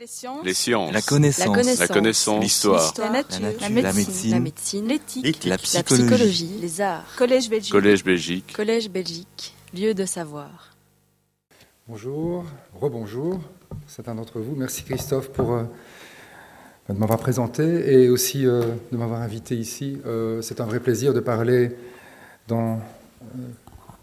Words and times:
Les 0.00 0.06
sciences. 0.06 0.44
Les 0.46 0.54
sciences. 0.54 0.92
La 0.94 1.02
connaissance. 1.02 1.78
La 1.78 1.88
connaissance. 1.88 2.42
L'histoire. 2.42 2.94
La 2.96 3.10
nature. 3.10 3.38
La 3.42 3.68
nature. 3.68 3.82
La 3.82 3.92
médecine. 3.92 4.30
La 4.30 4.40
médecine. 4.40 4.88
L'éthique. 4.88 5.44
La 5.44 5.50
La 5.50 5.58
psychologie. 5.58 6.06
psychologie. 6.06 6.58
Les 6.58 6.80
arts. 6.80 7.04
Collège 7.18 7.50
Belgique. 7.50 7.72
Collège 7.72 8.02
Belgique. 8.02 8.52
Collège 8.56 8.88
Belgique. 8.88 9.54
Lieu 9.74 9.92
de 9.92 10.06
savoir. 10.06 10.74
Bonjour, 11.86 12.46
rebonjour, 12.80 13.40
certains 13.86 14.14
d'entre 14.14 14.40
vous. 14.40 14.56
Merci 14.56 14.84
Christophe 14.84 15.28
pour 15.32 15.52
euh, 15.52 15.64
de 16.88 16.94
m'avoir 16.94 17.18
présenté 17.18 17.92
et 17.92 18.08
aussi 18.08 18.46
euh, 18.46 18.62
de 18.92 18.96
m'avoir 18.96 19.20
invité 19.20 19.54
ici. 19.54 19.98
Euh, 20.06 20.40
c'est 20.40 20.62
un 20.62 20.64
vrai 20.64 20.80
plaisir 20.80 21.12
de 21.12 21.20
parler 21.20 21.76
dans, 22.48 22.76
euh, 22.76 23.38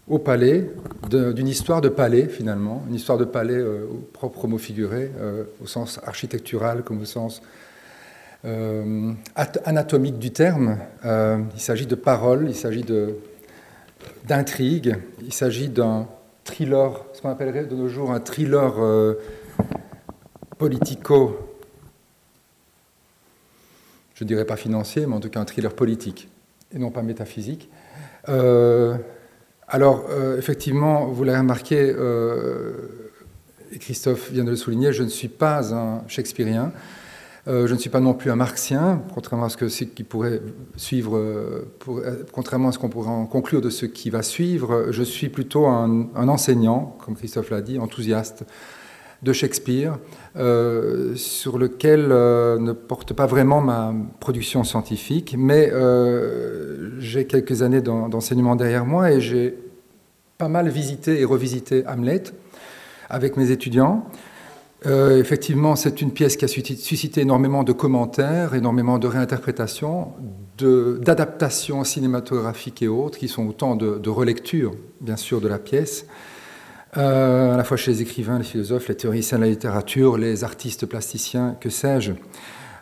au 0.08 0.18
palais, 0.18 0.70
d'une 1.10 1.48
histoire 1.48 1.80
de 1.80 1.88
palais 1.88 2.28
finalement, 2.28 2.82
une 2.88 2.94
histoire 2.94 3.18
de 3.18 3.24
palais 3.24 3.56
euh, 3.56 3.84
au 3.90 3.96
propre 3.96 4.46
mot 4.46 4.58
figuré, 4.58 5.10
euh, 5.18 5.44
au 5.62 5.66
sens 5.66 6.00
architectural 6.04 6.82
comme 6.82 7.02
au 7.02 7.04
sens 7.04 7.42
euh, 8.44 9.12
at- 9.34 9.60
anatomique 9.64 10.18
du 10.18 10.30
terme. 10.30 10.78
Il 11.04 11.60
s'agit 11.60 11.86
de 11.86 11.94
paroles, 11.94 12.46
il 12.48 12.56
s'agit 12.56 12.82
de 12.84 13.16
d'intrigue, 14.24 14.96
il 15.22 15.32
s'agit 15.32 15.68
d'un 15.68 16.06
thriller, 16.44 17.04
ce 17.12 17.20
qu'on 17.20 17.30
appellerait 17.30 17.64
de 17.64 17.74
nos 17.74 17.88
jours 17.88 18.12
un 18.12 18.20
thriller 18.20 18.74
politico, 20.56 21.36
je 24.14 24.24
ne 24.24 24.28
dirais 24.28 24.44
pas 24.44 24.56
financier, 24.56 25.04
mais 25.06 25.14
en 25.14 25.20
tout 25.20 25.30
cas 25.30 25.40
un 25.40 25.44
thriller 25.44 25.74
politique, 25.74 26.28
et 26.72 26.78
non 26.78 26.90
pas 26.90 27.02
métaphysique. 27.02 27.68
Alors, 29.70 30.06
euh, 30.08 30.38
effectivement, 30.38 31.06
vous 31.08 31.24
l'avez 31.24 31.38
remarqué, 31.38 31.76
euh, 31.78 32.72
et 33.70 33.78
Christophe 33.78 34.30
vient 34.32 34.44
de 34.44 34.50
le 34.50 34.56
souligner, 34.56 34.94
je 34.94 35.02
ne 35.02 35.08
suis 35.08 35.28
pas 35.28 35.74
un 35.74 36.02
shakespearien. 36.08 36.72
Euh, 37.48 37.66
je 37.66 37.74
ne 37.74 37.78
suis 37.78 37.90
pas 37.90 38.00
non 38.00 38.14
plus 38.14 38.30
un 38.30 38.36
marxien, 38.36 39.02
contrairement 39.14 39.46
à 39.46 39.48
ce 39.50 39.58
que 39.58 39.66
qui 39.66 40.04
pourrait 40.04 40.40
suivre, 40.76 41.22
contrairement 42.32 42.70
à 42.70 42.72
ce 42.72 42.78
qu'on 42.78 42.88
pourrait 42.88 43.10
en 43.10 43.26
conclure 43.26 43.60
de 43.60 43.70
ce 43.70 43.84
qui 43.84 44.08
va 44.08 44.22
suivre. 44.22 44.86
Je 44.90 45.02
suis 45.02 45.28
plutôt 45.28 45.66
un 45.66 46.28
enseignant, 46.28 46.96
comme 47.04 47.14
Christophe 47.14 47.50
l'a 47.50 47.60
dit, 47.60 47.78
enthousiaste 47.78 48.44
de 49.22 49.32
Shakespeare, 49.32 49.98
euh, 50.38 51.14
sur 51.16 51.58
lequel 51.58 52.08
euh, 52.10 52.58
ne 52.58 52.72
porte 52.72 53.12
pas 53.12 53.26
vraiment 53.26 53.60
ma 53.60 53.92
production 54.20 54.62
scientifique, 54.64 55.34
mais 55.36 55.70
euh, 55.72 56.90
j'ai 57.00 57.26
quelques 57.26 57.62
années 57.62 57.80
d'en- 57.80 58.08
d'enseignement 58.08 58.54
derrière 58.56 58.86
moi 58.86 59.10
et 59.10 59.20
j'ai 59.20 59.58
pas 60.38 60.48
mal 60.48 60.68
visité 60.68 61.20
et 61.20 61.24
revisité 61.24 61.84
Hamlet 61.86 62.22
avec 63.10 63.36
mes 63.36 63.50
étudiants. 63.50 64.06
Effectivement, 64.86 65.74
c'est 65.74 66.00
une 66.00 66.12
pièce 66.12 66.36
qui 66.36 66.44
a 66.44 66.48
suscité, 66.48 67.22
énormément 67.22 67.64
de 67.64 67.72
commentaires, 67.72 68.54
énormément 68.54 69.00
de 69.00 69.08
réinterprétations, 69.08 70.12
d'adaptations 70.56 71.82
cinématographiques 71.82 72.82
et 72.82 72.88
autres, 72.88 73.18
qui 73.18 73.26
sont 73.26 73.48
autant 73.48 73.74
de, 73.74 74.08
relectures, 74.08 74.72
bien 75.00 75.16
sûr, 75.16 75.40
de 75.40 75.48
la 75.48 75.58
pièce, 75.58 76.06
à 76.94 77.56
la 77.56 77.64
fois 77.64 77.76
chez 77.76 77.92
les 77.92 78.02
écrivains, 78.02 78.38
les 78.38 78.44
philosophes, 78.44 78.88
les 78.88 78.96
théoriciens 78.96 79.38
de 79.38 79.44
la 79.44 79.50
littérature, 79.50 80.16
les 80.18 80.44
artistes 80.44 80.86
plasticiens, 80.86 81.56
que 81.60 81.70
sais-je. 81.70 82.12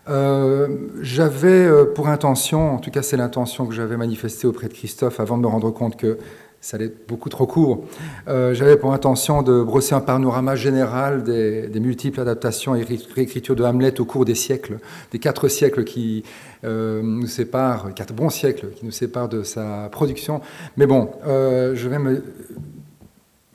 Euh, 0.09 0.69
j'avais 1.03 1.67
euh, 1.67 1.85
pour 1.85 2.09
intention, 2.09 2.75
en 2.75 2.79
tout 2.79 2.93
cas 2.93 3.03
c'est 3.03 3.17
l'intention 3.17 3.67
que 3.67 3.75
j'avais 3.75 3.97
manifestée 3.97 4.47
auprès 4.47 4.69
de 4.69 4.73
Christophe 4.73 5.19
avant 5.19 5.37
de 5.37 5.43
me 5.43 5.49
rendre 5.49 5.73
compte 5.73 5.97
que 5.97 6.19
ça 6.61 6.77
allait 6.77 6.87
être 6.87 7.07
beaucoup 7.09 7.29
trop 7.29 7.47
court. 7.47 7.85
Euh, 8.29 8.55
J'avais 8.55 8.77
pour 8.77 8.93
intention 8.93 9.43
de 9.43 9.63
brosser 9.63 9.95
un 9.95 10.01
panorama 10.01 10.57
général 10.57 11.23
des, 11.23 11.69
multiples 11.81 12.21
adaptations 12.21 12.75
et 12.75 12.83
ré- 12.83 12.99
réécritures 13.15 13.55
de 13.55 13.63
Hamlet 13.63 14.01
au 14.01 14.05
cours 14.05 14.25
des 14.25 14.35
siècles, 14.35 14.79
des 15.13 15.19
quatre 15.19 15.49
siècles 15.49 15.85
qui 15.85 16.25
euh, 16.65 17.03
nous 17.05 17.27
séparent, 17.27 17.93
quatre 17.95 18.15
bons 18.15 18.31
siècles 18.31 18.69
qui 18.75 18.85
nous 18.85 18.91
séparent 18.91 19.29
de 19.29 19.43
sa 19.43 19.89
production. 19.93 20.41
Mais 20.77 20.87
bon, 20.87 21.11
euh, 21.27 21.75
je 21.77 21.89
vais 21.89 21.99
me 21.99 22.23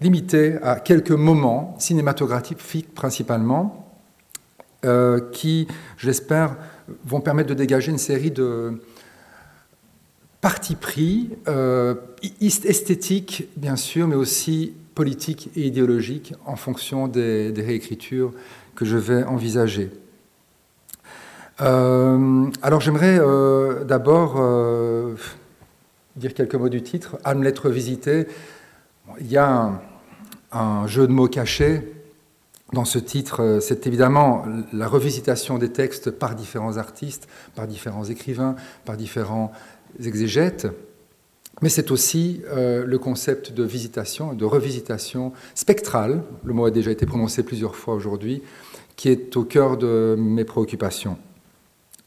limiter 0.02 0.56
à 0.64 0.80
quelques 0.80 1.12
moments 1.12 1.76
cinématographiques 1.80 2.94
principalement, 2.94 3.88
euh, 4.84 5.20
qui, 5.32 5.68
je 5.98 6.08
l'espère, 6.08 6.58
vont 7.06 7.22
permettre 7.22 7.50
de 7.50 7.54
dégager 7.54 7.92
une 7.92 8.00
série 8.00 8.32
de 8.32 8.82
partis 10.42 10.76
pris, 10.76 11.30
euh, 11.48 11.94
est- 12.42 12.66
esthétiques 12.66 13.48
bien 13.56 13.76
sûr, 13.76 14.08
mais 14.08 14.16
aussi 14.16 14.74
politiques 14.96 15.52
et 15.56 15.68
idéologiques 15.68 16.34
en 16.46 16.56
fonction 16.56 17.08
des, 17.08 17.54
réécritures 17.56 18.34
que 18.76 18.86
je 18.86 18.98
vais 18.98 19.24
envisager. 19.24 19.92
Euh, 21.62 22.48
alors 22.64 22.82
j'aimerais 22.82 23.20
euh, 23.20 23.84
d'abord 23.84 24.42
dire 26.16 26.34
quelques 26.34 26.56
mots 26.56 26.70
du 26.70 26.82
titre, 26.82 27.20
Hamlet 27.24 27.54
revisité. 27.64 28.26
Bon, 29.06 29.14
Il 29.20 29.32
y 29.32 29.38
a 29.38 29.48
un, 29.48 29.82
un 30.52 30.88
jeu 30.88 31.08
de 31.08 31.12
mots 31.12 31.28
caché 31.28 31.82
dans 32.74 32.86
ce 32.86 33.00
titre, 33.00 33.42
euh, 33.42 33.60
c'est 33.60 33.86
évidemment 33.86 34.46
la 34.72 34.88
revisitation 34.88 35.58
des 35.58 35.70
textes 35.70 36.10
par 36.10 36.36
différents 36.36 36.78
artistes, 36.78 37.28
par 37.54 37.68
différents 37.68 38.06
écrivains, 38.06 38.56
par 38.86 38.96
différents 38.96 39.52
exégètes, 40.04 40.68
mais 41.62 41.70
c'est 41.70 41.92
aussi 41.92 42.42
euh, 42.48 42.86
le 42.86 42.98
concept 42.98 43.52
de 43.52 43.64
visitation, 43.64 44.34
de 44.34 44.46
revisitation 44.46 45.34
spectrale, 45.54 46.24
le 46.44 46.54
mot 46.54 46.66
a 46.66 46.72
déjà 46.72 46.92
été 46.92 47.06
prononcé 47.06 47.44
plusieurs 47.44 47.76
fois 47.76 47.94
aujourd'hui, 47.94 48.42
qui 48.96 49.10
est 49.10 49.36
au 49.36 49.44
cœur 49.44 49.78
de 49.78 50.16
mes 50.18 50.46
préoccupations. 50.46 51.18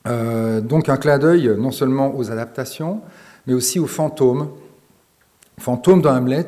Euh, 0.07 0.61
donc 0.61 0.89
un 0.89 0.97
clin 0.97 1.19
d'œil 1.19 1.55
non 1.59 1.71
seulement 1.71 2.17
aux 2.17 2.31
adaptations, 2.31 3.01
mais 3.47 3.55
aussi 3.55 3.79
aux 3.79 3.87
fantômes, 3.87 4.49
fantômes 5.59 6.03
dans 6.03 6.15
Hamlet, 6.15 6.47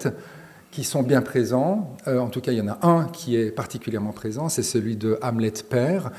qui 0.77 0.85
sont 0.85 1.03
bien 1.03 1.23
présents. 1.23 1.97
Euh, 2.07 2.19
en 2.19 2.29
tout 2.29 2.43
cas, 2.43 2.53
il 2.53 2.59
y 2.59 2.61
en 2.61 2.69
a 2.69 2.87
un 2.87 3.05
qui 3.05 3.35
est 3.35 3.51
particulièrement 3.51 4.13
présent, 4.13 4.51
c'est 4.51 4.63
celui 4.63 4.95
de 4.95 5.19
Hamlet 5.23 5.55
père, 5.67 6.11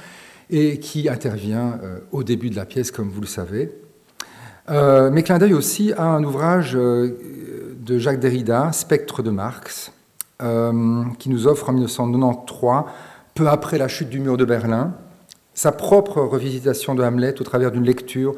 et 0.50 0.80
qui 0.80 1.10
intervient 1.10 1.80
euh, 1.84 2.00
au 2.12 2.24
début 2.24 2.50
de 2.50 2.56
la 2.56 2.66
pièce, 2.66 2.90
comme 2.90 3.08
vous 3.08 3.22
le 3.22 3.28
savez. 3.28 3.72
Euh, 4.72 5.12
mais 5.12 5.22
clin 5.22 5.38
d'œil 5.38 5.54
aussi 5.54 5.94
à 5.94 6.06
un 6.06 6.24
ouvrage 6.24 6.74
de 6.74 8.00
Jacques 8.00 8.20
Derrida, 8.20 8.72
Spectre 8.72 9.22
de 9.22 9.30
Marx, 9.30 9.92
qui 10.40 11.30
nous 11.30 11.46
offre 11.46 11.70
en 11.70 11.74
1993, 11.74 12.92
peu 13.36 13.48
après 13.48 13.78
la 13.78 13.88
chute 13.88 14.10
du 14.10 14.20
mur 14.20 14.38
de 14.38 14.46
Berlin, 14.46 14.96
sa 15.54 15.72
propre 15.72 16.20
revisitation 16.20 16.96
de 16.96 17.04
Hamlet 17.04 17.40
au 17.40 17.44
travers 17.44 17.72
d'une 17.72 17.86
lecture 17.86 18.34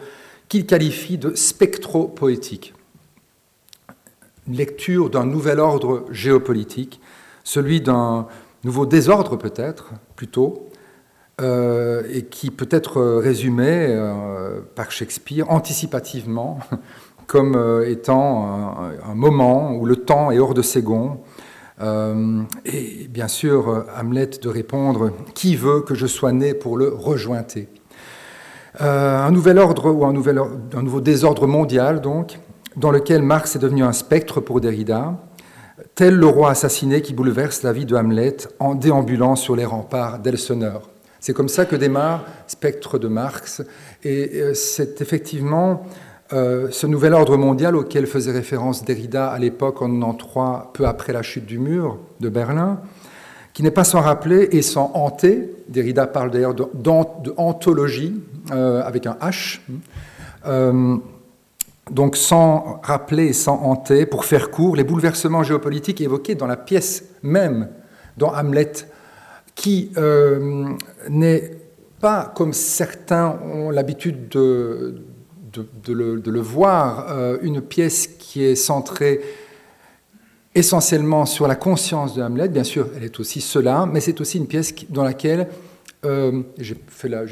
qu'il 0.50 0.66
qualifie 0.66 1.18
de 1.18 1.34
spectro-poétique 1.34 2.74
lecture 4.56 5.10
d'un 5.10 5.26
nouvel 5.26 5.60
ordre 5.60 6.06
géopolitique, 6.12 7.02
celui 7.44 7.82
d'un 7.82 8.28
nouveau 8.64 8.86
désordre 8.86 9.38
peut-être, 9.38 9.92
plutôt, 10.16 10.70
euh, 11.42 12.04
et 12.12 12.24
qui 12.24 12.52
peut 12.52 12.68
être 12.70 13.02
résumé 13.02 13.66
euh, 13.70 14.60
par 14.76 14.92
Shakespeare 14.92 15.50
anticipativement 15.50 16.60
comme 17.28 17.56
euh, 17.56 17.90
étant 17.90 18.76
un, 19.06 19.16
moment 19.16 19.72
où 19.72 19.86
le 19.86 19.96
temps 19.96 20.32
est 20.32 20.40
hors 20.40 20.54
de 20.54 20.62
ses 20.62 20.84
et 22.66 23.08
bien 23.08 23.30
sûr, 23.30 23.86
Hamlet 23.98 24.32
de 24.42 24.50
répondre 24.50 25.12
Qui 25.34 25.56
veut 25.56 25.80
que 25.80 25.96
je 25.96 26.08
sois 26.08 26.34
né 26.34 26.54
pour 26.54 26.76
le 26.76 26.90
rejointer? 26.90 27.70
Un 28.80 29.32
nouvel 29.32 29.58
ordre 29.60 29.90
ou 29.90 30.04
un, 30.06 30.12
nouvel, 30.12 30.42
un 30.76 30.82
nouveau 30.82 31.00
désordre 31.00 31.48
mondial, 31.48 32.02
donc, 32.02 32.38
dans 32.80 32.92
lequel 32.92 33.22
Marx 33.22 33.56
est 33.56 33.60
devenu 33.60 33.84
un 33.84 33.92
spectre 33.92 34.40
pour 34.40 34.62
Derrida, 34.62 35.18
tel 35.96 36.16
le 36.16 36.26
roi 36.26 36.52
assassiné 36.52 37.02
qui 37.02 37.14
bouleverse 37.14 37.64
la 37.64 37.74
vie 37.74 37.86
de 37.86 37.96
Hamlet 37.96 38.38
en 38.60 38.74
déambulant 38.74 39.36
sur 39.36 39.56
les 39.56 39.66
remparts 39.66 40.20
d'Elseneur. 40.20 40.90
C'est 41.20 41.34
comme 41.34 41.50
ça 41.50 41.66
que 41.66 41.76
démarre 41.76 42.24
Spectre 42.48 42.98
de 42.98 43.10
Marx, 43.10 43.62
et 44.04 44.42
euh, 44.42 44.54
c'est 44.54 45.02
effectivement 45.02 45.84
euh, 46.32 46.68
ce 46.72 46.88
nouvel 46.88 47.14
ordre 47.14 47.36
mondial 47.36 47.76
auquel 47.76 48.08
faisait 48.08 48.32
référence 48.32 48.86
Derrida 48.86 49.28
à 49.28 49.40
l'époque 49.40 49.82
en 49.82 49.90
93, 49.90 50.72
peu 50.74 50.88
après 50.88 51.12
la 51.12 51.22
chute 51.22 51.46
du 51.46 51.60
mur 51.60 51.98
de 52.22 52.30
Berlin, 52.30 52.80
qui 53.54 53.62
n'est 53.62 53.72
pas 53.72 53.84
sans 53.84 54.00
rappeler 54.00 54.48
et 54.54 54.62
sans 54.62 54.92
hanter, 54.94 55.52
Derrida 55.68 56.08
parle 56.08 56.32
d'ailleurs 56.32 56.56
hantologie, 57.36 58.22
euh, 58.52 58.82
avec 58.84 59.06
un 59.06 59.18
H, 59.22 59.60
euh, 60.46 60.98
donc 61.92 62.16
sans 62.16 62.80
rappeler 62.84 63.28
et 63.28 63.34
sans 63.34 63.56
hanter, 63.64 64.06
pour 64.06 64.26
faire 64.26 64.52
court, 64.52 64.76
les 64.76 64.84
bouleversements 64.84 65.44
géopolitiques 65.44 66.02
évoqués 66.02 66.36
dans 66.36 66.48
la 66.48 66.58
pièce 66.58 67.06
même, 67.24 67.70
dans 68.18 68.34
Hamlet, 68.34 68.72
qui 69.56 69.92
euh, 69.98 70.70
n'est 71.10 71.52
pas, 72.00 72.32
comme 72.36 72.54
certains 72.54 73.40
ont 73.44 73.70
l'habitude 73.72 74.30
de, 74.30 75.04
le, 75.88 76.40
voir, 76.40 77.08
euh, 77.10 77.38
une 77.42 77.62
pièce 77.62 78.08
qui 78.08 78.44
est 78.44 78.56
centrée 78.56 79.22
essentiellement 80.56 81.26
sur 81.26 81.48
la 81.48 81.56
conscience 81.56 82.16
de 82.16 82.22
Hamlet. 82.22 82.50
Bien 82.50 82.64
sûr, 82.64 82.88
elle 82.96 83.04
est 83.04 83.20
aussi 83.20 83.42
cela, 83.42 83.86
mais 83.92 84.00
c'est 84.00 84.20
aussi 84.22 84.38
une 84.38 84.48
pièce 84.48 84.74
dans 84.90 85.04
laquelle 85.04 85.48
euh, 86.06 86.44
j'ai 86.58 86.78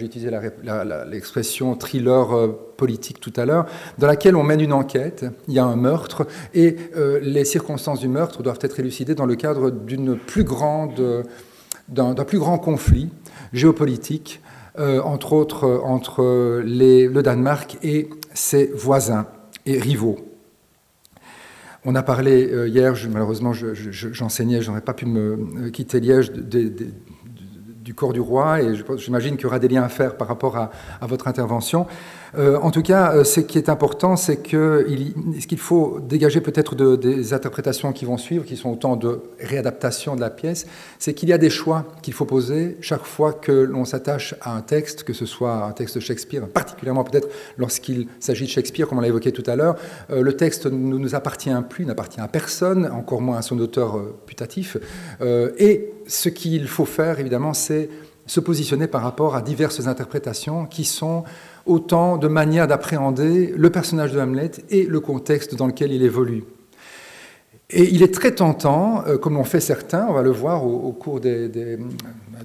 utilisé 0.05 0.29
l'expression 1.09 1.75
thriller 1.75 2.35
euh, 2.35 2.47
politique 2.75 3.21
tout 3.21 3.31
à 3.37 3.45
l'heure, 3.45 3.65
dans 3.97 4.07
laquelle 4.07 4.35
on 4.35 4.43
mène 4.43 4.59
une 4.59 4.73
enquête, 4.73 5.25
il 5.47 5.53
y 5.53 5.59
a 5.59 5.63
un 5.63 5.77
meurtre, 5.77 6.27
et 6.53 6.75
euh, 6.97 7.19
les 7.21 7.45
circonstances 7.45 8.01
du 8.01 8.09
meurtre 8.09 8.43
doivent 8.43 8.59
être 8.59 8.77
élucidées 8.81 9.15
dans 9.15 9.25
le 9.25 9.35
cadre 9.35 9.71
d'un 9.71 10.17
plus 10.17 10.43
grand 12.39 12.59
conflit 12.59 13.09
géopolitique, 13.53 14.41
entre 14.77 15.33
autres 15.33 15.81
entre 15.85 16.61
le 16.63 17.21
Danemark 17.21 17.77
et 17.81 18.09
ses 18.33 18.67
voisins 18.67 19.25
et 19.65 19.79
rivaux. 19.79 20.17
On 21.83 21.95
a 21.95 22.03
parlé 22.03 22.67
hier, 22.67 22.93
malheureusement 23.09 23.53
j'enseignais, 23.53 24.61
je, 24.61 24.67
n'aurais 24.67 24.81
pas 24.81 24.93
pu 24.93 25.07
me 25.07 25.69
quitter 25.69 25.99
Liège, 25.99 26.31
des 26.31 26.69
du 27.87 27.93
corps 27.93 28.11
du 28.11 28.19
roi, 28.19 28.61
et 28.61 28.75
j'imagine 28.97 29.37
qu'il 29.37 29.43
y 29.43 29.45
aura 29.45 29.59
des 29.59 29.69
liens 29.69 29.83
à 29.83 29.87
faire 29.87 30.17
par 30.17 30.27
rapport 30.27 30.57
à, 30.57 30.71
votre 31.03 31.29
intervention. 31.29 31.87
Euh, 32.35 32.57
en 32.61 32.71
tout 32.71 32.81
cas, 32.81 33.13
euh, 33.13 33.23
ce 33.23 33.39
qui 33.39 33.57
est 33.57 33.69
important, 33.69 34.15
c'est 34.15 34.41
qu'il 34.41 35.57
faut 35.57 35.99
dégager 35.99 36.41
peut-être 36.41 36.75
des 36.75 37.33
interprétations 37.33 37.93
qui 37.93 38.05
vont 38.05 38.17
suivre, 38.17 38.45
qui 38.45 38.57
sont 38.57 38.69
autant 38.69 38.95
de 38.95 39.21
réadaptation 39.39 40.15
de 40.15 40.21
la 40.21 40.29
pièce, 40.29 40.67
c'est 40.99 41.13
qu'il 41.13 41.29
y 41.29 41.33
a 41.33 41.37
des 41.37 41.49
choix 41.49 41.85
qu'il 42.01 42.13
faut 42.13 42.25
poser 42.25 42.77
chaque 42.81 43.05
fois 43.05 43.33
que 43.33 43.51
l'on 43.51 43.85
s'attache 43.85 44.35
à 44.41 44.55
un 44.55 44.61
texte, 44.61 45.03
que 45.03 45.13
ce 45.13 45.25
soit 45.25 45.65
un 45.65 45.71
texte 45.71 45.95
de 45.95 45.99
Shakespeare, 45.99 46.47
particulièrement 46.47 47.03
peut-être 47.03 47.29
lorsqu'il 47.57 48.07
s'agit 48.19 48.45
de 48.45 48.49
Shakespeare, 48.49 48.87
comme 48.87 48.97
on 48.97 49.01
l'a 49.01 49.07
évoqué 49.07 49.31
tout 49.31 49.43
à 49.47 49.55
l'heure. 49.55 49.75
Euh, 50.09 50.21
le 50.21 50.33
texte 50.33 50.65
ne 50.65 50.97
nous 50.97 51.15
appartient 51.15 51.49
plus, 51.69 51.85
n'appartient 51.85 52.21
à 52.21 52.27
personne, 52.27 52.89
encore 52.91 53.21
moins 53.21 53.37
à 53.37 53.41
son 53.41 53.57
auteur 53.59 53.99
putatif. 54.25 54.77
et 55.57 55.91
ce 56.07 56.29
qu'il 56.29 56.67
faut 56.67 56.85
faire, 56.85 57.19
évidemment, 57.19 57.53
c'est 57.53 57.89
se 58.27 58.39
positionner 58.39 58.87
par 58.87 59.01
rapport 59.01 59.35
à 59.35 59.41
diverses 59.41 59.87
interprétations 59.87 60.65
qui 60.65 60.83
sont 60.83 61.23
autant 61.67 62.17
de 62.17 62.27
manières 62.27 62.67
d'appréhender 62.67 63.53
le 63.55 63.69
personnage 63.69 64.11
de 64.11 64.19
Hamlet 64.19 64.51
et 64.69 64.85
le 64.85 64.99
contexte 64.99 65.55
dans 65.55 65.67
lequel 65.67 65.91
il 65.91 66.03
évolue. 66.03 66.43
Et 67.69 67.83
il 67.83 68.01
est 68.01 68.13
très 68.13 68.31
tentant, 68.31 69.03
euh, 69.07 69.17
comme 69.17 69.33
l'ont 69.33 69.43
fait 69.43 69.59
certains, 69.59 70.07
on 70.09 70.13
va 70.13 70.21
le 70.21 70.31
voir 70.31 70.65
au, 70.65 70.93
cours 70.93 71.19
de 71.19 71.51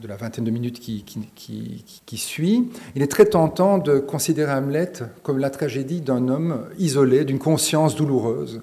la 0.09 0.17
vingtaine 0.17 0.45
de 0.45 0.51
minutes 0.51 0.81
qui, 0.81 1.05
qui, 1.05 2.17
suit, 2.17 2.69
il 2.97 3.03
est 3.03 3.11
très 3.11 3.27
tentant 3.27 3.79
de 3.79 4.01
considérer 4.01 4.53
Hamlet 4.53 4.93
comme 5.23 5.39
la 5.39 5.51
tragédie 5.51 6.01
d'un 6.01 6.29
homme 6.29 6.63
isolé, 6.77 7.25
d'une 7.25 7.39
conscience 7.39 7.95
douloureuse. 7.95 8.63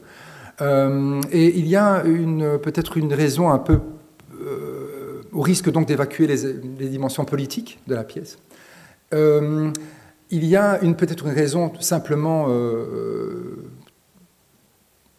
Euh, 0.61 1.21
et 1.31 1.57
il 1.57 1.65
y 1.65 1.77
a 1.77 2.03
peut-être 2.61 2.97
une 2.97 3.13
raison 3.13 3.49
un 3.49 3.59
peu 3.59 3.79
au 5.31 5.41
risque 5.41 5.71
donc 5.71 5.87
d'évacuer 5.87 6.27
les, 6.27 6.89
dimensions 6.89 7.25
politiques 7.25 7.79
de 7.87 7.95
la 7.95 8.03
pièce. 8.03 8.37
Euh, 9.13 9.71
il 10.29 10.45
y 10.45 10.55
a 10.55 10.77
peut-être 10.97 11.25
une 11.25 11.33
raison 11.33 11.71
simplement 11.79 12.47
euh, 12.49 13.65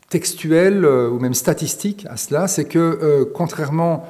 textuelle 0.08 0.84
euh, 0.84 1.08
ou 1.08 1.18
même 1.18 1.34
statistique 1.34 2.06
à 2.08 2.16
cela, 2.16 2.48
c'est 2.48 2.64
que 2.64 3.24
contrairement 3.34 4.06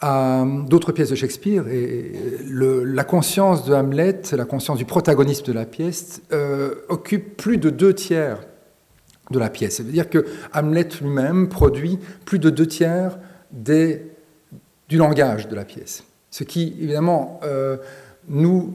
à 0.00 0.44
d'autres 0.68 0.92
pièces 0.92 1.08
de 1.08 1.14
Shakespeare, 1.14 1.68
et 1.68 2.12
la 2.50 3.04
conscience 3.04 3.64
de 3.64 3.72
Hamlet, 3.72 4.20
la 4.32 4.44
conscience 4.44 4.76
du 4.76 4.84
protagonisme 4.84 5.46
de 5.46 5.52
la 5.54 5.64
pièce, 5.64 6.20
occupe 6.90 7.38
plus 7.38 7.56
de 7.56 7.70
deux 7.70 7.94
tiers 7.94 8.40
de 9.30 9.38
la 9.38 9.50
pièce. 9.50 9.78
Ça 9.78 9.82
veut 9.82 9.92
dire 9.92 10.10
que 10.10 10.26
Hamlet 10.52 10.88
lui-même 11.00 11.48
produit 11.48 11.98
plus 12.24 12.38
de 12.38 12.50
deux 12.50 12.66
tiers 12.66 13.18
du 14.88 14.96
langage 14.96 15.48
de 15.48 15.54
la 15.54 15.64
pièce. 15.64 16.04
Ce 16.30 16.44
qui, 16.44 16.74
évidemment, 16.80 17.40
euh, 17.44 17.76
nous 18.28 18.74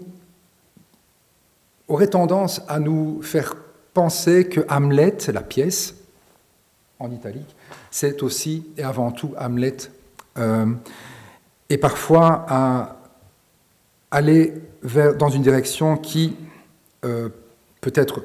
aurait 1.91 2.07
tendance 2.07 2.61
à 2.67 2.79
nous 2.79 3.21
faire 3.21 3.55
penser 3.93 4.45
que 4.45 4.61
Hamlet, 4.69 5.17
la 5.33 5.41
pièce, 5.41 5.95
en 6.99 7.11
italique, 7.11 7.55
c'est 7.89 8.23
aussi 8.23 8.65
et 8.77 8.83
avant 8.83 9.11
tout 9.11 9.33
Hamlet, 9.37 9.75
euh, 10.37 10.67
et 11.69 11.77
parfois 11.77 12.45
à 12.47 12.97
aller 14.09 14.53
dans 15.19 15.29
une 15.29 15.41
direction 15.41 15.97
qui, 15.97 16.35
euh, 17.05 17.29
peut-être, 17.81 18.23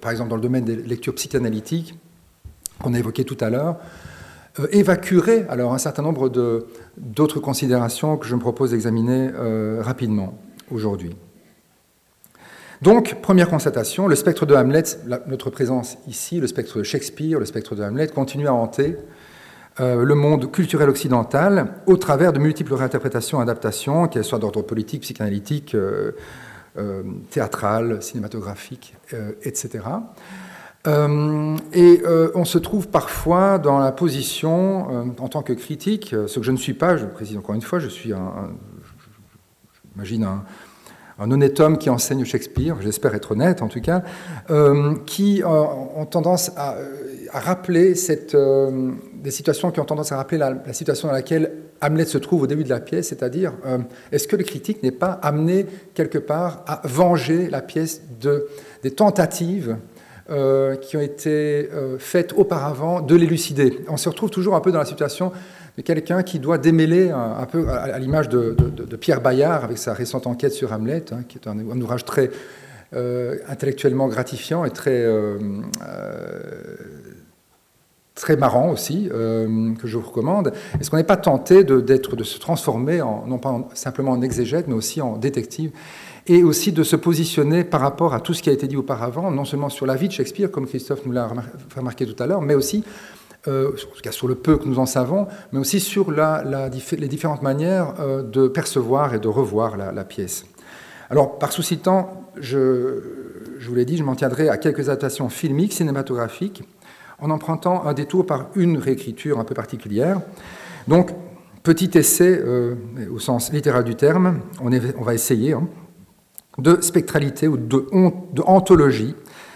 par 0.00 0.12
exemple 0.12 0.30
dans 0.30 0.36
le 0.36 0.42
domaine 0.42 0.64
des 0.64 0.76
lectures 0.76 1.14
psychanalytiques, 1.14 1.98
qu'on 2.80 2.94
a 2.94 2.98
évoqué 2.98 3.24
tout 3.24 3.38
à 3.40 3.50
l'heure, 3.50 3.76
euh, 4.60 4.66
évacuerait 4.70 5.46
alors 5.48 5.74
un 5.74 5.78
certain 5.78 6.02
nombre 6.02 6.28
d'autres 6.96 7.40
considérations 7.40 8.16
que 8.16 8.26
je 8.26 8.34
me 8.34 8.40
propose 8.40 8.70
d'examiner 8.70 9.30
rapidement 9.80 10.34
aujourd'hui. 10.70 11.16
Donc, 12.84 13.20
première 13.22 13.48
constatation, 13.48 14.06
le 14.06 14.14
spectre 14.14 14.46
de 14.46 14.54
Hamlet, 14.54 14.84
notre 15.26 15.50
présence 15.50 15.96
ici, 16.06 16.38
le 16.38 16.46
spectre 16.46 16.78
de 16.78 16.82
Shakespeare, 16.84 17.40
le 17.40 17.46
spectre 17.46 17.74
de 17.74 17.82
Hamlet, 17.82 18.08
continue 18.08 18.46
à 18.46 18.52
hanter 18.52 18.96
euh, 19.80 20.04
le 20.04 20.14
monde 20.14 20.52
culturel 20.52 20.88
occidental 20.88 21.76
au 21.86 21.96
travers 21.96 22.32
de 22.32 22.38
multiples 22.38 22.74
réinterprétations, 22.74 23.40
adaptations, 23.40 24.06
qu'elles 24.06 24.22
soient 24.22 24.38
d'ordre 24.38 24.62
politique, 24.62 25.00
psychanalytique, 25.00 25.76
théâtral, 27.30 28.02
cinématographique, 28.02 28.94
etc. 29.42 29.80
Euh, 30.86 31.56
et 31.72 32.02
euh, 32.04 32.30
on 32.34 32.44
se 32.44 32.58
trouve 32.58 32.88
parfois 32.88 33.58
dans 33.58 33.78
la 33.78 33.90
position, 33.90 34.88
euh, 34.90 35.04
en 35.18 35.28
tant 35.28 35.42
que 35.42 35.54
critique, 35.54 36.14
ce 36.26 36.38
que 36.38 36.44
je 36.44 36.52
ne 36.52 36.58
suis 36.58 36.74
pas, 36.74 36.98
je 36.98 37.06
précise 37.06 37.38
encore 37.38 37.54
une 37.54 37.62
fois, 37.62 37.78
je 37.78 37.88
suis 37.88 38.12
un, 38.12 38.50
j'imagine 39.92 40.24
un, 40.24 40.44
honnête 41.18 41.58
homme 41.60 41.78
qui 41.78 41.90
enseigne 41.90 42.24
Shakespeare, 42.24 42.76
j'espère 42.80 43.14
être 43.14 43.32
honnête 43.32 43.62
en 43.62 43.68
tout 43.68 43.80
cas, 43.80 44.02
qui 45.06 45.42
ont 45.44 46.06
tendance 46.06 46.50
à, 46.56 46.76
rappeler 47.32 47.94
cette, 47.94 48.36
des 49.14 49.30
situations 49.30 49.70
qui 49.70 49.80
ont 49.80 49.84
tendance 49.84 50.12
à 50.12 50.16
rappeler 50.16 50.38
la, 50.38 50.72
situation 50.72 51.08
dans 51.08 51.14
laquelle 51.14 51.52
Hamlet 51.80 52.04
se 52.04 52.18
trouve 52.18 52.42
au 52.42 52.46
début 52.46 52.64
de 52.64 52.68
la 52.68 52.80
pièce, 52.80 53.08
c'est-à-dire 53.08 53.52
est-ce 54.12 54.28
que 54.28 54.36
le 54.36 54.44
critique 54.44 54.82
n'est 54.82 54.90
pas 54.90 55.12
amené 55.22 55.66
quelque 55.94 56.18
part 56.18 56.64
à 56.66 56.80
venger 56.84 57.48
la 57.48 57.62
pièce 57.62 58.02
de, 58.20 58.46
des 58.82 58.90
tentatives 58.90 59.76
euh, 60.30 60.76
qui 60.76 60.96
ont 60.96 61.02
été 61.02 61.68
euh, 61.70 61.98
faites 61.98 62.32
auparavant, 62.32 63.02
de 63.02 63.14
l'élucider? 63.14 63.80
On 63.88 63.98
se 63.98 64.08
retrouve 64.08 64.30
toujours 64.30 64.54
un 64.54 64.60
peu 64.60 64.72
dans 64.72 64.78
la 64.78 64.86
situation 64.86 65.32
de 65.76 65.82
quelqu'un 65.82 66.22
qui 66.22 66.38
doit 66.38 66.58
démêler, 66.58 67.10
un, 67.10 67.46
peu 67.46 67.68
à, 67.68 67.98
l'image 67.98 68.28
de, 68.28 68.54
Pierre 68.96 69.20
Bayard 69.20 69.64
avec 69.64 69.78
sa 69.78 69.92
récente 69.92 70.26
enquête 70.26 70.52
sur 70.52 70.72
Hamlet, 70.72 71.04
hein, 71.12 71.22
qui 71.28 71.38
est 71.38 71.48
un, 71.48 71.58
ouvrage 71.58 72.04
très 72.04 72.30
euh, 72.94 73.38
intellectuellement 73.48 74.06
gratifiant 74.08 74.64
et 74.64 74.70
très, 74.70 75.04
très 78.14 78.36
marrant 78.36 78.70
aussi, 78.70 79.08
que 79.10 79.86
je 79.86 79.96
vous 79.96 80.06
recommande. 80.06 80.52
Est-ce 80.80 80.90
qu'on 80.90 80.96
n'est 80.96 81.04
pas 81.04 81.16
tenté 81.16 81.64
de, 81.64 81.80
de 81.80 82.24
se 82.24 82.38
transformer, 82.38 83.02
en, 83.02 83.26
non 83.26 83.38
pas 83.38 83.68
simplement 83.74 84.12
en 84.12 84.22
exégète, 84.22 84.68
mais 84.68 84.74
aussi 84.74 85.00
en 85.00 85.16
détective 85.16 85.72
et 86.26 86.42
aussi 86.42 86.72
de 86.72 86.82
se 86.82 86.96
positionner 86.96 87.64
par 87.64 87.80
rapport 87.80 88.14
à 88.14 88.20
tout 88.20 88.32
ce 88.32 88.42
qui 88.42 88.48
a 88.48 88.52
été 88.52 88.66
dit 88.66 88.76
auparavant, 88.76 89.30
non 89.30 89.44
seulement 89.44 89.68
sur 89.68 89.86
la 89.86 89.94
vie 89.94 90.08
de 90.08 90.12
Shakespeare, 90.12 90.50
comme 90.50 90.66
Christophe 90.66 91.04
nous 91.04 91.12
l'a 91.12 91.30
remarqué 91.76 92.06
tout 92.06 92.20
à 92.22 92.26
l'heure, 92.26 92.40
mais 92.40 92.54
aussi, 92.54 92.82
euh, 93.48 93.68
en 93.68 93.94
tout 93.94 94.02
cas 94.02 94.12
sur 94.12 94.28
le 94.28 94.34
peu 94.34 94.56
que 94.56 94.66
nous 94.66 94.78
en 94.78 94.86
savons, 94.86 95.26
mais 95.52 95.58
aussi 95.58 95.80
sur 95.80 96.10
les 96.10 97.08
différentes 97.08 97.42
manières 97.42 97.94
euh, 98.00 98.22
de 98.22 98.48
percevoir 98.48 99.14
et 99.14 99.18
de 99.18 99.28
revoir 99.28 99.76
la, 99.76 100.04
pièce. 100.04 100.44
Alors, 101.10 101.38
par 101.38 101.52
souci 101.52 101.76
de 101.76 101.82
temps, 101.82 102.30
je, 102.36 103.02
vous 103.60 103.74
l'ai 103.74 103.84
dit, 103.84 103.96
je 103.96 104.04
m'en 104.04 104.14
tiendrai 104.14 104.48
à 104.48 104.56
quelques 104.56 104.88
adaptations 104.88 105.28
filmiques, 105.28 105.72
cinématographiques, 105.72 106.62
en 107.20 107.30
empruntant 107.30 107.86
un 107.86 107.92
détour 107.92 108.26
par 108.26 108.48
une 108.54 108.78
réécriture 108.78 109.38
un 109.38 109.44
peu 109.44 109.54
particulière. 109.54 110.20
Donc, 110.88 111.10
petit 111.62 111.90
essai 111.94 112.38
euh, 112.38 112.74
au 113.12 113.18
sens 113.18 113.52
littéral 113.52 113.84
du 113.84 113.94
terme, 113.94 114.40
on, 114.60 114.70
on 114.72 115.02
va 115.02 115.14
essayer. 115.14 115.52
Hein, 115.52 115.68
de 116.58 116.80
spectralité 116.80 117.48
ou 117.48 117.56
de, 117.56 117.86
ontologie, 118.46 119.14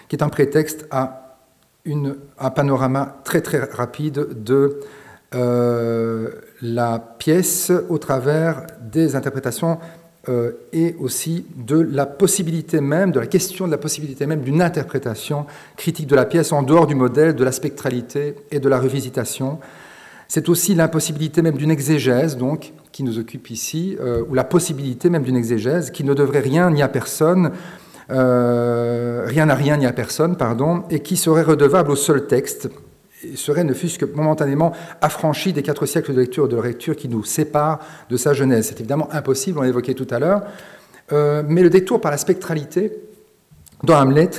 qui 0.09 0.17
est 0.17 0.23
un 0.23 0.29
prétexte 0.29 0.87
à 0.91 1.28
un 1.87 2.51
panorama 2.51 3.21
très 3.25 3.41
très 3.41 3.59
rapide 3.59 4.43
de 4.45 4.81
euh, 5.35 6.31
la 6.63 6.99
pièce 6.99 7.71
au 7.89 7.99
travers 7.99 8.67
des 8.81 9.15
interprétations 9.15 9.79
euh, 10.29 10.53
et 10.73 10.97
aussi 10.99 11.47
de 11.57 11.79
la 11.79 12.05
possibilité 12.05 12.81
même, 12.81 13.13
de 13.13 13.21
la 13.21 13.27
question 13.27 13.67
de 13.67 13.71
la 13.71 13.79
possibilité 13.79 14.27
même 14.27 14.41
d'une 14.41 14.61
interprétation 14.61 15.47
critique 15.77 16.07
de 16.07 16.17
la 16.17 16.25
pièce 16.25 16.53
en 16.53 16.63
dehors 16.63 16.87
du 16.87 16.95
modèle 16.95 17.35
de 17.35 17.45
la 17.45 17.53
spectralité 17.53 18.35
et 18.51 18.59
de 18.59 18.69
la 18.69 18.79
revisitation. 18.79 19.59
C'est 20.27 20.51
aussi 20.51 20.75
l'impossibilité 20.75 21.41
même 21.41 21.57
d'une 21.57 21.71
exégèse, 21.71 22.37
donc, 22.37 22.73
qui 22.93 23.03
nous 23.03 23.19
occupe 23.19 23.51
ici, 23.51 23.97
euh, 24.01 24.23
ou 24.29 24.35
la 24.35 24.45
possibilité 24.45 25.09
même 25.09 25.23
d'une 25.23 25.37
exégèse 25.37 25.91
qui 25.91 26.05
ne 26.05 26.13
devrait 26.13 26.41
rien 26.41 26.71
ni 26.71 26.83
à 26.83 26.89
personne, 26.89 27.53
euh, 28.11 29.25
rien 29.27 29.49
à 29.49 29.55
rien 29.55 29.77
ni 29.77 29.87
à 29.87 29.93
personne, 29.93 30.37
pardon, 30.37 30.85
et 30.91 31.01
qui 31.01 31.17
serait 31.17 31.43
redevable 31.43 31.91
au 31.91 31.97
seul 31.97 32.27
texte, 32.27 32.71
serait 33.35 33.65
ne 33.65 33.75
fût-ce 33.75 33.99
que 33.99 34.05
momentanément 34.05 34.73
affranchi 35.01 35.53
des 35.53 35.63
quatre 35.63 35.87
siècles 35.87 36.15
de 36.15 36.21
lecture 36.21 36.49
de 36.49 36.61
lecture 36.61 36.97
qui 36.97 37.09
nous 37.09 37.25
séparent 37.25 37.81
de 38.09 38.17
sa 38.17 38.33
jeunesse. 38.33 38.69
C'est 38.69 38.81
évidemment 38.81 39.09
impossible, 39.13 39.59
on 39.59 39.63
l'a 39.63 39.69
évoqué 39.69 39.95
tout 39.95 40.07
à 40.11 40.19
l'heure, 40.19 40.43
euh, 41.13 41.43
mais 41.47 41.63
le 41.63 41.71
détour 41.71 42.01
par 42.01 42.11
la 42.11 42.17
spectralité 42.17 42.93
dans 43.83 43.99
Hamlet 43.99 44.31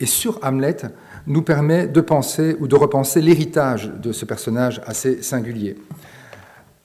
et 0.00 0.06
sur 0.06 0.38
Hamlet 0.42 0.76
nous 1.26 1.42
permet 1.42 1.86
de 1.86 2.00
penser 2.00 2.56
ou 2.60 2.68
de 2.68 2.76
repenser 2.76 3.20
l'héritage 3.20 3.92
de 4.00 4.12
ce 4.12 4.24
personnage 4.24 4.80
assez 4.86 5.22
singulier. 5.22 5.76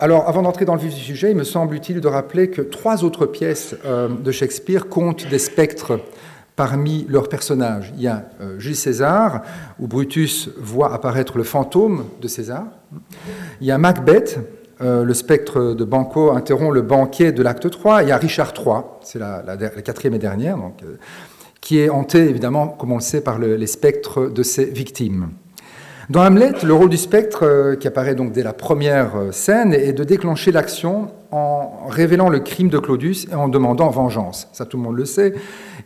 Alors, 0.03 0.27
avant 0.27 0.41
d'entrer 0.41 0.65
dans 0.65 0.75
le 0.75 0.81
vif 0.81 0.93
du 0.93 0.99
sujet, 0.99 1.31
il 1.31 1.37
me 1.37 1.45
semble 1.45 1.75
utile 1.75 2.01
de 2.01 2.07
rappeler 2.09 2.49
que 2.49 2.61
trois 2.61 3.05
autres 3.05 3.25
pièces 3.25 3.73
euh, 3.85 4.09
de 4.09 4.31
Shakespeare 4.33 4.89
comptent 4.89 5.29
des 5.29 5.39
spectres 5.39 5.97
parmi 6.57 7.05
leurs 7.07 7.29
personnages. 7.29 7.93
Il 7.95 8.01
y 8.01 8.09
a 8.09 8.25
euh, 8.41 8.59
Jules 8.59 8.75
César, 8.75 9.43
où 9.79 9.87
Brutus 9.87 10.49
voit 10.57 10.93
apparaître 10.93 11.37
le 11.37 11.45
fantôme 11.45 12.03
de 12.21 12.27
César. 12.27 12.65
Il 13.61 13.67
y 13.67 13.71
a 13.71 13.77
Macbeth, 13.77 14.39
euh, 14.81 15.05
le 15.05 15.13
spectre 15.13 15.73
de 15.73 15.85
Banquo 15.85 16.31
interrompt 16.31 16.73
le 16.73 16.81
banquet 16.81 17.31
de 17.31 17.41
l'acte 17.41 17.69
3. 17.69 18.03
Il 18.03 18.09
y 18.09 18.11
a 18.11 18.17
Richard 18.17 18.51
III, 18.57 18.81
c'est 19.03 19.19
la, 19.19 19.41
quatrième 19.85 20.15
et 20.15 20.19
dernière, 20.19 20.57
donc, 20.57 20.83
euh, 20.83 20.97
qui 21.61 21.79
est 21.79 21.87
hanté, 21.87 22.27
évidemment, 22.27 22.67
comme 22.67 22.91
on 22.91 22.97
le 22.97 23.01
sait, 23.01 23.21
par 23.21 23.39
les 23.39 23.67
spectres 23.67 24.27
de 24.27 24.43
ses 24.43 24.65
victimes. 24.65 25.29
Dans 26.09 26.25
Hamlet, 26.25 26.51
le 26.63 26.73
rôle 26.73 26.89
du 26.89 26.97
spectre, 26.97 27.75
qui 27.79 27.87
apparaît 27.87 28.13
donc 28.13 28.33
dès 28.33 28.43
la 28.43 28.51
première 28.51 29.11
scène, 29.31 29.73
est 29.73 29.93
de 29.93 30.03
déclencher 30.03 30.51
l'action 30.51 31.07
en 31.31 31.87
révélant 31.87 32.27
le 32.27 32.39
crime 32.39 32.67
de 32.67 32.77
Claudius 32.77 33.25
et 33.31 33.35
en 33.35 33.47
demandant 33.47 33.89
vengeance. 33.89 34.49
Ça, 34.51 34.65
tout 34.65 34.75
le 34.75 34.83
monde 34.83 34.97
le 34.97 35.05
sait. 35.05 35.33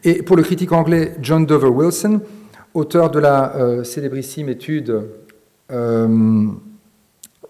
Et 0.03 0.23
pour 0.23 0.35
le 0.35 0.41
critique 0.41 0.71
anglais 0.71 1.15
John 1.21 1.45
Dover 1.45 1.69
Wilson, 1.69 2.21
auteur 2.73 3.11
de 3.11 3.19
la 3.19 3.55
euh, 3.55 3.83
célébrissime 3.83 4.49
étude 4.49 5.07
euh, 5.71 6.47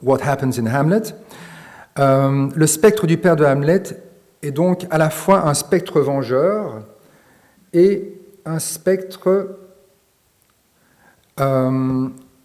What 0.01 0.19
Happens 0.24 0.59
in 0.59 0.67
Hamlet, 0.67 1.15
euh, 2.00 2.50
le 2.53 2.67
spectre 2.67 3.07
du 3.07 3.17
père 3.17 3.36
de 3.38 3.45
Hamlet 3.45 3.83
est 4.43 4.51
donc 4.51 4.86
à 4.91 4.97
la 4.97 5.09
fois 5.09 5.47
un 5.47 5.53
spectre 5.53 6.01
vengeur 6.01 6.83
et 7.74 8.13
un 8.45 8.59
spectre 8.59 9.55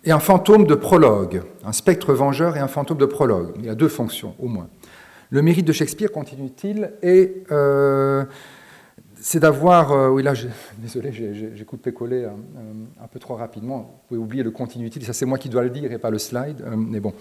et 0.05 0.13
un 0.13 0.19
fantôme 0.19 0.67
de 0.67 0.75
prologue. 0.75 1.43
Un 1.65 1.73
spectre 1.73 2.13
vengeur 2.13 2.57
et 2.57 2.61
un 2.61 2.69
fantôme 2.69 2.99
de 2.99 3.07
prologue. 3.07 3.53
Il 3.59 3.67
y 3.67 3.69
a 3.69 3.75
deux 3.75 3.89
fonctions 3.89 4.35
au 4.39 4.49
moins. 4.49 4.69
Le 5.31 5.43
mérite 5.43 5.67
de 5.67 5.73
Shakespeare, 5.73 6.13
continue-t-il, 6.13 6.93
est 7.03 7.47
c'est 9.23 9.39
d'avoir. 9.39 9.93
Euh, 9.93 10.09
oui, 10.09 10.23
là, 10.23 10.35
désolé, 10.79 11.13
j'ai 11.13 11.65
coupé-collé 11.65 12.25
un, 12.25 13.03
un, 13.03 13.07
peu 13.07 13.21
trop 13.21 13.37
rapidement. 13.37 13.79
Vous 13.79 14.09
pouvez 14.09 14.21
oublier 14.21 14.43
le 14.43 14.51
continuité, 14.51 15.01
ça 15.01 15.13
c'est 15.13 15.25
moi 15.25 15.39
qui 15.39 15.49
dois 15.49 15.63
le 15.63 15.71
dire 15.71 15.93
et 15.93 15.99
pas 15.99 16.11
le 16.11 16.19
slide. 16.19 16.61
Euh, 16.63 16.75
mais 16.77 17.01
bon. 17.01 17.15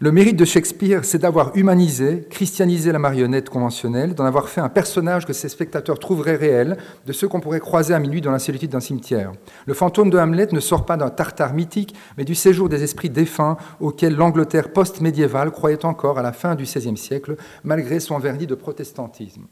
Le 0.00 0.10
mérite 0.10 0.36
de 0.36 0.44
Shakespeare, 0.44 1.04
c'est 1.04 1.18
d'avoir 1.18 1.56
humanisé, 1.56 2.26
christianisé 2.28 2.90
la 2.90 2.98
marionnette 2.98 3.48
conventionnelle, 3.48 4.16
d'en 4.16 4.24
avoir 4.24 4.48
fait 4.48 4.60
un 4.60 4.68
personnage 4.68 5.24
que 5.24 5.32
ses 5.32 5.48
spectateurs 5.48 6.00
trouveraient 6.00 6.34
réel, 6.34 6.76
de 7.06 7.12
ceux 7.12 7.28
qu'on 7.28 7.38
pourrait 7.38 7.60
croiser 7.60 7.94
à 7.94 8.00
minuit 8.00 8.20
dans 8.20 8.32
la 8.32 8.40
solitude 8.40 8.70
d'un 8.70 8.80
cimetière. 8.80 9.30
Le 9.66 9.72
fantôme 9.72 10.10
de 10.10 10.18
Hamlet 10.18 10.48
ne 10.50 10.58
sort 10.58 10.84
pas 10.84 10.96
d'un 10.96 11.10
tartare 11.10 11.54
mythique, 11.54 11.94
mais 12.18 12.24
du 12.24 12.34
séjour 12.34 12.68
des 12.68 12.82
esprits 12.82 13.08
défunts 13.08 13.56
auxquels 13.78 14.16
l'Angleterre 14.16 14.72
post-médiévale 14.72 15.52
croyait 15.52 15.84
encore 15.84 16.18
à 16.18 16.22
la 16.22 16.32
fin 16.32 16.56
du 16.56 16.64
XVIe 16.64 16.96
siècle, 16.96 17.36
malgré 17.62 18.00
son 18.00 18.18
vernis 18.18 18.48
de 18.48 18.56
protestantisme. 18.56 19.44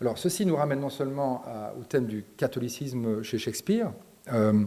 Alors, 0.00 0.16
ceci 0.16 0.46
nous 0.46 0.54
ramène 0.54 0.78
non 0.78 0.90
seulement 0.90 1.42
au 1.78 1.82
thème 1.82 2.06
du 2.06 2.24
catholicisme 2.36 3.24
chez 3.24 3.38
Shakespeare 3.38 3.90
euh, 4.32 4.62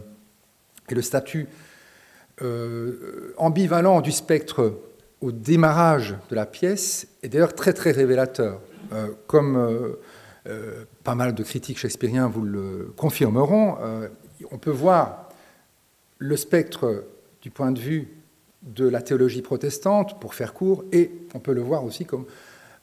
et 0.90 0.94
le 0.94 1.00
statut 1.00 1.48
euh, 2.42 3.32
ambivalent 3.38 4.02
du 4.02 4.12
spectre 4.12 4.74
au 5.22 5.32
démarrage 5.32 6.14
de 6.28 6.34
la 6.34 6.44
pièce 6.44 7.08
est 7.22 7.28
d'ailleurs 7.28 7.54
très 7.54 7.72
très 7.72 7.92
révélateur. 7.92 8.60
Euh, 8.92 9.08
comme 9.26 9.96
pas 11.04 11.14
mal 11.14 11.34
de 11.34 11.42
critiques 11.44 11.78
shakespeariens 11.78 12.28
vous 12.28 12.42
le 12.42 12.92
confirmeront, 12.96 13.76
on 14.50 14.58
peut 14.58 14.72
voir 14.72 15.28
le 16.18 16.36
spectre 16.36 17.04
du 17.40 17.50
point 17.50 17.70
de 17.70 17.78
vue 17.78 18.08
de 18.62 18.86
la 18.86 19.02
théologie 19.02 19.42
protestante, 19.42 20.20
pour 20.20 20.34
faire 20.34 20.54
court, 20.54 20.84
et 20.92 21.10
on 21.34 21.40
peut 21.40 21.52
le 21.52 21.60
voir 21.60 21.84
aussi 21.84 22.04
comme 22.04 22.26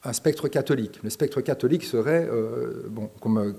un 0.04 0.14
spectre 0.14 0.48
catholique. 0.48 1.00
Le 1.04 1.10
spectre 1.10 1.42
catholique 1.42 1.84
serait, 1.84 2.26
euh, 2.32 2.86
bon, 2.90 3.10
comme 3.20 3.38
euh, 3.38 3.54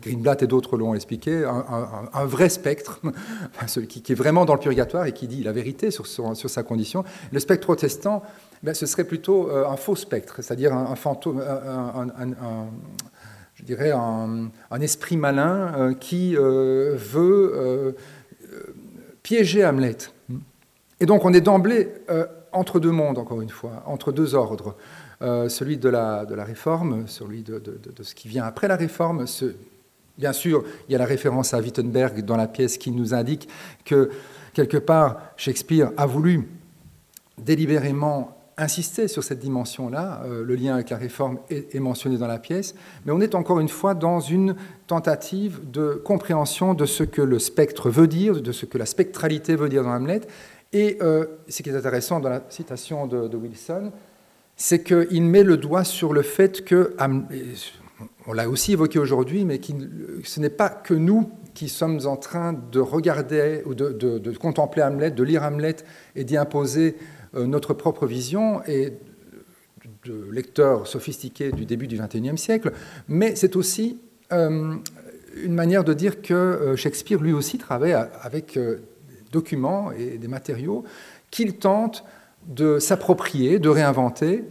Greenblatt 0.00 0.42
et 0.42 0.46
d'autres 0.46 0.76
l'ont 0.76 0.94
expliqué, 0.94 1.44
un, 1.44 2.24
vrai 2.24 2.48
spectre, 2.48 3.00
qui, 3.88 4.12
est 4.12 4.14
vraiment 4.14 4.44
dans 4.44 4.54
le 4.54 4.60
purgatoire 4.60 5.06
et 5.06 5.12
qui 5.12 5.26
dit 5.26 5.42
la 5.42 5.52
vérité 5.52 5.90
sur, 5.90 6.06
sa 6.06 6.62
condition. 6.62 7.04
Le 7.32 7.40
spectre 7.40 7.66
protestant, 7.66 8.22
ben, 8.62 8.74
ce 8.74 8.86
serait 8.86 9.04
plutôt 9.04 9.50
euh, 9.50 9.66
un 9.66 9.76
faux 9.76 9.96
spectre, 9.96 10.36
c'est-à-dire 10.36 10.72
un, 10.72 10.94
fantôme, 10.94 11.42
je 13.54 13.64
dirais 13.64 13.90
un, 13.90 14.50
esprit 14.80 15.16
malin 15.16 15.94
qui 15.98 16.36
veut 16.36 17.96
piéger 19.24 19.64
Hamlet. 19.64 19.98
Et 21.00 21.06
donc 21.06 21.24
on 21.24 21.32
est 21.32 21.40
d'emblée 21.40 21.88
entre 22.52 22.78
deux 22.78 22.92
mondes, 22.92 23.18
encore 23.18 23.40
une 23.40 23.50
fois, 23.50 23.82
entre 23.86 24.12
deux 24.12 24.36
ordres. 24.36 24.76
Euh, 25.22 25.48
celui 25.48 25.76
de 25.76 25.88
la, 25.88 26.24
réforme, 26.38 27.06
celui 27.06 27.42
de, 27.42 27.62
ce 28.02 28.14
qui 28.14 28.26
vient 28.26 28.44
après 28.44 28.66
la 28.66 28.74
réforme. 28.74 29.24
Bien 30.18 30.32
sûr, 30.32 30.64
il 30.88 30.92
y 30.92 30.94
a 30.96 30.98
la 30.98 31.06
référence 31.06 31.54
à 31.54 31.60
Wittenberg 31.60 32.24
dans 32.24 32.36
la 32.36 32.48
pièce 32.48 32.76
qui 32.76 32.90
nous 32.90 33.14
indique 33.14 33.48
que, 33.84 34.10
quelque 34.52 34.76
part, 34.78 35.20
Shakespeare 35.36 35.92
a 35.96 36.06
voulu 36.06 36.48
délibérément 37.38 38.36
insister 38.58 39.06
sur 39.06 39.22
cette 39.22 39.38
dimension-là. 39.38 40.22
Euh, 40.24 40.44
le 40.44 40.56
lien 40.56 40.74
avec 40.74 40.90
la 40.90 40.96
réforme 40.96 41.38
est, 41.50 41.78
mentionné 41.78 42.18
dans 42.18 42.26
la 42.26 42.40
pièce, 42.40 42.74
mais 43.06 43.12
on 43.12 43.20
est 43.20 43.36
encore 43.36 43.60
une 43.60 43.68
fois 43.68 43.94
dans 43.94 44.18
une 44.18 44.56
tentative 44.88 45.70
de 45.70 45.94
compréhension 46.04 46.74
de 46.74 46.84
ce 46.84 47.04
que 47.04 47.22
le 47.22 47.38
spectre 47.38 47.90
veut 47.90 48.08
dire, 48.08 48.42
de 48.42 48.52
ce 48.52 48.66
que 48.66 48.76
la 48.76 48.86
spectralité 48.86 49.54
veut 49.54 49.68
dire 49.68 49.84
dans 49.84 49.92
Hamlet. 49.92 50.22
Et 50.72 50.98
euh, 51.00 51.26
ce 51.48 51.62
qui 51.62 51.70
est 51.70 51.76
intéressant 51.76 52.18
dans 52.18 52.28
la 52.28 52.42
citation 52.48 53.06
de 53.06 53.36
Wilson, 53.36 53.92
c'est 54.56 54.82
qu'il 54.82 55.22
met 55.22 55.42
le 55.42 55.56
doigt 55.56 55.84
sur 55.84 56.12
le 56.12 56.22
fait 56.22 56.64
que, 56.64 56.94
on 58.26 58.32
l'a 58.32 58.48
aussi 58.48 58.72
évoqué 58.72 58.98
aujourd'hui, 58.98 59.44
mais 59.44 59.60
ce 60.24 60.40
n'est 60.40 60.50
pas 60.50 60.68
que 60.68 60.94
nous 60.94 61.30
qui 61.54 61.68
sommes 61.68 62.00
en 62.06 62.16
train 62.16 62.52
de 62.52 62.80
regarder 62.80 63.62
ou 63.66 63.74
de, 63.74 64.36
contempler 64.38 64.82
Hamlet, 64.82 65.10
de 65.10 65.22
lire 65.22 65.42
Hamlet 65.42 65.76
et 66.16 66.24
d'y 66.24 66.36
imposer 66.36 66.96
euh, 67.34 67.46
notre 67.46 67.74
propre 67.74 68.06
vision 68.06 68.62
et 68.66 68.94
de 70.04 70.28
lecteurs 70.30 70.86
sophistiqués 70.86 71.52
du 71.52 71.64
début 71.64 71.86
du 71.86 71.98
XXIe 71.98 72.38
siècle, 72.38 72.72
mais 73.08 73.36
c'est 73.36 73.56
aussi 73.56 73.98
euh, 74.32 74.74
une 75.36 75.54
manière 75.54 75.84
de 75.84 75.92
dire 75.92 76.22
que 76.22 76.34
euh, 76.34 76.76
Shakespeare 76.76 77.20
lui 77.20 77.32
aussi 77.32 77.58
travaille 77.58 77.92
avec 77.92 78.58
des 78.58 78.78
documents 79.30 79.92
et 79.92 80.18
des 80.18 80.28
matériaux 80.28 80.84
qu'il 81.30 81.56
tente 81.56 82.04
de 82.46 82.78
s'approprier, 82.78 83.58
de 83.58 83.68
réinventer. 83.68 84.44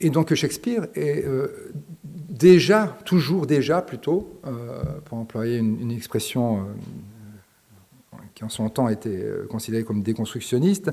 Et 0.00 0.10
donc 0.10 0.32
Shakespeare 0.34 0.86
est 0.94 1.24
euh, 1.24 1.72
déjà, 2.04 2.96
toujours 3.04 3.46
déjà 3.46 3.82
plutôt, 3.82 4.38
euh, 4.46 4.82
pour 5.04 5.18
employer 5.18 5.58
une, 5.58 5.90
expression 5.90 6.58
euh, 6.58 8.16
qui 8.34 8.44
en 8.44 8.48
son 8.48 8.68
temps 8.68 8.88
était 8.88 9.24
considérée 9.48 9.84
comme 9.84 10.02
déconstructionniste, 10.02 10.90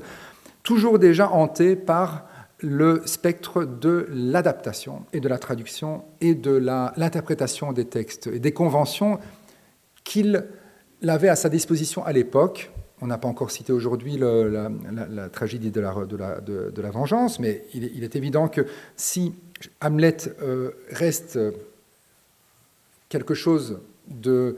toujours 0.62 0.98
déjà 0.98 1.30
hanté 1.30 1.76
par 1.76 2.26
le 2.60 3.02
spectre 3.06 3.64
de 3.64 4.06
l'adaptation 4.10 5.04
et 5.12 5.20
de 5.20 5.28
la 5.28 5.38
traduction 5.38 6.04
et 6.20 6.34
de 6.34 6.52
l'interprétation 6.96 7.72
des 7.72 7.86
textes 7.86 8.28
et 8.28 8.38
des 8.38 8.52
conventions 8.52 9.18
qu'il 10.04 10.46
avait 11.06 11.28
à 11.28 11.36
sa 11.36 11.48
disposition 11.48 12.04
à 12.04 12.12
l'époque 12.12 12.71
on 13.02 13.08
n'a 13.08 13.18
pas 13.18 13.28
encore 13.28 13.50
cité 13.50 13.72
aujourd'hui 13.72 14.16
la, 14.16 15.28
tragédie 15.28 15.72
de 15.72 15.80
la, 15.80 16.90
vengeance, 16.90 17.40
mais 17.40 17.64
il 17.74 18.04
est, 18.04 18.16
évident 18.16 18.46
que 18.46 18.64
si 18.96 19.34
Hamlet 19.80 20.16
euh, 20.40 20.70
reste 20.90 21.38
quelque 23.08 23.34
chose 23.34 23.80
euh, 24.26 24.52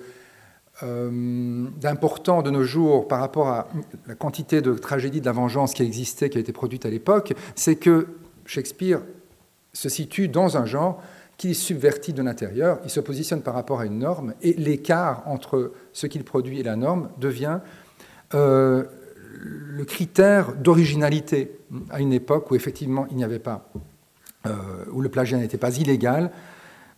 d'important 1.81 2.43
de, 2.43 2.51
nos 2.51 2.65
jours 2.65 3.09
par 3.09 3.21
rapport 3.21 3.49
à 3.49 3.69
la 4.07 4.15
quantité 4.15 4.61
de 4.61 4.75
tragédies 4.75 5.23
de 5.23 5.27
la 5.27 5.33
vengeance 5.33 5.73
qui 5.73 5.83
existait, 5.83 6.29
qui 6.29 6.37
a 6.37 6.41
été 6.41 6.53
produite 6.53 6.85
à 6.85 6.91
l'époque, 6.91 7.33
c'est 7.55 7.77
que 7.77 8.09
Shakespeare 8.45 9.01
se 9.73 9.89
situe 9.89 10.29
dans 10.29 10.59
un 10.59 10.67
genre 10.67 11.03
qui 11.39 11.53
est 11.53 11.55
subverti 11.55 12.13
de 12.13 12.23
l'intérieur, 12.23 12.79
il 12.85 12.91
se 12.91 13.01
positionne 13.01 13.41
par 13.41 13.55
rapport 13.55 13.81
à 13.81 13.87
une 13.87 13.99
norme, 13.99 14.35
et 14.43 14.53
l'écart 14.53 15.23
entre 15.27 15.73
ce 15.95 16.07
qu'il 16.07 16.25
produit 16.25 16.61
et 16.61 16.63
la 16.63 16.77
norme 16.77 17.09
devient 17.19 17.61
euh, 18.35 18.85
le 19.45 19.85
critère 19.85 20.55
d'originalité 20.55 21.59
à 21.91 22.01
une 22.01 22.13
époque 22.13 22.51
où 22.51 22.55
effectivement 22.55 23.07
il 23.11 23.17
n'y 23.17 23.25
avait 23.25 23.39
pas, 23.39 23.69
euh, 24.47 24.53
où 24.93 25.01
le 25.01 25.09
plagiat 25.09 25.39
n'était 25.39 25.59
pas 25.59 25.77
illégal, 25.77 26.31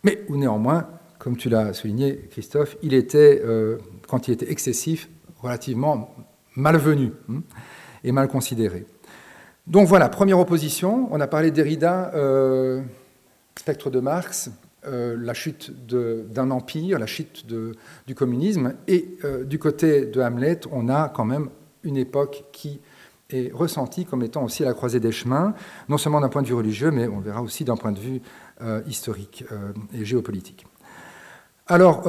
mais 0.03 0.23
où 0.29 0.37
néanmoins, 0.37 0.87
comme 1.19 1.37
tu 1.37 1.49
l'as 1.49 1.73
souligné, 1.73 2.27
Christophe, 2.31 2.77
il 2.81 2.93
était, 2.93 3.41
euh, 3.43 3.77
quand 4.07 4.27
il 4.27 4.33
était 4.33 4.51
excessif, 4.51 5.09
relativement 5.41 6.13
malvenu. 6.55 7.11
est 8.03 8.11
mal 8.11 8.27
considéré. 8.27 8.85
Donc 9.65 9.87
voilà, 9.87 10.07
première 10.07 10.39
opposition. 10.39 11.09
On 11.11 11.19
a 11.19 11.27
parlé 11.27 11.51
de 11.51 11.55
Derrida, 11.55 12.11
euh, 12.15 12.81
spectre 13.55 13.89
de 13.89 13.99
Marx, 13.99 14.49
euh, 14.87 15.15
la 15.19 15.33
chute 15.33 15.71
d'un 15.87 16.51
empire, 16.51 16.99
la 16.99 17.05
chute 17.05 17.45
du 17.47 18.15
communisme. 18.15 18.73
Et 18.87 19.17
euh, 19.23 19.43
du 19.43 19.59
côté 19.59 20.05
de 20.05 20.21
Hamlet, 20.21 20.61
on 20.71 20.89
a 20.89 21.09
quand 21.09 21.25
même 21.25 21.49
une 21.83 21.97
époque 21.97 22.45
qui 22.51 22.79
est 23.29 23.51
ressentie 23.53 24.05
comme 24.05 24.23
étant 24.23 24.43
aussi 24.43 24.63
la 24.63 24.73
croisée 24.73 24.99
des 24.99 25.11
chemins, 25.11 25.53
non 25.89 25.97
seulement 25.97 26.21
d'un 26.21 26.29
point 26.29 26.41
de 26.41 26.47
vue 26.47 26.53
religieux, 26.53 26.91
mais 26.91 27.07
on 27.07 27.19
verra 27.19 27.41
aussi 27.41 27.65
d'un 27.65 27.75
point 27.75 27.91
de 27.91 27.99
vue 27.99 28.21
historique 28.87 29.43
et 29.93 30.05
géopolitique. 30.05 30.65
Alors, 31.67 32.07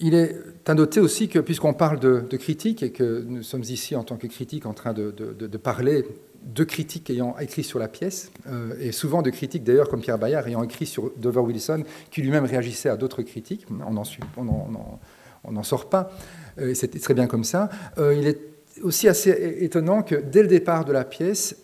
il 0.00 0.14
est 0.14 0.36
à 0.66 0.74
noter 0.74 1.00
aussi 1.00 1.28
que, 1.28 1.38
puisqu'on 1.38 1.74
parle 1.74 2.00
de, 2.00 2.36
critique 2.36 2.82
et 2.82 2.90
que 2.90 3.24
nous 3.26 3.42
sommes 3.42 3.62
ici 3.62 3.96
en 3.96 4.02
tant 4.02 4.16
que 4.16 4.26
critiques 4.26 4.66
en 4.66 4.72
train 4.72 4.92
de, 4.92 5.56
parler 5.56 6.04
de 6.46 6.64
critiques 6.64 7.10
ayant 7.10 7.36
écrit 7.38 7.64
sur 7.64 7.78
la 7.78 7.88
pièce, 7.88 8.30
euh, 8.48 8.74
et 8.80 8.92
souvent 8.92 9.22
de 9.22 9.30
critiques 9.30 9.64
d'ailleurs 9.64 9.88
comme 9.88 10.00
Pierre 10.00 10.18
Bayard 10.18 10.46
ayant 10.46 10.62
écrit 10.62 10.86
sur 10.86 11.10
Dover 11.16 11.40
Wilson, 11.40 11.82
qui 12.10 12.22
lui-même 12.22 12.44
réagissait 12.44 12.88
à 12.88 12.96
d'autres 12.96 13.22
critiques, 13.22 13.66
on 13.68 15.52
n'en 15.52 15.62
sort 15.62 15.88
pas, 15.88 16.10
euh, 16.58 16.72
c'était 16.74 17.00
très 17.00 17.14
bien 17.14 17.26
comme 17.26 17.44
ça. 17.44 17.68
Euh, 17.98 18.14
il 18.14 18.26
est 18.26 18.38
aussi 18.82 19.08
assez 19.08 19.56
étonnant 19.60 20.02
que 20.02 20.14
dès 20.14 20.42
le 20.42 20.48
départ 20.48 20.84
de 20.84 20.92
la 20.92 21.04
pièce, 21.04 21.56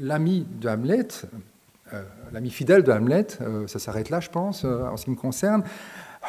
l'ami 0.00 0.46
de 0.60 0.68
Hamlet, 0.68 1.06
l'ami 2.32 2.50
fidèle 2.50 2.82
de 2.82 2.90
Hamlet, 2.90 3.26
ça 3.66 3.78
s'arrête 3.78 4.10
là 4.10 4.18
je 4.18 4.28
pense 4.28 4.64
en 4.64 4.96
ce 4.96 5.04
qui 5.04 5.10
me 5.10 5.16
concerne, 5.16 5.62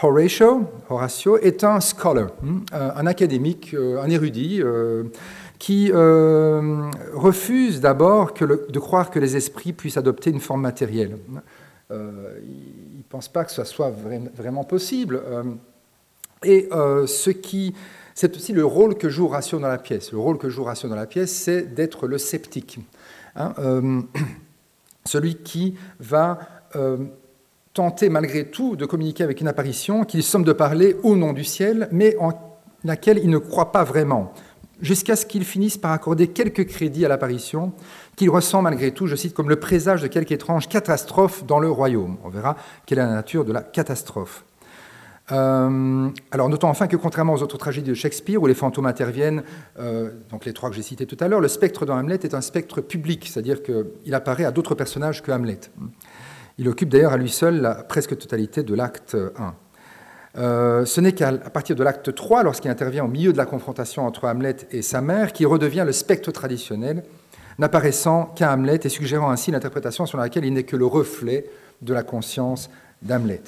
Horatio, 0.01 0.65
Horatio 0.89 1.37
est 1.37 1.63
un 1.63 1.79
scholar, 1.79 2.29
hmm, 2.41 2.59
euh, 2.73 2.91
un 2.95 3.05
académique, 3.05 3.73
euh, 3.73 4.01
un 4.01 4.09
érudit, 4.09 4.61
euh, 4.61 5.03
qui 5.59 5.91
refuse 5.93 7.79
d'abord 7.79 8.33
de 8.33 8.79
croire 8.79 9.09
que 9.11 9.19
les 9.19 9.37
esprits 9.37 9.71
puissent 9.71 9.95
adopter 9.95 10.29
une 10.29 10.41
forme 10.41 10.59
matérielle. 10.59 11.17
il 11.89 11.95
ne 11.95 13.03
pense 13.07 13.29
pas 13.29 13.45
que 13.45 13.51
ce 13.53 13.63
soit 13.63 13.89
vraiment 14.35 14.65
possible. 14.65 15.21
et 16.43 16.67
ce 17.05 17.29
qui, 17.29 17.73
c'est 18.13 18.35
aussi 18.35 18.51
le 18.51 18.65
rôle 18.65 18.95
que 18.95 19.07
joue 19.07 19.27
Horatio 19.27 19.57
dans 19.57 19.69
la 19.69 19.77
pièce. 19.77 20.11
Le 20.11 20.17
rôle 20.17 20.37
que 20.37 20.49
joue 20.49 20.63
Horatio 20.63 20.89
dans 20.89 20.97
la 20.97 21.07
pièce, 21.07 21.31
c'est 21.31 21.73
d'être 21.73 22.07
le 22.07 22.17
sceptique. 22.17 22.79
Hein, 23.37 23.53
celui 25.05 25.35
qui 25.35 25.77
va 26.01 26.39
tenter 27.73 28.09
malgré 28.09 28.45
tout 28.45 28.75
de 28.75 28.85
communiquer 28.85 29.23
avec 29.23 29.41
une 29.41 29.47
apparition 29.47 30.03
qu'il 30.03 30.23
somme 30.23 30.43
de 30.43 30.53
parler 30.53 30.95
au 31.03 31.15
nom 31.15 31.33
du 31.33 31.43
ciel, 31.43 31.87
mais 31.91 32.15
en 32.19 32.31
laquelle 32.83 33.19
il 33.23 33.29
ne 33.29 33.37
croit 33.37 33.71
pas 33.71 33.83
vraiment, 33.83 34.33
jusqu'à 34.81 35.15
ce 35.15 35.25
qu'il 35.25 35.45
finisse 35.45 35.77
par 35.77 35.91
accorder 35.91 36.27
quelques 36.27 36.67
crédits 36.67 37.05
à 37.05 37.07
l'apparition, 37.07 37.73
qu'il 38.15 38.29
ressent 38.29 38.61
malgré 38.61 38.91
tout, 38.91 39.07
je 39.07 39.15
cite, 39.15 39.33
comme 39.33 39.49
le 39.49 39.55
présage 39.55 40.01
de 40.01 40.07
quelque 40.07 40.31
étrange 40.31 40.67
catastrophe 40.67 41.45
dans 41.45 41.59
le 41.59 41.71
royaume. 41.71 42.17
On 42.23 42.29
verra 42.29 42.57
quelle 42.85 42.99
est 42.99 43.05
la 43.05 43.13
nature 43.13 43.45
de 43.45 43.53
la 43.53 43.61
catastrophe. 43.61 44.43
Euh, 45.31 46.09
alors 46.31 46.49
notons 46.49 46.67
enfin 46.67 46.87
que 46.87 46.97
contrairement 46.97 47.33
aux 47.33 47.41
autres 47.41 47.57
tragédies 47.57 47.91
de 47.91 47.95
Shakespeare 47.95 48.41
où 48.41 48.45
les 48.45 48.53
fantômes 48.53 48.85
interviennent, 48.85 49.43
euh, 49.79 50.11
donc 50.29 50.43
les 50.43 50.51
trois 50.51 50.69
que 50.69 50.75
j'ai 50.75 50.81
cités 50.81 51.05
tout 51.05 51.15
à 51.21 51.29
l'heure, 51.29 51.39
le 51.39 51.47
spectre 51.47 51.85
dans 51.85 51.97
Hamlet 51.97 52.19
est 52.23 52.33
un 52.33 52.41
spectre 52.41 52.81
public, 52.81 53.29
c'est-à-dire 53.31 53.63
qu'il 53.63 54.13
apparaît 54.13 54.43
à 54.43 54.51
d'autres 54.51 54.75
personnages 54.75 55.23
que 55.23 55.31
Hamlet. 55.31 55.61
Il 56.59 56.69
occupe 56.69 56.89
d'ailleurs 56.89 57.13
à 57.13 57.17
lui 57.17 57.29
seul 57.29 57.61
la 57.61 57.73
presque 57.73 58.17
totalité 58.17 58.63
de 58.63 58.75
l'acte 58.75 59.15
1. 59.15 59.55
Euh, 60.35 60.85
ce 60.85 61.01
n'est 61.01 61.13
qu'à 61.13 61.31
partir 61.31 61.75
de 61.75 61.83
l'acte 61.83 62.13
3, 62.13 62.43
lorsqu'il 62.43 62.69
intervient 62.69 63.05
au 63.05 63.07
milieu 63.07 63.33
de 63.33 63.37
la 63.37 63.45
confrontation 63.45 64.05
entre 64.05 64.27
Hamlet 64.27 64.57
et 64.71 64.81
sa 64.81 65.01
mère, 65.01 65.33
qu'il 65.33 65.47
redevient 65.47 65.83
le 65.85 65.91
spectre 65.91 66.31
traditionnel, 66.31 67.03
n'apparaissant 67.59 68.25
qu'à 68.35 68.51
Hamlet 68.51 68.79
et 68.83 68.89
suggérant 68.89 69.29
ainsi 69.29 69.51
l'interprétation 69.51 70.05
sur 70.05 70.17
laquelle 70.17 70.45
il 70.45 70.53
n'est 70.53 70.63
que 70.63 70.75
le 70.75 70.85
reflet 70.85 71.45
de 71.81 71.93
la 71.93 72.03
conscience 72.03 72.69
d'Hamlet. 73.01 73.41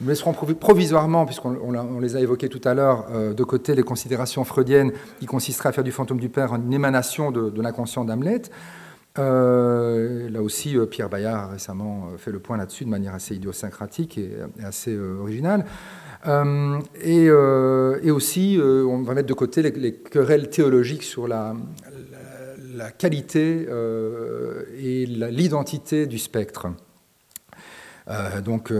Nous 0.00 0.08
laisserons 0.08 0.32
provisoirement, 0.32 1.26
puisqu'on 1.26 2.00
les 2.00 2.16
a 2.16 2.20
évoquées 2.20 2.48
tout 2.48 2.60
à 2.64 2.72
l'heure, 2.72 3.06
euh, 3.12 3.34
de 3.34 3.44
côté 3.44 3.74
les 3.74 3.82
considérations 3.82 4.44
freudiennes 4.44 4.92
qui 5.20 5.26
consisteraient 5.26 5.68
à 5.68 5.72
faire 5.72 5.84
du 5.84 5.92
fantôme 5.92 6.20
du 6.20 6.30
père 6.30 6.54
une 6.54 6.72
émanation 6.72 7.30
de 7.30 7.60
l'inconscient 7.60 8.04
d'Hamlet. 8.06 8.42
Euh, 9.18 10.30
là 10.30 10.40
aussi, 10.40 10.76
euh, 10.76 10.86
Pierre 10.86 11.08
Bayard 11.08 11.44
a 11.44 11.46
récemment 11.48 12.10
euh, 12.12 12.16
fait 12.16 12.30
le 12.30 12.38
point 12.38 12.56
là-dessus 12.56 12.84
de 12.84 12.90
manière 12.90 13.14
assez 13.14 13.34
idiosyncratique 13.34 14.18
et, 14.18 14.36
assez 14.62 14.96
originale. 14.96 15.64
Et, 17.02 17.30
aussi, 17.30 18.58
on 18.62 19.02
va 19.02 19.14
mettre 19.14 19.28
de 19.28 19.34
côté 19.34 19.62
les, 19.62 19.94
querelles 19.94 20.50
théologiques 20.50 21.02
sur 21.02 21.26
la, 21.26 21.54
qualité 22.98 23.66
et 24.78 25.06
l'identité 25.06 26.06
du 26.06 26.18
spectre. 26.18 26.68
donc, 28.44 28.72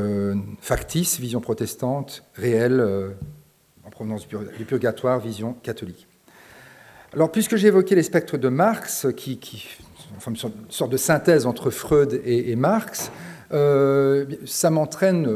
factice, 0.61 1.19
vision 1.19 1.41
protestante, 1.41 2.25
réelle, 2.35 2.85
en 3.85 3.91
provenance 3.91 4.29
du 4.29 4.65
purgatoire, 4.67 5.19
vision 5.19 5.55
catholique. 5.55 6.07
Alors, 7.15 7.33
puisque 7.33 7.57
j'ai 7.57 7.69
évoqué 7.69 7.95
les 7.95 8.03
spectres 8.03 8.37
de 8.37 8.49
Marx, 8.49 9.07
qui 9.17 9.67
une 10.27 10.37
sorte 10.69 10.91
de 10.91 10.97
synthèse 10.97 11.47
entre 11.47 11.71
Freud 11.71 12.21
et, 12.25 12.57
Marx, 12.57 13.11
euh, 13.53 14.27
ça 14.45 14.71
m'entraîne 14.71 15.29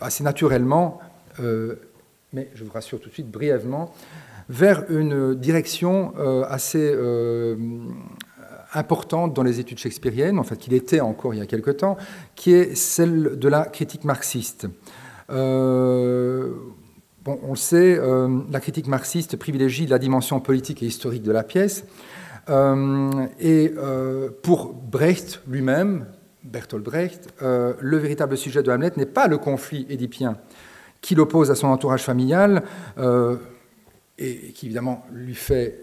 assez 0.00 0.24
naturellement, 0.24 1.00
euh, 1.40 1.76
mais 2.32 2.50
je 2.54 2.64
vous 2.64 2.72
rassure 2.72 3.00
tout 3.00 3.08
de 3.08 3.14
suite 3.14 3.30
brièvement, 3.30 3.94
vers 4.48 4.90
une 4.90 5.34
direction 5.34 6.12
euh, 6.18 6.44
assez 6.48 6.94
importante 8.72 9.34
dans 9.34 9.42
les 9.42 9.60
études 9.60 9.78
shakespeariennes, 9.78 10.38
en 10.38 10.42
fait 10.42 10.56
qu'il 10.56 10.74
était 10.74 11.00
encore 11.00 11.34
il 11.34 11.38
y 11.38 11.42
a 11.42 11.46
quelque 11.46 11.70
temps, 11.70 11.96
qui 12.34 12.52
est 12.52 12.74
celle 12.74 13.38
de 13.38 13.48
la 13.48 13.66
critique 13.66 14.04
marxiste. 14.04 14.66
Bon, 15.28 17.38
on 17.42 17.50
le 17.50 17.56
sait, 17.56 17.98
la 18.50 18.60
critique 18.60 18.86
marxiste 18.86 19.36
privilégie 19.36 19.86
la 19.86 19.98
dimension 19.98 20.40
politique 20.40 20.82
et 20.82 20.86
historique 20.86 21.22
de 21.22 21.32
la 21.32 21.42
pièce, 21.42 21.84
euh, 21.86 22.13
et 22.48 23.74
euh, 23.76 24.28
pour 24.42 24.74
Brecht 24.74 25.40
lui-même, 25.48 26.06
Bertolt 26.42 26.84
Brecht, 26.84 27.32
euh, 27.42 27.74
le 27.80 27.96
véritable 27.96 28.36
sujet 28.36 28.62
de 28.62 28.70
Hamlet 28.70 28.92
n'est 28.96 29.06
pas 29.06 29.28
le 29.28 29.38
conflit 29.38 29.86
édipien 29.88 30.36
qui 31.00 31.14
l'oppose 31.14 31.50
à 31.50 31.54
son 31.54 31.68
entourage 31.68 32.02
familial 32.02 32.62
et 34.16 34.52
qui 34.52 34.66
évidemment 34.66 35.04
lui 35.12 35.34
fait 35.34 35.80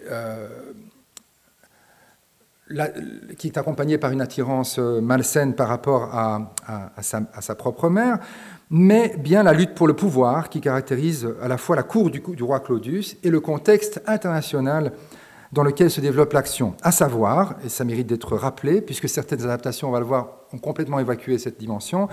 qui 3.38 3.48
est 3.48 3.58
accompagné 3.58 4.00
par 4.00 4.12
une 4.12 4.22
attirance 4.22 4.80
malsaine 4.80 5.54
par 5.54 5.68
rapport 5.68 6.10
à, 6.16 6.54
sa, 7.02 7.56
propre 7.56 7.90
mère, 7.90 8.18
mais 8.72 9.16
bien 9.18 9.44
la 9.44 9.54
lutte 9.54 9.76
pour 9.76 9.88
le 9.88 9.96
pouvoir 9.96 10.50
qui 10.50 10.60
caractérise 10.60 11.28
à 11.40 11.48
la 11.48 11.58
fois 11.58 11.76
la 11.76 11.84
cour 11.84 12.10
du, 12.10 12.20
du 12.20 12.44
roi 12.44 12.60
Claudius 12.60 13.18
et 13.24 13.30
le 13.30 13.42
contexte 13.42 14.02
international 14.08 14.92
dans 15.52 15.64
lequel 15.64 15.92
se 15.92 16.02
développe 16.02 16.34
l'action, 16.34 16.76
à 16.82 16.92
savoir, 16.92 17.56
et 17.64 17.70
ça 17.70 17.84
mérite 17.84 18.08
d'être 18.08 18.36
rappelé, 18.38 18.82
puisque 18.82 19.10
certaines 19.10 19.44
adaptations, 19.44 19.90
on 19.90 19.92
va 19.92 20.00
le 20.00 20.06
voir, 20.06 20.28
ont 20.54 20.58
complètement 20.58 21.00
évacué 21.00 21.38
cette 21.38 21.60
dimension, 21.60 22.08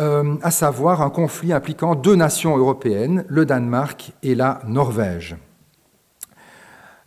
euh, 0.00 0.36
à 0.42 0.50
savoir 0.50 1.02
un 1.02 1.10
conflit 1.10 1.52
impliquant 1.52 1.94
deux 1.94 2.16
nations 2.16 2.56
européennes, 2.56 3.24
le 3.28 3.46
Danemark 3.46 4.12
et 4.22 4.34
la 4.34 4.60
Norvège. 4.66 5.36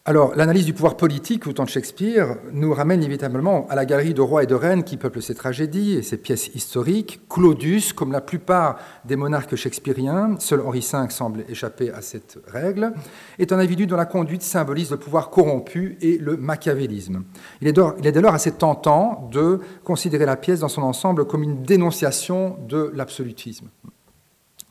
Alors, 0.09 0.37
l'analyse 0.37 0.65
du 0.65 0.71
pouvoir 0.71 0.95
politique 0.95 1.47
au 1.47 1.51
temps 1.51 1.65
de 1.65 1.69
Shakespeare 1.69 2.37
nous 2.53 2.73
ramène 2.73 3.03
inévitablement 3.03 3.67
à 3.67 3.75
la 3.75 3.85
galerie 3.85 4.13
de 4.13 4.21
rois 4.21 4.41
et 4.41 4.45
de 4.45 4.55
reines 4.55 4.85
qui 4.85 4.95
peuplent 4.95 5.21
ses 5.21 5.35
tragédies 5.35 5.95
et 5.95 6.01
ses 6.01 6.15
pièces 6.15 6.47
historiques. 6.55 7.19
Claudius, 7.29 7.91
comme 7.91 8.13
la 8.13 8.21
plupart 8.21 8.79
des 9.03 9.17
monarques 9.17 9.57
shakespeariens, 9.57 10.37
seul 10.39 10.61
Henri 10.61 10.79
V 10.79 11.09
semble 11.09 11.43
échapper 11.49 11.91
à 11.91 12.01
cette 12.01 12.39
règle, 12.47 12.93
est 13.37 13.51
un 13.51 13.59
individu 13.59 13.85
dont 13.85 13.97
la 13.97 14.05
conduite 14.05 14.43
symbolise 14.43 14.91
le 14.91 14.97
pouvoir 14.97 15.29
corrompu 15.29 15.97
et 15.99 16.17
le 16.19 16.37
machiavélisme. 16.37 17.25
Il 17.59 17.67
est, 17.67 17.73
dès 17.73 18.21
lors 18.21 18.33
assez 18.33 18.53
tentant 18.53 19.27
de 19.33 19.59
considérer 19.83 20.25
la 20.25 20.37
pièce 20.37 20.61
dans 20.61 20.69
son 20.69 20.83
ensemble 20.83 21.25
comme 21.25 21.43
une 21.43 21.63
dénonciation 21.63 22.55
de 22.69 22.93
l'absolutisme. 22.95 23.67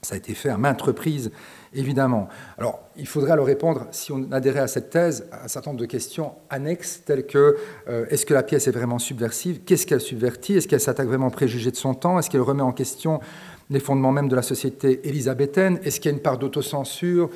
Ça 0.01 0.15
a 0.15 0.19
été 0.19 0.35
fait 0.35 0.51
à 0.51 0.57
maintes 0.57 0.83
reprises 0.83 1.33
évidemment. 1.75 2.29
Alors, 2.59 2.81
il 2.97 3.07
faudrait 3.07 3.33
alors 3.33 3.47
répondre, 3.47 3.87
si 3.91 4.13
on 4.13 4.31
adhérait 4.33 4.61
à 4.61 4.67
cette 4.67 4.91
thèse, 4.91 5.27
à 5.33 5.45
un 5.45 5.49
certain 5.49 5.71
nombre 5.71 5.81
de 5.81 5.87
questions 5.87 6.33
annexes, 6.51 7.03
telles 7.05 7.27
que 7.27 7.57
euh, 7.89 8.07
est-ce 8.09 8.27
que 8.27 8.35
la 8.35 8.43
pièce 8.43 8.67
est 8.69 8.73
vraiment 8.73 8.99
subversive? 8.99 9.61
Qu'est-ce 9.65 9.87
qu'elle 9.87 10.01
subvertit? 10.01 10.55
Est-ce 10.55 10.69
qu'elle 10.69 10.81
s'attaque 10.81 11.09
vraiment 11.09 11.29
aux 11.29 11.31
préjugés 11.31 11.71
de 11.71 11.77
son 11.77 11.95
temps? 11.95 12.19
Est-ce 12.19 12.31
qu'elle 12.31 12.41
remet 12.41 12.63
en 12.63 12.73
question 12.73 13.21
les 13.69 13.81
fondements 13.81 14.13
même 14.13 14.29
de 14.29 14.37
la 14.37 14.43
société 14.43 15.07
élisabéthaine? 15.09 15.79
Est-ce 15.83 16.01
qu'il 16.01 16.11
y 16.11 16.15
a 16.15 16.17
une 16.17 16.23
part 16.23 16.39
d'autocensure? 16.39 17.31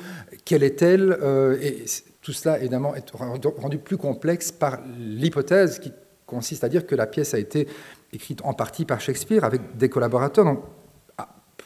Quelle 0.45 0.63
est-elle? 0.63 1.17
Euh, 1.21 1.57
Et 1.61 1.85
tout 2.21 2.33
cela, 2.33 2.59
évidemment, 2.59 2.95
est 2.95 3.09
rendu 3.11 3.77
plus 3.77 3.97
complexe 3.97 4.51
par 4.51 4.79
l'hypothèse 4.99 5.79
qui 5.79 5.91
consiste 6.25 6.63
à 6.63 6.69
dire 6.69 6.85
que 6.85 6.95
la 6.95 7.07
pièce 7.07 7.33
a 7.33 7.39
été 7.39 7.67
écrite 8.13 8.41
en 8.43 8.53
partie 8.53 8.85
par 8.85 9.01
Shakespeare 9.01 9.43
avec 9.43 9.77
des 9.77 9.89
collaborateurs. 9.89 10.45
Donc, 10.45 10.63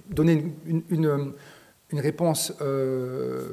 donner 0.10 0.54
une 0.66 0.84
une 0.90 1.34
réponse, 1.94 2.54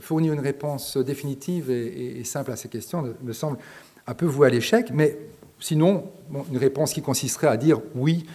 fournir 0.01 0.33
une 0.33 0.41
réponse 0.41 0.97
définitive 0.97 1.71
et, 1.71 2.23
simple 2.25 2.53
à 2.53 2.57
ces 2.57 2.69
questions 2.69 3.15
me 3.23 3.33
semble 3.33 3.59
un 4.07 4.15
peu 4.15 4.27
voué 4.27 4.49
à 4.49 4.51
l'échec, 4.51 4.91
mais 4.93 5.19
sinon, 5.61 6.05
une 6.51 6.59
réponse 6.59 6.93
qui 6.93 7.03
consisterait 7.03 7.49
à 7.49 7.57
dire 7.57 7.81
oui, 7.95 8.27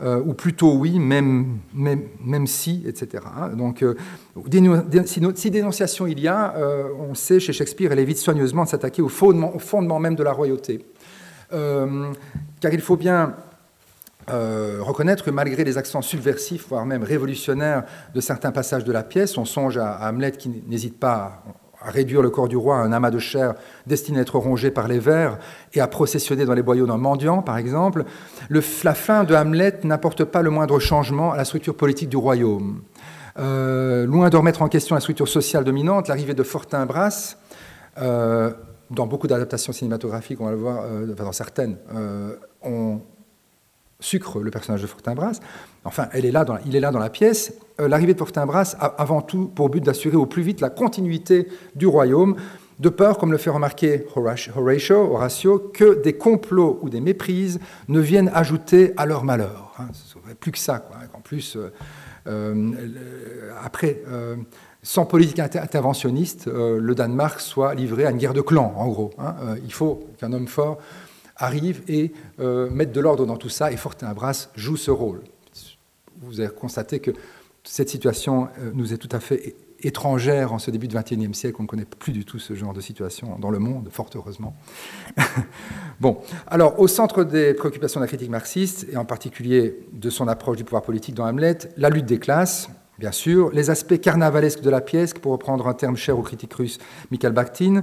ou 0.00 0.34
plutôt 0.34 0.74
oui, 0.74 0.98
même, 0.98 1.58
même, 1.72 2.08
même 2.24 2.46
si, 2.46 2.82
etc. 2.86 3.22
Donc, 3.56 3.84
si, 5.36 5.50
dénonciation 5.50 6.06
il 6.06 6.18
y 6.18 6.28
a, 6.28 6.56
on 6.98 7.14
sait 7.14 7.38
chez 7.38 7.52
Shakespeare, 7.52 7.92
elle 7.92 8.00
évite 8.00 8.18
soigneusement 8.18 8.64
de 8.64 8.68
s'attaquer 8.68 9.02
au 9.02 9.08
fondement 9.08 9.98
même 10.00 10.16
de 10.16 10.22
la 10.22 10.32
royauté. 10.32 10.84
car 11.50 12.72
il 12.72 12.80
faut 12.80 12.96
bien 12.96 13.36
euh, 14.30 14.78
reconnaître 14.80 15.24
que 15.24 15.30
malgré 15.30 15.64
les 15.64 15.78
accents 15.78 16.02
subversifs, 16.02 16.68
voire 16.68 16.86
même 16.86 17.02
révolutionnaires 17.02 17.84
de 18.14 18.20
certains 18.20 18.52
passages 18.52 18.84
de 18.84 18.92
la 18.92 19.02
pièce, 19.02 19.36
on 19.36 19.44
songe 19.44 19.78
à, 19.78 20.08
Hamlet 20.08 20.32
qui 20.32 20.48
n'hésite 20.68 20.98
pas 20.98 21.42
à 21.84 21.90
réduire 21.90 22.22
le 22.22 22.30
corps 22.30 22.46
du 22.46 22.56
roi 22.56 22.76
à 22.76 22.80
un 22.82 22.92
amas 22.92 23.10
de 23.10 23.18
chair 23.18 23.54
destiné 23.88 24.20
à 24.20 24.22
être 24.22 24.38
rongé 24.38 24.70
par 24.70 24.86
les 24.86 25.00
vers 25.00 25.38
et 25.74 25.80
à 25.80 25.88
processionner 25.88 26.44
dans 26.44 26.54
les 26.54 26.62
boyaux 26.62 26.86
d'un 26.86 26.98
mendiant, 26.98 27.42
par 27.42 27.56
exemple, 27.56 28.04
le, 28.48 28.62
la 28.84 28.94
fin 28.94 29.24
de 29.24 29.34
Hamlet 29.34 29.80
n'apporte 29.82 30.22
pas 30.24 30.42
le 30.42 30.50
moindre 30.50 30.78
changement 30.78 31.32
à 31.32 31.36
la 31.36 31.44
structure 31.44 31.76
politique 31.76 32.08
du 32.08 32.16
royaume. 32.16 32.82
Euh, 33.38 34.06
loin 34.06 34.28
de 34.28 34.36
remettre 34.36 34.62
en 34.62 34.68
question 34.68 34.94
la 34.94 35.00
structure 35.00 35.26
sociale 35.26 35.64
dominante, 35.64 36.06
l'arrivée 36.06 36.34
de 36.34 36.42
Fortinbras, 36.44 37.36
euh, 37.98 38.52
dans 38.90 39.06
beaucoup 39.06 39.26
d'adaptations 39.26 39.72
cinématographiques, 39.72 40.40
on 40.40 40.44
va 40.44 40.50
le 40.52 40.58
voir, 40.58 40.84
dans 41.16 41.32
certaines, 41.32 41.78
on, 42.62 43.00
sucre 44.02 44.40
le 44.40 44.50
personnage 44.50 44.82
de 44.82 44.86
Fortinbras. 44.86 45.40
Enfin, 45.84 46.08
il 46.14 46.26
est 46.26 46.30
là 46.30 46.44
dans 46.44 46.98
la 46.98 47.10
pièce. 47.10 47.54
Euh, 47.80 47.88
l'arrivée 47.88 48.12
de 48.14 48.18
Fortinbras 48.18 48.74
a 48.78 48.86
avant 48.86 49.22
tout 49.22 49.46
pour 49.48 49.70
but 49.70 49.82
d'assurer 49.82 50.16
au 50.16 50.26
plus 50.26 50.42
vite 50.42 50.60
la 50.60 50.70
continuité 50.70 51.48
du 51.74 51.86
royaume, 51.86 52.36
de 52.78 52.88
peur, 52.88 53.18
comme 53.18 53.32
le 53.32 53.38
fait 53.38 53.50
remarquer 53.50 54.06
Horatio, 54.16 55.58
que 55.72 56.02
des 56.02 56.14
complots 56.14 56.78
ou 56.82 56.90
des 56.90 57.00
méprises 57.00 57.60
ne 57.88 58.00
viennent 58.00 58.30
ajouter 58.34 58.92
à 58.96 59.06
leur 59.06 59.24
malheur. 59.24 59.72
Hein, 59.78 59.86
plus 60.40 60.52
que 60.52 60.58
ça. 60.58 60.80
Quoi. 60.80 60.96
En 61.14 61.20
plus, 61.20 61.56
euh, 61.56 61.72
euh, 62.26 63.52
après, 63.64 64.02
sans 64.82 65.04
politique 65.06 65.38
interventionniste, 65.38 66.48
le 66.48 66.94
Danemark 66.94 67.40
soit 67.40 67.74
livré 67.74 68.04
à 68.04 68.10
une 68.10 68.18
guerre 68.18 68.34
de 68.34 68.40
clans, 68.40 68.74
en 68.76 68.88
gros. 68.88 69.10
Hein. 69.18 69.34
il 69.64 69.72
faut 69.72 70.08
qu'un 70.18 70.32
homme 70.32 70.48
fort 70.48 70.78
arrive 71.42 71.82
et 71.88 72.12
euh, 72.40 72.70
de 72.70 73.00
l'ordre 73.00 73.26
dans 73.26 73.36
tout 73.36 73.48
ça, 73.48 73.72
et 73.72 73.76
Fortinbras 73.76 74.48
joue 74.54 74.76
ce 74.76 74.90
rôle. 74.90 75.22
Vous 76.22 76.40
avez 76.40 76.54
constaté 76.54 77.00
que 77.00 77.10
cette 77.64 77.88
situation 77.88 78.48
euh, 78.58 78.70
nous 78.74 78.92
est 78.92 78.98
tout 78.98 79.08
à 79.12 79.20
fait 79.20 79.56
étrangère 79.84 80.52
en 80.52 80.60
ce 80.60 80.70
début 80.70 80.86
du 80.86 80.96
XXIe 80.96 81.34
siècle. 81.34 81.56
On 81.58 81.64
ne 81.64 81.68
connaît 81.68 81.84
plus 81.84 82.12
du 82.12 82.24
tout 82.24 82.38
ce 82.38 82.54
genre 82.54 82.72
de 82.72 82.80
situation 82.80 83.36
dans 83.40 83.50
le 83.50 83.58
monde, 83.58 83.88
fort 83.90 84.08
heureusement. 84.14 84.54
bon, 86.00 86.18
alors 86.46 86.78
au 86.78 86.86
centre 86.86 87.24
des 87.24 87.54
préoccupations 87.54 87.98
de 87.98 88.04
la 88.04 88.08
critique 88.08 88.30
marxiste, 88.30 88.86
et 88.92 88.96
en 88.96 89.04
particulier 89.04 89.76
de 89.92 90.10
son 90.10 90.28
approche 90.28 90.56
du 90.56 90.64
pouvoir 90.64 90.82
politique 90.82 91.16
dans 91.16 91.26
Hamlet, 91.26 91.58
la 91.76 91.90
lutte 91.90 92.06
des 92.06 92.18
classes, 92.18 92.68
bien 92.98 93.12
sûr, 93.12 93.50
les 93.52 93.70
aspects 93.70 94.00
carnavalesques 94.00 94.60
de 94.60 94.70
la 94.70 94.80
pièce, 94.80 95.14
pour 95.14 95.32
reprendre 95.32 95.66
un 95.66 95.74
terme 95.74 95.96
cher 95.96 96.16
au 96.16 96.22
critique 96.22 96.54
russe 96.54 96.78
Mikhail 97.10 97.32
Bakhtin, 97.32 97.82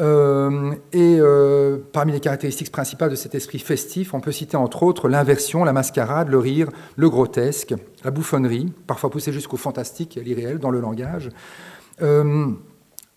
euh, 0.00 0.74
et 0.92 1.18
euh, 1.20 1.78
parmi 1.92 2.12
les 2.12 2.20
caractéristiques 2.20 2.72
principales 2.72 3.10
de 3.10 3.16
cet 3.16 3.34
esprit 3.34 3.58
festif, 3.58 4.14
on 4.14 4.20
peut 4.20 4.32
citer 4.32 4.56
entre 4.56 4.82
autres 4.82 5.08
l'inversion, 5.08 5.62
la 5.64 5.72
mascarade, 5.72 6.28
le 6.28 6.38
rire, 6.38 6.68
le 6.96 7.10
grotesque, 7.10 7.74
la 8.02 8.10
bouffonnerie, 8.10 8.72
parfois 8.86 9.10
poussée 9.10 9.32
jusqu'au 9.32 9.58
fantastique 9.58 10.16
et 10.16 10.20
à 10.20 10.22
l'irréel 10.22 10.58
dans 10.58 10.70
le 10.70 10.80
langage. 10.80 11.28
Euh, 12.00 12.48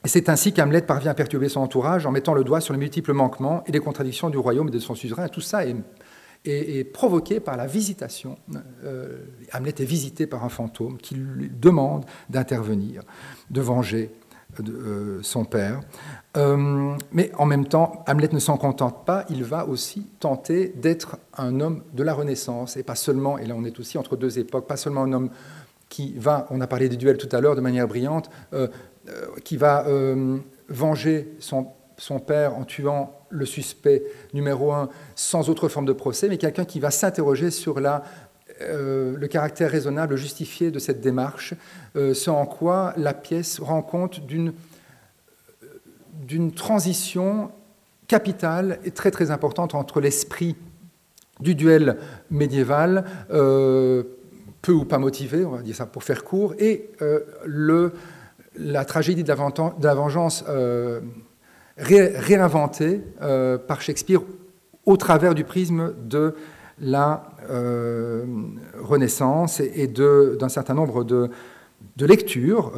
c'est 0.04 0.28
ainsi 0.28 0.52
qu'Hamlet 0.52 0.82
parvient 0.82 1.12
à 1.12 1.14
perturber 1.14 1.48
son 1.48 1.62
entourage 1.62 2.06
en 2.06 2.12
mettant 2.12 2.34
le 2.34 2.44
doigt 2.44 2.60
sur 2.60 2.74
les 2.74 2.80
multiples 2.80 3.14
manquements 3.14 3.64
et 3.66 3.72
les 3.72 3.80
contradictions 3.80 4.30
du 4.30 4.38
royaume 4.38 4.68
et 4.68 4.72
de 4.72 4.80
son 4.80 4.96
suzerain. 4.96 5.30
Tout 5.30 5.40
ça 5.40 5.66
est, 5.66 5.78
est, 6.44 6.84
provoqué 6.84 7.40
par 7.40 7.56
la 7.56 7.68
visitation. 7.68 8.38
Hamlet 9.54 9.76
est 9.80 9.86
visité 9.86 10.28
par 10.28 10.44
un 10.44 10.50
fantôme 10.50 10.98
qui 10.98 11.16
lui 11.16 11.50
demande 11.50 12.04
d'intervenir, 12.30 13.04
de 13.50 13.62
venger 13.62 14.12
son 15.22 15.46
père. 15.46 15.82
Euh, 16.36 16.96
mais 17.12 17.32
en 17.38 17.46
même 17.46 17.68
temps, 17.68 18.04
Hamlet 18.08 18.30
ne 18.32 18.40
s'en 18.40 18.58
contente 18.58 19.06
pas, 19.06 19.26
il 19.30 19.44
va 19.44 19.68
aussi 19.68 20.08
tenter 20.20 20.74
d'être 20.76 21.18
un 21.38 21.60
homme 21.60 21.84
de 21.94 22.02
la 22.02 22.14
Renaissance, 22.14 22.76
et 22.76 22.84
pas 22.84 22.96
seulement, 22.96 23.38
et 23.38 23.46
là 23.46 23.54
on 23.56 23.64
est 23.66 23.80
aussi 23.80 23.98
entre 24.00 24.16
deux 24.16 24.40
époques, 24.40 24.66
pas 24.66 24.78
seulement 24.78 25.04
un 25.04 25.14
homme 25.14 25.30
qui 25.90 26.16
va, 26.18 26.48
on 26.50 26.60
a 26.60 26.66
parlé 26.66 26.90
des 26.90 26.98
duels 26.98 27.18
tout 27.18 27.30
à 27.32 27.40
l'heure 27.40 27.56
de 27.56 27.62
manière 27.62 27.88
brillante, 27.88 28.32
euh, 28.54 28.68
euh, 29.10 29.28
qui 29.44 29.58
va 29.58 29.86
venger 30.70 31.36
son, 31.40 31.68
son, 31.98 32.20
père 32.20 32.58
en 32.58 32.64
tuant 32.64 33.14
le 33.30 33.46
suspect 33.46 34.04
numéro 34.34 34.72
un 34.72 34.90
sans 35.16 35.50
autre 35.50 35.68
forme 35.68 35.86
de 35.86 35.94
procès, 35.94 36.30
mais 36.30 36.38
quelqu'un 36.38 36.66
qui 36.66 36.80
va 36.80 36.90
s'interroger 36.90 37.52
sur 37.52 37.80
la 37.80 38.04
le 38.62 39.28
caractère 39.28 39.72
raisonnable, 39.72 40.16
justifié 40.16 40.72
de 40.72 40.80
cette 40.80 41.02
démarche, 41.02 41.54
ce 41.96 42.30
en 42.30 42.46
quoi 42.46 42.94
la 42.98 43.14
pièce 43.14 43.60
rend 43.60 43.82
compte 43.82 44.22
d'une 44.26 44.54
transition 46.52 47.52
capitale 48.08 48.80
et 48.86 48.92
très 48.92 49.12
très 49.12 49.32
importante 49.32 49.76
entre 49.76 50.00
l'esprit 50.00 50.56
du 51.40 51.56
duel 51.56 51.98
médiéval, 52.30 53.06
euh, 53.32 54.04
peu 54.62 54.72
ou 54.72 54.86
pas 54.86 54.98
motivé, 54.98 55.46
on 55.46 55.52
va 55.52 55.62
dire 55.62 55.76
ça 55.76 55.86
pour 55.86 56.04
faire 56.04 56.24
court, 56.24 56.54
et 56.60 56.92
euh, 57.02 57.20
le, 57.46 57.94
la 58.56 58.86
tragédie 58.86 59.24
de 59.24 59.28
la, 59.28 59.94
vengeance 59.96 60.46
euh, 60.48 61.02
réinventée 61.78 63.02
par 63.68 63.82
Shakespeare 63.82 64.22
au 64.86 64.98
travers 64.98 65.34
du 65.34 65.44
prisme 65.44 65.94
de 66.04 66.36
la 66.80 67.32
Renaissance 68.80 69.60
et, 69.60 69.88
d'un 69.88 70.50
certain 70.50 70.74
nombre 70.74 71.04
de, 71.04 71.30
lectures 72.00 72.72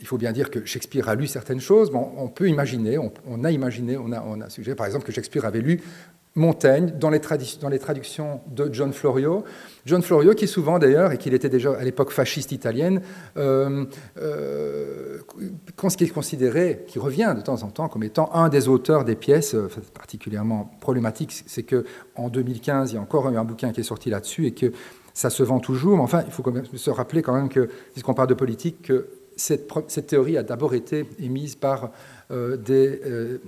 il 0.00 0.06
faut 0.06 0.16
bien 0.16 0.32
dire 0.32 0.50
que 0.50 0.64
Shakespeare 0.64 1.08
a 1.08 1.14
lu 1.14 1.26
certaines 1.26 1.60
choses. 1.60 1.90
On 1.94 2.28
peut 2.28 2.48
imaginer, 2.48 2.98
on, 2.98 3.44
a 3.44 3.50
imaginé, 3.50 3.98
on 3.98 4.12
a, 4.12 4.22
on 4.22 4.40
a, 4.40 4.48
suggéré 4.48 4.74
par 4.74 4.86
exemple 4.86 5.04
que 5.04 5.12
Shakespeare 5.12 5.44
avait 5.44 5.60
lu 5.60 5.82
Montaigne 6.36 6.94
dans 6.98 7.10
les, 7.10 7.18
traductions 7.20 8.40
de 8.48 8.72
John 8.72 8.92
Florio. 8.92 9.44
John 9.84 10.00
Florio, 10.00 10.34
qui 10.34 10.46
souvent 10.46 10.78
d'ailleurs, 10.78 11.10
et 11.10 11.18
qu'il 11.18 11.34
était 11.34 11.48
déjà 11.48 11.72
à 11.72 11.82
l'époque 11.82 12.12
fasciste 12.12 12.52
italienne, 12.52 13.02
euh, 13.36 13.84
euh, 14.18 15.18
qui 15.96 16.04
est 16.04 16.08
considéré, 16.08 16.84
qui 16.86 17.00
revient 17.00 17.34
de 17.36 17.42
temps 17.42 17.62
en 17.64 17.68
temps 17.68 17.88
comme 17.88 18.04
étant 18.04 18.32
un 18.32 18.48
des 18.48 18.68
auteurs 18.68 19.04
des 19.04 19.16
pièces, 19.16 19.54
euh, 19.54 19.68
particulièrement 19.92 20.70
problématique, 20.80 21.42
c'est 21.46 21.64
qu'en 21.64 22.28
2015, 22.28 22.92
il 22.92 22.94
y 22.94 22.98
a 22.98 23.00
encore 23.00 23.28
eu 23.28 23.36
un 23.36 23.44
bouquin 23.44 23.72
qui 23.72 23.80
est 23.80 23.84
sorti 23.84 24.08
là-dessus 24.10 24.46
et 24.46 24.52
que 24.52 24.72
ça 25.14 25.30
se 25.30 25.42
vend 25.42 25.58
toujours. 25.58 26.00
Enfin, 26.00 26.22
il 26.26 26.32
faut 26.32 26.44
quand 26.44 26.52
même 26.52 26.66
se 26.72 26.90
rappeler 26.90 27.22
quand 27.22 27.34
même 27.34 27.48
que, 27.48 27.68
puisqu'on 27.92 28.14
parle 28.14 28.28
de 28.28 28.34
politique, 28.34 28.82
que 28.82 29.08
cette, 29.40 30.06
théorie 30.06 30.36
a 30.36 30.42
d'abord 30.42 30.74
été 30.74 31.06
émise 31.18 31.56
par 31.56 31.90
euh, 32.30 32.56
euh, 32.68 33.38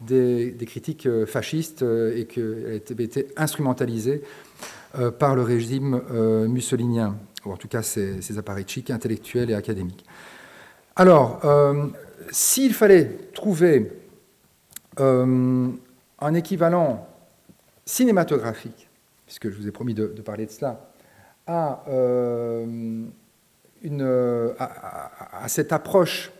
des, 0.00 0.56
critiques 0.66 1.06
euh, 1.06 1.26
fascistes 1.26 1.82
et 1.82 2.26
qu'elle 2.26 2.82
a 2.98 3.02
été, 3.02 3.28
instrumentalisée 3.36 4.22
par 5.20 5.36
le 5.36 5.42
régime 5.42 6.02
mussolinien, 6.48 7.16
ou 7.44 7.52
en 7.52 7.56
tout 7.56 7.68
cas 7.68 7.80
ses, 7.80 8.38
appareils 8.38 8.64
chics, 8.66 8.90
intellectuels 8.90 9.48
et 9.48 9.54
académiques. 9.54 10.04
Alors, 10.96 11.40
s'il 12.32 12.74
fallait 12.74 13.16
trouver 13.32 13.92
un 14.98 16.34
équivalent 16.34 17.06
cinématographique, 17.86 18.88
puisque 19.26 19.48
je 19.48 19.56
vous 19.56 19.68
ai 19.68 19.70
promis 19.70 19.94
de, 19.94 20.06
parler 20.22 20.46
de 20.46 20.50
cela, 20.50 20.90
à 21.46 21.84
euh, 23.82 24.52
à, 24.58 25.48
cette 25.48 25.72
approche, 25.72 26.30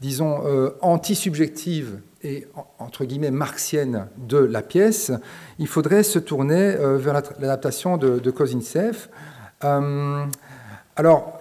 disons, 0.00 0.44
euh, 0.46 0.70
anti-subjective 0.80 2.00
et 2.26 2.46
entre 2.78 3.04
guillemets 3.04 3.30
marxienne 3.30 4.08
de 4.16 4.38
la 4.38 4.62
pièce, 4.62 5.12
il 5.58 5.68
faudrait 5.68 6.02
se 6.02 6.18
tourner 6.18 6.74
euh, 6.74 6.98
vers 6.98 7.14
l'adaptation 7.14 7.96
de, 7.96 8.18
de 8.18 8.30
Kozintsev. 8.30 9.08
alors, 10.96 11.32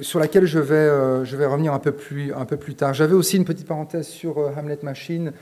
sur 0.00 0.18
laquelle 0.18 0.46
je 0.46 0.58
vais, 0.58 1.24
je 1.26 1.36
vais 1.36 1.44
revenir 1.44 1.74
un 1.74 1.78
peu 1.78 1.92
plus, 1.92 2.32
un 2.32 2.46
peu 2.46 2.56
plus 2.56 2.74
tard. 2.74 2.94
J'avais 2.94 3.12
aussi 3.12 3.36
une 3.36 3.44
petite 3.44 3.66
parenthèse 3.66 4.06
sur 4.06 4.38
Hamlet 4.56 4.78
Machine, 4.82 5.32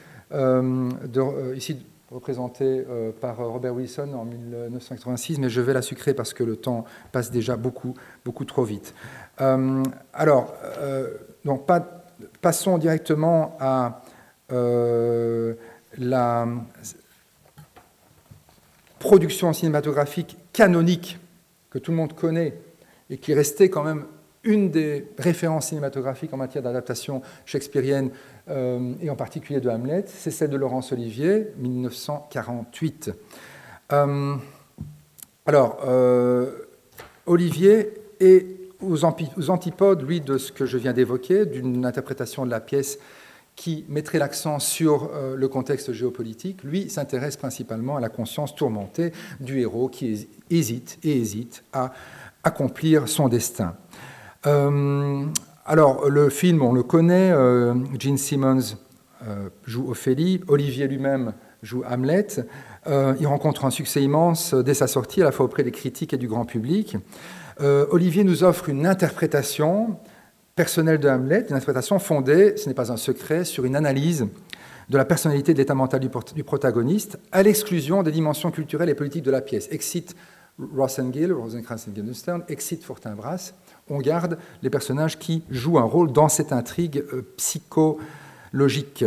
ici 1.55 1.87
représenté 2.11 2.85
par 3.21 3.37
Robert 3.37 3.73
Wilson 3.73 4.13
en 4.15 4.25
1986, 4.25 5.39
mais 5.39 5.49
je 5.49 5.61
vais 5.61 5.73
la 5.73 5.83
sucrer 5.83 6.13
parce 6.13 6.35
que 6.35 6.43
le 6.43 6.57
temps 6.57 6.85
passe 7.13 7.31
déjà 7.31 7.57
beaucoup, 7.57 7.95
beaucoup 8.25 8.45
trop 8.45 8.65
vite. 8.65 8.95
Euh, 9.41 9.83
alors, 10.13 10.55
euh, 10.79 11.09
donc, 11.45 11.67
passons 12.41 12.79
directement 12.79 13.57
à 13.61 13.87
euh, 13.87 14.10
la 14.51 16.49
production 18.99 19.53
cinématographique 19.53 20.37
canonique 20.53 21.19
que 21.71 21.79
tout 21.79 21.91
le 21.91 21.97
monde 21.97 22.15
connaît 22.15 22.55
et 23.09 23.17
qui 23.17 23.35
restait 23.35 23.71
quand 23.71 23.83
même 23.83 24.05
une 24.45 24.71
des 24.71 25.07
références 25.19 25.69
cinématographiques 25.69 26.33
en 26.33 26.39
matière 26.39 26.63
d'adaptation 26.63 27.23
shakespearienne, 27.45 28.11
euh, 28.49 28.95
et 29.03 29.11
en 29.11 29.17
particulier 29.17 29.61
de 29.61 29.69
Hamlet, 29.69 30.05
c'est 30.07 30.31
celle 30.31 30.51
de 30.51 30.57
Laurence 30.57 30.93
Olivier, 30.93 31.49
1948. 31.59 33.11
Euh, 33.93 34.37
alors, 35.45 35.81
euh, 35.87 36.53
Olivier 37.27 37.93
est 38.19 38.47
aux, 38.81 39.05
antipodes, 39.05 40.03
lui, 40.03 40.23
de 40.23 40.39
ce 40.39 40.53
que 40.53 40.65
je 40.65 40.79
viens 40.79 40.95
d'évoquer, 40.95 41.45
d'une 41.45 41.85
interprétation 41.85 42.47
de 42.47 42.51
la 42.51 42.61
pièce 42.61 42.99
qui 43.57 43.85
mettrait 43.89 44.19
l'accent 44.19 44.59
sur 44.59 45.11
le 45.37 45.49
contexte 45.49 45.93
géopolitique, 45.93 46.65
lui 46.65 46.89
s'intéresse 46.89 47.37
principalement 47.37 47.97
à 47.97 48.01
la 48.01 48.09
conscience 48.09 48.55
tourmentée 48.55 49.13
du 49.39 49.61
héros 49.61 49.89
qui 49.89 50.29
hésite 50.49 50.99
et 51.03 51.19
hésite 51.19 51.63
à 51.73 51.93
accomplir 52.43 53.09
son 53.09 53.29
destin. 53.29 53.75
Euh, 54.47 55.27
alors, 55.67 56.09
le 56.09 56.31
film, 56.31 56.63
on 56.63 56.73
le 56.73 56.83
connaît, 56.83 57.31
euh, 57.31 57.75
Gene 57.99 58.19
Simmons 58.19 58.77
euh, 59.27 59.51
joue 59.67 59.91
Ophélie, 59.91 60.41
Olivier 60.49 60.89
lui-même 60.89 61.35
joue 61.63 61.83
Hamlet. 61.87 62.27
il 62.87 63.27
rencontre 63.27 63.67
un 63.67 63.71
succès 63.71 64.03
immense 64.03 64.55
dès 64.55 64.73
sa 64.73 64.87
sortie, 64.87 65.21
à 65.21 65.25
la 65.25 65.33
fois 65.33 65.45
auprès 65.45 65.63
des 65.63 65.73
critiques 65.73 66.15
et 66.15 66.17
du 66.17 66.27
grand 66.27 66.47
public. 66.47 66.97
Olivier 67.91 68.25
nous 68.25 68.45
offre 68.45 68.71
une 68.71 68.87
interprétation 68.87 69.99
personnelle 70.61 70.99
de 70.99 71.09
Hamlet, 71.09 71.47
une 71.49 71.57
interprétation 71.57 71.99
fondée, 71.99 72.55
ce 72.59 72.69
n'est 72.69 72.75
pas 72.75 72.93
un 72.93 72.99
secret, 72.99 73.47
sur 73.47 73.65
une 73.65 73.75
analyse 73.75 74.27
de 74.91 74.99
la 74.99 75.07
personnalité 75.07 75.55
de 75.55 75.59
l'état 75.59 75.75
mental 75.75 76.01
du, 76.01 76.45
protagoniste, 76.45 77.19
à 77.33 77.43
l'exclusion 77.43 78.03
des 78.03 78.11
dimensions 78.11 78.51
culturelles 78.51 78.91
et 78.91 78.95
politiques 78.95 79.23
de 79.23 79.31
la 79.31 79.41
pièce. 79.41 79.69
Excite 79.71 80.15
Rosengill, 80.77 81.33
Rosencrantz 81.33 81.89
et 81.89 81.93
Guildenstern, 81.93 82.43
excite 82.51 82.85
Fortinbras 82.85 83.55
on 83.89 84.01
garde 84.01 84.37
les 84.63 84.69
personnages 84.69 85.19
qui 85.19 85.43
jouent 85.49 85.79
un 85.79 85.85
rôle 85.85 86.13
dans 86.13 86.29
cette 86.29 86.53
intrigue 86.53 87.05
euh, 87.15 87.23
psychologique. 87.39 89.07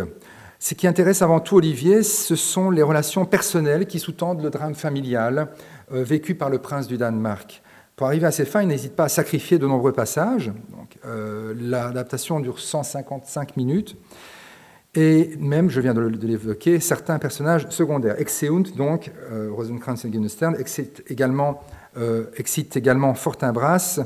Ce 0.58 0.74
qui 0.74 0.88
intéresse 0.88 1.22
avant 1.22 1.40
tout 1.40 1.58
Olivier, 1.58 2.02
ce 2.02 2.36
sont 2.36 2.72
les 2.72 2.82
relations 2.82 3.26
personnelles 3.26 3.86
qui 3.86 4.00
sous-tendent 4.00 4.42
le 4.42 4.50
drame 4.50 4.74
familial 4.74 5.50
euh, 5.94 6.04
vécu 6.04 6.34
par 6.34 6.50
le 6.50 6.58
prince 6.58 6.88
du 6.88 6.98
Danemark. 6.98 7.62
Pour 7.96 8.08
arriver 8.08 8.26
à 8.26 8.32
ces 8.32 8.46
fins, 8.46 8.62
il 8.62 8.68
n'hésite 8.68 8.96
pas 8.96 9.06
à 9.06 9.10
sacrifier 9.10 9.60
de 9.60 9.68
nombreux 9.68 9.94
passages. 9.94 10.52
Euh, 11.06 11.54
l'adaptation 11.60 12.40
dure 12.40 12.60
155 12.60 13.58
minutes. 13.58 13.96
Et 14.96 15.32
même, 15.40 15.70
je 15.70 15.82
viens 15.82 15.94
de 15.94 16.28
l'évoquer, 16.28 16.80
certains 16.80 17.18
personnages 17.18 17.68
secondaires. 17.70 18.20
Exeunt, 18.20 18.64
donc, 18.78 19.12
Rosencrantz 19.50 20.06
et 20.06 20.10
Guildenstern, 20.10 20.56
excite 20.60 21.04
également, 21.08 21.64
excite 22.38 22.78
également 22.78 23.16
Fortinbras, 23.16 24.02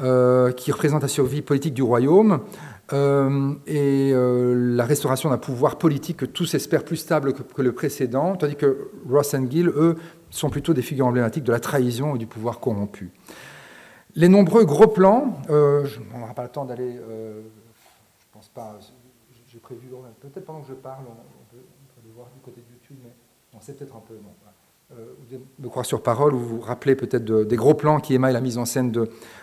euh, 0.00 0.52
qui 0.52 0.70
représente 0.70 1.02
la 1.02 1.08
survie 1.08 1.42
politique 1.42 1.74
du 1.74 1.82
royaume 1.82 2.38
euh, 2.92 3.54
et 3.66 4.12
euh, 4.12 4.54
la 4.76 4.84
restauration 4.84 5.28
d'un 5.30 5.38
pouvoir 5.38 5.76
politique 5.76 6.18
que 6.18 6.24
tous 6.24 6.54
espèrent 6.54 6.84
plus 6.84 6.96
stable 6.96 7.34
que, 7.34 7.62
le 7.62 7.72
précédent, 7.72 8.36
tandis 8.36 8.56
que 8.56 8.90
Ross 9.08 9.34
and 9.34 9.50
Gill, 9.50 9.68
eux, 9.68 9.96
sont 10.30 10.50
plutôt 10.50 10.74
des 10.74 10.82
figures 10.82 11.06
emblématiques 11.06 11.44
de 11.44 11.52
la 11.52 11.60
trahison 11.60 12.14
et 12.14 12.18
du 12.18 12.26
pouvoir 12.26 12.60
corrompu. 12.60 13.10
Les 14.14 14.28
nombreux 14.28 14.64
gros 14.64 14.88
plans, 14.88 15.38
on 15.48 16.18
n'aura 16.18 16.34
pas 16.34 16.44
le 16.44 16.48
temps 16.48 16.64
d'aller, 16.64 16.94
je 16.96 18.26
pense 18.32 18.48
pas, 18.48 18.78
j'ai 19.46 19.58
prévu, 19.58 19.88
peut-être 20.20 20.44
pendant 20.44 20.60
que 20.60 20.68
je 20.68 20.74
parle, 20.74 21.04
on, 21.08 21.54
peut, 21.54 21.62
le 22.04 22.12
voir 22.14 22.28
du 22.34 22.40
côté 22.40 22.60
de 22.60 22.74
YouTube, 22.74 22.96
mais 23.04 23.12
on 23.54 23.60
sait 23.60 23.74
peut-être 23.74 23.96
un 23.96 24.02
peu, 24.06 24.14
non. 24.14 24.32
Euh, 24.96 25.04
de 25.58 25.68
croire 25.68 25.84
sur 25.84 26.02
parole, 26.02 26.32
ou 26.32 26.38
vous 26.38 26.48
vous 26.56 26.60
rappelez 26.62 26.96
peut-être 26.96 27.22
des 27.22 27.56
gros 27.56 27.74
plans 27.74 28.00
qui 28.00 28.14
émaillent 28.14 28.32
la 28.32 28.40
mise 28.40 28.56
en 28.56 28.64
scène 28.64 28.90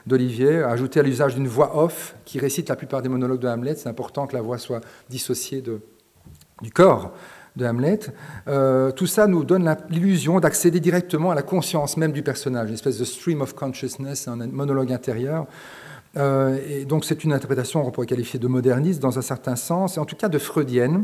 d'Olivier, 0.07 0.63
ajouter 0.63 0.99
à 0.99 1.03
l'usage 1.03 1.35
d'une 1.35 1.47
voix 1.47 1.77
off 1.77 2.15
qui 2.25 2.39
récite 2.39 2.67
la 2.67 2.75
plupart 2.75 3.03
des 3.03 3.09
monologues 3.09 3.41
de 3.41 3.47
Hamlet. 3.47 3.75
C'est 3.75 3.87
important 3.87 4.25
que 4.25 4.35
la 4.35 4.41
voix 4.41 4.57
soit 4.57 4.81
dissociée 5.07 5.61
du 5.61 6.71
corps 6.71 7.13
de 7.55 7.63
Hamlet. 7.63 7.99
Euh, 8.47 8.89
tout 8.89 9.05
ça 9.05 9.27
nous 9.27 9.43
donne 9.43 9.71
l'illusion 9.91 10.39
d'accéder 10.39 10.79
directement 10.79 11.29
à 11.29 11.35
la 11.35 11.43
conscience 11.43 11.95
même 11.95 12.11
du 12.11 12.23
personnage, 12.23 12.69
une 12.69 12.73
espèce 12.73 12.97
de 12.97 13.05
stream 13.05 13.41
of 13.41 13.53
consciousness, 13.53 14.27
un 14.27 14.47
monologue 14.47 14.91
intérieur. 14.91 15.45
Euh, 16.17 16.57
et 16.67 16.85
donc 16.85 17.05
c'est 17.05 17.23
une 17.23 17.33
interprétation, 17.33 17.85
on 17.85 17.91
pourrait 17.91 18.07
qualifier 18.07 18.39
de 18.39 18.47
moderniste 18.47 18.99
dans 18.99 19.19
un 19.19 19.21
certain 19.21 19.55
sens, 19.55 19.97
et 19.97 19.99
en 19.99 20.05
tout 20.05 20.15
cas 20.15 20.29
de 20.29 20.39
freudienne 20.39 21.03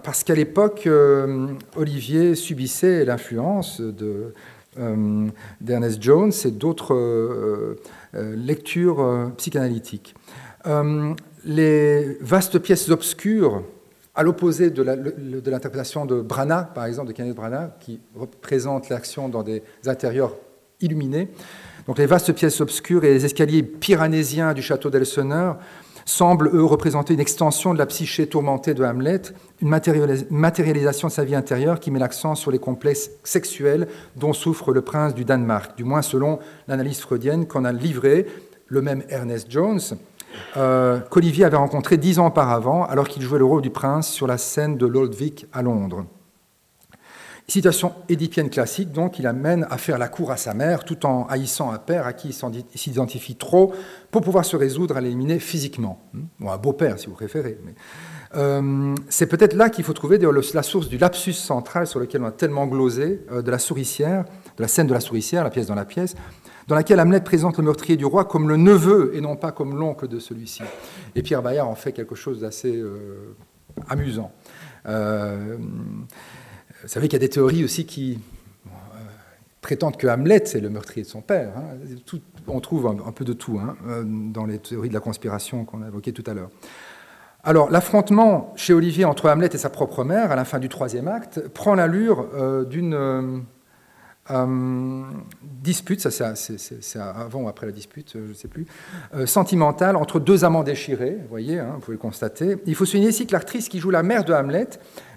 parce 0.00 0.24
qu'à 0.24 0.34
l'époque, 0.34 0.86
euh, 0.86 1.48
Olivier 1.76 2.34
subissait 2.34 3.04
l'influence 3.04 3.80
euh, 3.80 5.28
d'Ernest 5.60 6.02
Jones 6.02 6.32
et 6.44 6.50
d'autres 6.50 6.94
euh, 6.94 7.76
lectures 8.14 9.30
psychanalytiques. 9.36 10.14
les 11.44 12.16
vastes 12.20 12.58
pièces 12.58 12.88
obscures, 12.90 13.62
à 14.14 14.22
l'opposé 14.22 14.70
de 14.70 15.50
l'interprétation 15.50 16.04
de, 16.04 16.20
Brana, 16.20 16.70
par 16.74 16.84
exemple, 16.84 17.08
de 17.08 17.12
Kenneth 17.12 17.34
Branagh, 17.34 17.70
qui 17.80 18.00
représente 18.14 18.88
l'action 18.90 19.28
dans 19.28 19.42
des 19.42 19.62
intérieurs 19.86 20.36
illuminés, 20.80 21.28
donc 21.86 21.98
les 21.98 22.06
vastes 22.06 22.32
pièces 22.32 22.60
obscures 22.60 23.04
et 23.04 23.12
les 23.12 23.24
escaliers 23.24 23.62
pyranésiens 23.62 24.52
du 24.52 24.62
château 24.62 24.90
d'Elseneur 24.90 25.58
semblent, 26.04 26.50
eux, 26.52 26.64
représenter 26.64 27.14
une 27.14 27.20
extension 27.20 27.72
de 27.72 27.78
la 27.78 27.86
psyché 27.86 28.26
tourmentée 28.26 28.74
de 28.74 28.84
Hamlet, 28.84 29.22
une 29.60 29.68
matérialisation 29.68 31.08
de 31.08 31.12
sa 31.12 31.24
vie 31.24 31.34
intérieure 31.34 31.80
qui 31.80 31.90
met 31.90 31.98
l'accent 31.98 32.34
sur 32.34 32.50
les 32.50 32.58
complexes 32.58 33.10
sexuels 33.24 33.88
dont 34.16 34.32
souffre 34.32 34.72
le 34.72 34.82
prince 34.82 35.14
du 35.14 35.24
Danemark, 35.24 35.76
du 35.76 35.84
moins 35.84 36.02
selon 36.02 36.38
l'analyse 36.68 37.00
freudienne 37.00 37.46
qu'on 37.46 37.64
a 37.64 37.72
livrée, 37.72 38.26
le 38.66 38.82
même 38.82 39.02
Ernest 39.08 39.50
Jones, 39.50 39.80
euh, 40.56 41.00
qu'Olivier 41.10 41.44
avait 41.44 41.56
rencontré 41.56 41.96
dix 41.96 42.18
ans 42.18 42.28
auparavant, 42.28 42.84
alors 42.84 43.08
qu'il 43.08 43.22
jouait 43.22 43.38
le 43.38 43.44
rôle 43.44 43.62
du 43.62 43.70
prince 43.70 44.08
sur 44.08 44.26
la 44.26 44.38
scène 44.38 44.76
de 44.76 44.86
l'Old 44.86 45.14
Vic 45.14 45.46
à 45.52 45.62
Londres. 45.62 46.06
Situation 47.52 47.92
édipienne 48.08 48.48
classique, 48.48 48.92
donc, 48.92 49.18
il 49.18 49.26
amène 49.26 49.66
à 49.68 49.76
faire 49.76 49.98
la 49.98 50.08
cour 50.08 50.30
à 50.30 50.38
sa 50.38 50.54
mère 50.54 50.84
tout 50.84 51.04
en 51.04 51.26
haïssant 51.26 51.70
un 51.70 51.76
père 51.76 52.06
à 52.06 52.14
qui 52.14 52.28
il 52.30 52.78
s'identifie 52.78 53.36
trop 53.36 53.74
pour 54.10 54.22
pouvoir 54.22 54.46
se 54.46 54.56
résoudre 54.56 54.96
à 54.96 55.02
l'éliminer 55.02 55.38
physiquement. 55.38 56.00
Ou 56.40 56.48
un 56.48 56.56
beau-père, 56.56 56.98
si 56.98 57.08
vous 57.08 57.12
préférez. 57.12 57.58
Euh, 58.36 58.94
c'est 59.10 59.26
peut-être 59.26 59.52
là 59.52 59.68
qu'il 59.68 59.84
faut 59.84 59.92
trouver 59.92 60.18
la 60.18 60.62
source 60.62 60.88
du 60.88 60.96
lapsus 60.96 61.34
central 61.34 61.86
sur 61.86 62.00
lequel 62.00 62.22
on 62.22 62.28
a 62.28 62.32
tellement 62.32 62.66
glosé, 62.66 63.20
euh, 63.30 63.42
de 63.42 63.50
la 63.50 63.58
souricière, 63.58 64.24
de 64.56 64.62
la 64.62 64.68
scène 64.68 64.86
de 64.86 64.94
la 64.94 65.00
souricière, 65.00 65.44
la 65.44 65.50
pièce 65.50 65.66
dans 65.66 65.74
la 65.74 65.84
pièce, 65.84 66.14
dans 66.68 66.74
laquelle 66.74 67.00
Hamlet 67.00 67.20
présente 67.20 67.58
le 67.58 67.64
meurtrier 67.64 67.98
du 67.98 68.06
roi 68.06 68.24
comme 68.24 68.48
le 68.48 68.56
neveu 68.56 69.10
et 69.14 69.20
non 69.20 69.36
pas 69.36 69.52
comme 69.52 69.76
l'oncle 69.76 70.08
de 70.08 70.18
celui-ci. 70.18 70.62
Et 71.14 71.20
Pierre 71.20 71.42
Bayard 71.42 71.68
en 71.68 71.74
fait 71.74 71.92
quelque 71.92 72.14
chose 72.14 72.40
d'assez 72.40 72.74
euh, 72.74 73.36
amusant. 73.90 74.32
Vous 76.82 76.88
savez 76.88 77.06
qu'il 77.06 77.14
y 77.14 77.22
a 77.22 77.26
des 77.26 77.28
théories 77.28 77.62
aussi 77.62 77.86
qui 77.86 78.18
euh, 78.66 78.70
prétendent 79.60 79.96
que 79.96 80.08
Hamlet 80.08 80.42
est 80.42 80.60
le 80.60 80.68
meurtrier 80.68 81.04
de 81.04 81.08
son 81.08 81.20
père. 81.20 81.52
Hein. 81.56 81.76
on 82.48 82.60
trouve 82.60 82.88
un, 82.88 83.12
peu 83.12 83.24
de 83.24 83.32
tout 83.32 83.60
hein, 83.60 83.76
euh, 83.86 84.02
dans 84.04 84.46
les 84.46 84.58
théories 84.58 84.88
de 84.88 84.94
la 84.94 85.00
conspiration 85.00 85.64
qu'on 85.64 85.82
a 85.82 85.86
évoquées 85.86 86.12
tout 86.12 86.28
à 86.28 86.34
l'heure. 86.34 86.50
Alors, 87.44 87.70
l'affrontement 87.70 88.52
chez 88.56 88.72
Olivier 88.72 89.04
entre 89.04 89.30
Hamlet 89.30 89.50
et 89.52 89.58
sa 89.58 89.70
propre 89.70 90.02
mère, 90.02 90.32
à 90.32 90.36
la 90.36 90.44
fin 90.44 90.58
du 90.58 90.68
troisième 90.68 91.06
acte, 91.06 91.46
prend 91.48 91.76
l'allure 91.76 92.26
euh, 92.34 92.64
d'une 92.64 93.44
euh, 94.30 95.02
dispute, 95.42 96.00
ça 96.00 96.36
c'est 96.36 96.98
avant 96.98 97.42
ou 97.42 97.48
après 97.48 97.66
la 97.66 97.72
dispute, 97.72 98.12
je 98.14 98.18
ne 98.18 98.34
sais 98.34 98.46
plus, 98.46 98.66
euh, 99.14 99.26
sentimentale 99.26 99.96
entre 99.96 100.20
deux 100.20 100.44
amants 100.44 100.62
déchirés, 100.62 101.18
vous 101.22 101.28
voyez, 101.28 101.58
hein, 101.58 101.72
vous 101.74 101.80
pouvez 101.80 101.96
le 101.96 102.00
constater. 102.00 102.56
Il 102.66 102.76
faut 102.76 102.84
souligner 102.84 103.08
ici 103.08 103.26
que 103.26 103.32
l'actrice 103.32 103.68
qui 103.68 103.80
joue 103.80 103.90
la 103.90 104.04
mère 104.04 104.24
de 104.24 104.32
Hamlet, 104.32 104.68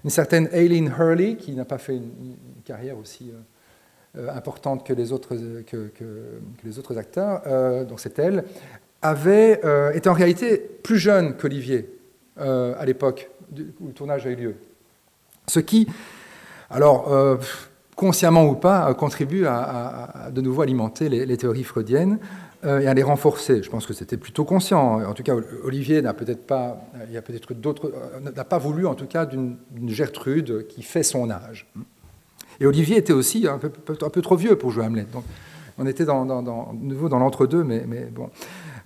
une 0.03 0.09
certaine 0.09 0.49
Aileen 0.51 0.91
Hurley, 0.97 1.35
qui 1.35 1.51
n'a 1.51 1.65
pas 1.65 1.77
fait 1.77 1.97
une, 1.97 2.35
carrière 2.65 2.97
aussi 2.97 3.31
euh, 4.17 4.27
importante 4.35 4.83
que 4.83 4.91
les 4.91 5.11
autres, 5.11 5.35
que, 5.67 5.91
les 6.63 6.79
autres 6.79 6.97
acteurs, 6.97 7.43
donc 7.85 7.99
c'est 7.99 8.17
elle, 8.17 8.43
avait, 9.03 9.61
été 9.93 10.09
en 10.09 10.13
réalité 10.13 10.57
plus 10.57 10.97
jeune 10.97 11.37
qu'Olivier 11.37 11.87
à 12.37 12.83
l'époque 12.85 13.29
où 13.79 13.85
le 13.85 13.93
tournage 13.93 14.25
a 14.25 14.31
eu 14.31 14.35
lieu. 14.35 14.55
Ce 15.47 15.59
qui, 15.59 15.87
alors, 16.71 17.37
consciemment 17.95 18.45
ou 18.45 18.55
pas, 18.55 18.93
contribue 18.93 19.45
à, 19.45 20.29
de 20.31 20.41
nouveau 20.41 20.62
alimenter 20.62 21.10
les, 21.10 21.38
théories 21.38 21.63
freudiennes 21.63 22.19
euh, 22.65 22.79
et 22.79 22.88
à 22.88 22.93
les 22.93 23.03
renforcer. 23.03 23.63
Je 23.63 23.69
pense 23.69 23.86
que 23.86 23.93
c'était 23.93 24.17
plutôt 24.17 24.43
conscient. 24.43 25.01
En 25.03 25.13
tout 25.13 25.23
cas, 25.23 25.34
Olivier 25.63 26.01
n'a 26.01 26.13
peut-être 26.13 26.45
pas, 26.45 26.77
il 27.10 27.17
a 27.17 27.21
peut-être 27.21 27.53
d'autres, 27.53 27.91
euh, 27.93 28.31
n'a 28.31 28.43
pas 28.43 28.58
voulu 28.58 28.86
en 28.86 28.95
tout 28.95 29.08
cas 29.08 29.25
d'une 29.25 29.58
Gertrude 29.88 30.67
qui 30.67 30.84
fait 30.84 31.03
son 31.03 31.29
âge. 31.29 31.67
Et 32.60 32.65
Olivier 32.65 32.97
était 32.97 33.13
aussi 33.13 33.47
un 33.47 33.58
peu, 33.58 33.71
un 34.01 34.10
peu 34.10 34.21
trop 34.21 34.36
vieux 34.36 34.58
pour 34.58 34.71
jouer 34.71 34.86
Hamlet. 34.86 35.08
Donc, 35.12 35.23
on 35.77 35.86
était 35.86 36.05
dans, 36.05 36.25
de 36.25 36.86
nouveau 36.86 37.10
dans 37.10 37.19
l'entre-deux, 37.19 37.63
mais, 37.63 37.84
mais, 37.88 38.05
bon. 38.05 38.29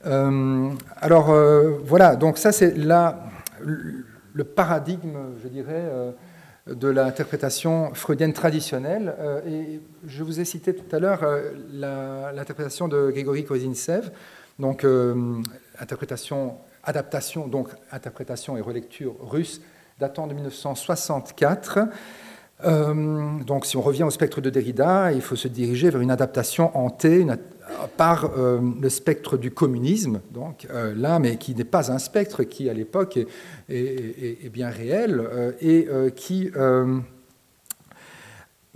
Euh, 0.05 0.69
alors 0.95 1.35
voilà, 1.83 2.15
donc 2.15 2.37
ça 2.37 2.51
c'est 2.53 2.77
là 2.77 3.27
le 3.61 4.43
paradigme, 4.43 5.17
je 5.43 5.49
dirais 5.49 5.83
de 6.73 6.87
l'interprétation 6.87 7.93
freudienne 7.93 8.33
traditionnelle. 8.33 9.15
et 9.47 9.81
je 10.05 10.23
vous 10.23 10.39
ai 10.39 10.45
cité 10.45 10.75
tout 10.75 10.95
à 10.95 10.99
l'heure 10.99 11.25
l'interprétation 11.71 12.87
de 12.87 13.09
Grégory 13.11 13.43
Kozintsev, 13.43 14.11
donc 14.59 14.85
interprétation, 15.79 16.57
adaptation, 16.83 17.47
donc 17.47 17.69
interprétation 17.91 18.57
et 18.57 18.61
relecture 18.61 19.15
russe 19.21 19.61
datant 19.99 20.27
de 20.27 20.33
1964. 20.33 21.79
Euh, 22.65 23.39
donc, 23.45 23.65
si 23.65 23.77
on 23.77 23.81
revient 23.81 24.03
au 24.03 24.09
spectre 24.09 24.41
de 24.41 24.49
Derrida, 24.49 25.11
il 25.11 25.21
faut 25.21 25.35
se 25.35 25.47
diriger 25.47 25.89
vers 25.89 26.01
une 26.01 26.11
adaptation 26.11 26.75
hantée 26.77 27.25
par 27.97 28.31
euh, 28.37 28.59
le 28.81 28.89
spectre 28.89 29.37
du 29.37 29.51
communisme, 29.51 30.21
donc 30.31 30.67
euh, 30.69 30.93
là, 30.95 31.19
mais 31.19 31.37
qui 31.37 31.55
n'est 31.55 31.63
pas 31.63 31.91
un 31.91 31.99
spectre 31.99 32.43
qui, 32.43 32.69
à 32.69 32.73
l'époque, 32.73 33.19
est, 33.69 34.49
bien 34.51 34.69
réel 34.69 35.55
et 35.61 35.87
qui 36.15 36.49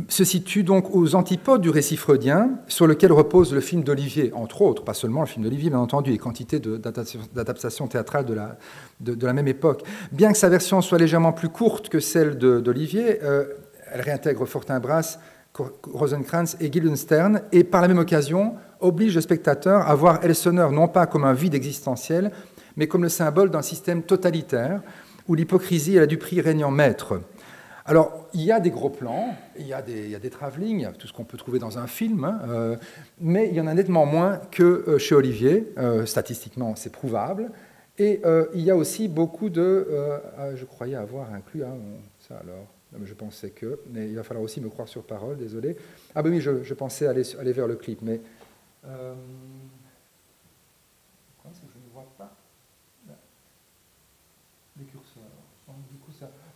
se 0.07 0.23
situe 0.23 0.63
donc 0.63 0.93
aux 0.95 1.15
antipodes 1.15 1.61
du 1.61 1.69
récit 1.69 1.97
freudien 1.97 2.59
sur 2.67 2.87
lequel 2.87 3.11
repose 3.11 3.53
le 3.53 3.61
film 3.61 3.83
d'Olivier, 3.83 4.31
entre 4.33 4.61
autres, 4.61 4.83
pas 4.83 4.93
seulement 4.93 5.21
le 5.21 5.27
film 5.27 5.43
d'Olivier, 5.43 5.69
bien 5.69 5.79
entendu, 5.79 6.11
et 6.13 6.17
quantité 6.17 6.59
d'adaptations 6.59 7.87
théâtrales 7.87 8.25
de 8.25 8.33
la, 8.33 8.57
de, 8.99 9.25
la, 9.25 9.33
même 9.33 9.47
époque. 9.47 9.83
Bien 10.11 10.31
que 10.31 10.37
sa 10.37 10.49
version 10.49 10.81
soit 10.81 10.97
légèrement 10.97 11.31
plus 11.31 11.49
courte 11.49 11.89
que 11.89 11.99
celle 11.99 12.37
d'Olivier, 12.37 13.23
euh, 13.23 13.45
elle 13.91 14.01
réintègre 14.01 14.45
Fortinbras, 14.45 15.19
Rosenkrantz 15.93 16.57
et 16.59 16.69
Guildenstern, 16.69 17.41
et 17.51 17.63
par 17.63 17.81
la 17.81 17.87
même 17.87 17.99
occasion 17.99 18.55
oblige 18.83 19.15
le 19.15 19.21
spectateur 19.21 19.87
à 19.87 19.95
voir 19.95 20.23
Elsener 20.23 20.67
non 20.71 20.87
pas 20.87 21.05
comme 21.05 21.23
un 21.23 21.33
vide 21.33 21.55
existentiel, 21.55 22.31
mais 22.77 22.87
comme 22.87 23.03
le 23.03 23.09
symbole 23.09 23.49
d'un 23.49 23.61
système 23.61 24.03
totalitaire 24.03 24.81
où 25.27 25.35
l'hypocrisie 25.35 25.95
et 25.95 25.99
la 25.99 26.07
duperie 26.07 26.41
règnent 26.41 26.65
en 26.65 26.71
maître. 26.71 27.21
Alors, 27.85 28.29
il 28.33 28.41
y 28.41 28.51
a 28.51 28.61
des 28.61 28.69
gros 28.69 28.89
plans, 28.89 29.35
il 29.59 29.67
y 29.67 29.73
a 29.73 29.81
des, 29.81 30.05
il 30.05 30.11
y 30.11 30.85
a 30.85 30.91
tout 30.93 31.07
ce 31.07 31.11
qu'on 31.11 31.25
peut 31.25 31.37
trouver 31.37 31.59
dans 31.59 31.77
un 31.77 31.87
film, 31.87 32.23
hein, 32.23 32.39
euh, 32.47 32.77
mais 33.19 33.49
il 33.49 33.55
y 33.55 33.61
en 33.61 33.67
a 33.67 33.73
nettement 33.73 34.05
moins 34.05 34.37
que 34.51 34.85
euh, 34.87 34.97
chez 34.97 35.15
Olivier. 35.15 35.73
Euh, 35.77 36.05
statistiquement, 36.05 36.75
c'est 36.75 36.91
prouvable. 36.91 37.51
Et 37.99 38.21
il 38.55 38.61
y 38.61 38.71
a 38.71 38.75
aussi 38.75 39.07
beaucoup 39.07 39.51
de. 39.51 39.87
Ah, 40.35 40.55
je 40.55 40.65
croyais 40.65 40.95
avoir 40.95 41.31
inclus 41.31 41.63
hein, 41.63 41.75
ça 42.27 42.33
alors. 42.41 42.65
je 43.03 43.13
pensais 43.13 43.51
que. 43.51 43.81
Mais 43.91 44.07
il 44.07 44.15
va 44.15 44.23
falloir 44.23 44.43
aussi 44.43 44.61
me 44.61 44.69
croire 44.69 44.87
sur 44.87 45.03
parole, 45.03 45.37
désolé. 45.37 45.77
Ah, 46.15 46.23
ben 46.23 46.31
oui, 46.31 46.41
je, 46.41 46.73
pensais 46.73 47.05
aller, 47.05 47.53
vers 47.53 47.67
le 47.67 47.75
clip, 47.75 47.99
mais. 48.01 48.19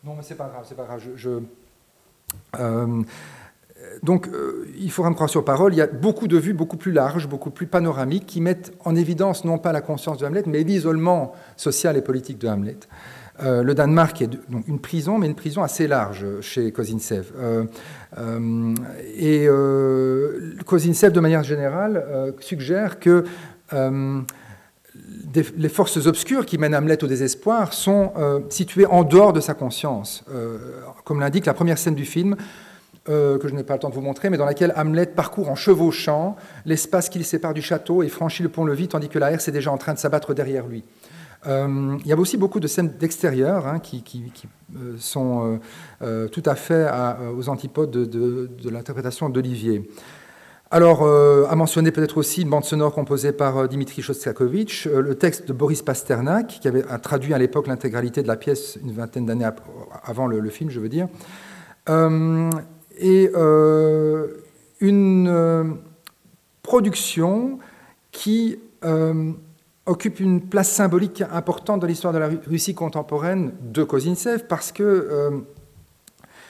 Non, 0.04 0.16
mais 0.16 0.24
c'est 0.24 0.36
pas 0.36 0.48
grave, 0.48 0.66
c'est 0.68 0.76
pas 0.76 0.86
grave. 0.86 1.02
Je, 1.16 1.42
euh, 2.56 3.04
donc, 4.04 4.28
euh, 4.28 4.68
il 4.78 4.88
me 4.88 5.14
croire 5.14 5.30
sur 5.30 5.46
parole. 5.46 5.74
Il 5.74 5.78
y 5.78 5.82
a 5.82 5.88
beaucoup 5.88 6.28
de 6.28 6.38
vues 6.38 6.54
beaucoup 6.54 6.78
plus 6.78 6.92
larges, 6.92 7.28
beaucoup 7.28 7.52
plus 7.52 7.68
panoramiques, 7.68 8.26
qui 8.26 8.42
mettent 8.42 8.74
en 8.86 8.96
évidence 8.96 9.46
non 9.46 9.58
pas 9.58 9.72
la 9.72 9.82
conscience 9.82 10.18
de 10.18 10.26
Hamlet, 10.26 10.44
mais 10.46 10.64
l'isolement 10.64 11.34
social 11.56 11.98
et 11.98 12.02
politique 12.02 12.40
de 12.40 12.48
Hamlet. 12.48 12.78
Euh, 13.44 13.62
le 13.64 13.76
Danemark 13.76 14.22
est 14.22 14.28
donc 14.50 14.68
une 14.68 14.80
prison, 14.80 15.18
mais 15.18 15.28
une 15.28 15.36
prison 15.36 15.62
assez 15.64 15.88
large 15.88 16.26
chez 16.42 16.72
Kozintsev. 16.72 17.32
et 19.16 19.48
Kozintsev, 20.66 21.12
de 21.12 21.20
manière 21.20 21.44
générale, 21.44 22.34
suggère 22.40 23.00
que 23.00 23.24
les 25.58 25.70
forces 25.70 26.06
obscures 26.06 26.46
qui 26.46 26.58
mènent 26.58 26.76
Hamlet 26.76 27.04
au 27.04 27.08
désespoir 27.08 27.74
sont 27.74 28.12
euh, 28.18 28.40
situées 28.50 28.86
en 28.86 29.04
dehors 29.04 29.34
de 29.34 29.40
sa 29.40 29.54
conscience. 29.54 30.24
Euh, 30.32 30.58
comme 31.04 31.20
l'indique 31.20 31.46
la 31.46 31.54
première 31.54 31.78
scène 31.78 31.96
du 31.96 32.06
film, 32.06 32.36
euh, 33.10 33.38
que 33.38 33.48
je 33.48 33.54
n'ai 33.54 33.64
pas 33.64 33.74
le 33.74 33.80
temps 33.80 33.90
de 33.90 33.96
vous 33.96 34.02
montrer, 34.02 34.30
mais 34.30 34.38
dans 34.38 34.46
laquelle 34.46 34.74
Hamlet 34.76 35.08
parcourt 35.08 35.50
en 35.50 35.56
chevauchant 35.56 36.36
l'espace 36.66 37.10
qui 37.10 37.20
le 37.20 37.24
sépare 37.24 37.54
du 37.54 37.62
château 37.62 38.04
et 38.04 38.10
franchit 38.10 38.44
le 38.44 38.50
pont-levis, 38.50 38.90
tandis 38.90 39.10
que 39.10 39.20
la 39.20 39.32
herse 39.32 39.48
est 39.48 39.52
déjà 39.52 39.72
en 39.72 39.78
train 39.78 39.94
de 39.94 40.00
s'abattre 40.00 40.34
derrière 40.34 40.68
lui. 40.68 40.84
Il 41.46 42.06
y 42.06 42.12
a 42.12 42.18
aussi 42.18 42.38
beaucoup 42.38 42.60
de 42.60 42.68
scènes 42.68 42.98
d'extérieur 42.98 43.68
hein, 43.68 43.80
qui, 43.80 44.04
sont 44.98 45.60
tout 46.32 46.44
à 46.46 46.56
fait 46.56 46.88
aux 47.36 47.50
antipodes 47.50 47.92
de, 47.92 48.70
l'interprétation 48.70 49.30
d'Olivier. 49.30 49.90
Alors, 50.70 51.04
euh, 51.04 51.46
à 51.50 51.56
mentionner 51.56 51.92
peut-être 51.92 52.18
aussi 52.18 52.42
une 52.42 52.50
bande 52.50 52.66
sonore 52.66 52.94
composée 52.94 53.32
par 53.32 53.58
euh, 53.58 53.68
Dimitri 53.68 54.02
Shostakovich, 54.02 54.86
euh, 54.88 55.02
le 55.02 55.16
texte 55.16 55.48
de 55.48 55.54
Boris 55.54 55.82
Pasternak, 55.82 56.60
qui 56.62 56.68
avait 56.68 56.84
traduit 57.02 57.34
à 57.34 57.38
l'époque 57.38 57.68
l'intégralité 57.68 58.22
de 58.22 58.28
la 58.28 58.36
pièce 58.36 58.78
une 58.84 58.92
vingtaine 58.92 59.26
d'années 59.26 59.48
avant 60.04 60.28
le, 60.28 60.50
film, 60.50 60.70
je 60.70 60.82
veux 60.82 60.90
dire, 60.90 61.08
et 63.00 63.32
une 64.82 65.78
production 66.64 67.60
qui 68.12 68.60
occupe 69.88 70.20
une 70.20 70.42
place 70.42 70.70
symbolique 70.70 71.24
importante 71.32 71.82
dans 71.82 71.88
l'histoire 71.88 72.14
de 72.14 72.20
la 72.20 72.30
Russie 72.48 72.76
contemporaine 72.76 73.52
de 73.62 73.84
Kozintsev, 73.84 74.46
parce 74.48 74.72
que, 74.72 75.44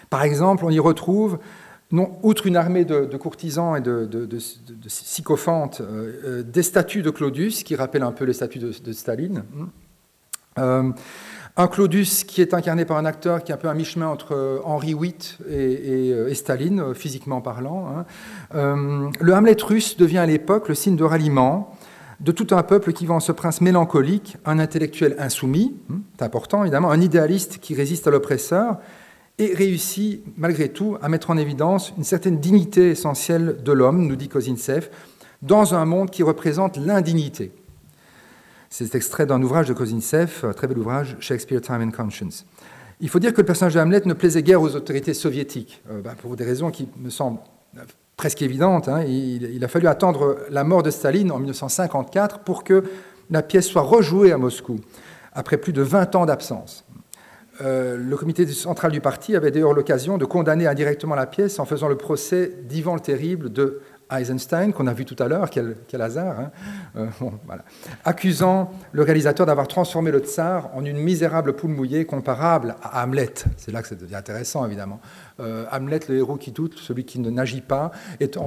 par 0.09 0.23
exemple, 0.23 0.65
on 0.65 0.69
y 0.69 0.79
retrouve 0.79 1.39
non, 1.91 2.17
outre 2.21 2.47
une 2.47 2.57
armée 2.57 2.83
de, 2.85 3.05
courtisans 3.17 3.77
et 3.77 3.81
de, 3.81 4.27
sycophantes, 4.87 5.81
euh, 5.81 6.13
euh, 6.23 6.43
des 6.43 6.63
statues 6.63 7.01
de 7.01 7.09
Claudius, 7.09 7.63
qui 7.63 7.75
rappellent 7.75 8.03
un 8.03 8.11
peu 8.11 8.25
les 8.25 8.33
statues 8.33 8.59
de, 8.59 8.91
Staline. 8.91 9.43
Euh, 10.57 10.91
un 11.55 11.67
Claudius 11.67 12.23
qui 12.23 12.41
est 12.41 12.53
incarné 12.53 12.83
par 12.83 12.97
un 12.97 13.05
acteur 13.05 13.43
qui 13.43 13.51
est 13.51 13.55
un 13.55 13.57
peu 13.57 13.67
un 13.67 13.73
mi-chemin 13.73 14.07
entre 14.07 14.61
Henri 14.63 14.93
VIII 14.93 15.15
et, 15.49 16.33
Staline, 16.35 16.93
physiquement 16.93 17.41
parlant. 17.41 17.87
Hein. 17.87 18.05
le 19.19 19.33
Hamlet 19.33 19.57
russe 19.61 19.97
devient 19.97 20.19
à 20.19 20.25
l'époque 20.25 20.67
le 20.67 20.75
signe 20.75 20.95
de 20.95 21.03
ralliement 21.03 21.75
de 22.19 22.31
tout 22.31 22.47
un 22.55 22.63
peuple 22.63 22.93
qui 22.93 23.05
vend 23.05 23.19
ce 23.19 23.31
prince 23.31 23.61
mélancolique, 23.61 24.37
un 24.45 24.59
intellectuel 24.59 25.15
insoumis, 25.19 25.75
hein, 25.91 25.99
c'est 26.17 26.25
important 26.25 26.63
évidemment, 26.63 26.91
un 26.91 27.01
idéaliste 27.01 27.59
qui 27.59 27.75
résiste 27.75 28.07
à 28.07 28.11
l'oppresseur, 28.11 28.77
et 29.39 29.53
réussit 29.53 30.23
malgré 30.35 30.69
tout 30.69 30.97
à 31.01 31.09
mettre 31.09 31.29
en 31.29 31.37
évidence 31.37 31.93
une 31.97 32.03
certaine 32.03 32.39
dignité 32.39 32.89
essentielle 32.89 33.57
de 33.63 33.71
l'homme, 33.71 34.07
nous 34.07 34.15
dit 34.15 34.29
Kozintsev, 34.29 34.89
dans 35.43 35.75
un 35.75 35.85
monde 35.85 36.09
qui 36.09 36.23
représente 36.23 36.77
l'indignité. 36.77 37.51
C'est 38.69 38.95
extrait 38.95 39.25
d'un 39.25 39.41
ouvrage 39.41 39.67
de 39.67 39.73
Kozintsev, 39.73 40.53
très 40.55 40.67
bel 40.67 40.79
ouvrage, 40.79 41.17
Shakespeare, 41.19 41.61
Time 41.61 41.81
and 41.81 41.91
Conscience. 41.91 42.45
Il 42.99 43.09
faut 43.09 43.19
dire 43.19 43.31
que 43.31 43.41
le 43.41 43.45
personnage 43.45 43.75
de 43.75 43.79
Hamlet 43.79 44.01
ne 44.05 44.13
plaisait 44.13 44.41
guère 44.41 44.61
aux 44.61 44.75
autorités 44.75 45.13
soviétiques, 45.13 45.83
euh, 45.91 46.01
bah, 46.01 46.15
pour 46.19 46.35
des 46.35 46.43
raisons 46.43 46.71
qui 46.71 46.89
me 46.97 47.11
semblent 47.11 47.39
presque 48.17 48.41
évidentes. 48.41 48.89
Hein. 48.89 49.03
Il, 49.03 49.63
a 49.63 49.67
fallu 49.67 49.87
attendre 49.87 50.39
la 50.49 50.63
mort 50.63 50.83
de 50.83 50.89
Staline 50.89 51.31
en 51.31 51.37
1954 51.37 52.39
pour 52.39 52.63
que 52.63 52.83
la 53.29 53.43
pièce 53.43 53.67
soit 53.67 53.83
rejouée 53.83 54.31
à 54.31 54.37
Moscou, 54.37 54.79
après 55.33 55.57
plus 55.57 55.71
de 55.71 55.83
20 55.83 56.15
ans 56.15 56.25
d'absence. 56.25 56.83
Euh, 57.61 57.97
le 57.97 58.17
comité 58.17 58.45
central 58.47 58.91
du 58.91 59.01
parti 59.01 59.35
avait 59.35 59.51
d'ailleurs 59.51 59.73
l'occasion 59.73 60.17
de 60.17 60.25
condamner 60.25 60.67
indirectement 60.67 61.15
la 61.15 61.25
pièce 61.25 61.59
en 61.59 61.65
faisant 61.65 61.87
le 61.87 61.97
procès 61.97 62.51
d'Ivan 62.63 62.95
le 62.95 62.99
Terrible 62.99 63.51
de 63.51 63.81
Eisenstein, 64.11 64.71
qu'on 64.71 64.87
a 64.87 64.93
vu 64.93 65.05
tout 65.05 65.21
à 65.21 65.27
l'heure, 65.27 65.49
quel, 65.49 66.01
hasard, 66.01 66.39
hein. 66.39 66.51
euh, 66.95 67.07
accusant 68.05 68.71
le 68.91 69.03
réalisateur 69.03 69.45
d'avoir 69.45 69.67
transformé 69.67 70.11
le 70.11 70.19
tsar 70.19 70.69
en 70.73 70.85
une 70.85 70.97
misérable 70.97 71.53
poule 71.53 71.71
mouillée 71.71 72.05
comparable 72.05 72.75
à 72.81 73.03
Hamlet. 73.03 73.33
C'est 73.57 73.71
là 73.71 73.81
que 73.81 73.87
ça 73.87 73.95
devient 73.95 74.15
intéressant, 74.15 74.65
évidemment. 74.65 74.99
Euh, 75.39 75.65
Hamlet, 75.71 75.99
le 76.07 76.15
héros 76.17 76.37
qui 76.37 76.51
doute, 76.51 76.77
celui 76.77 77.03
qui 77.03 77.19
ne 77.19 77.29
n'agit 77.29 77.61
pas, 77.61 77.91
est, 78.19 78.37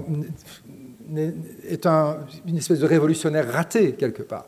une 1.11 2.57
espèce 2.57 2.81
de 2.81 2.87
révolutionnaire 2.87 3.53
raté, 3.53 3.93
quelque 3.93 4.23
part. 4.23 4.47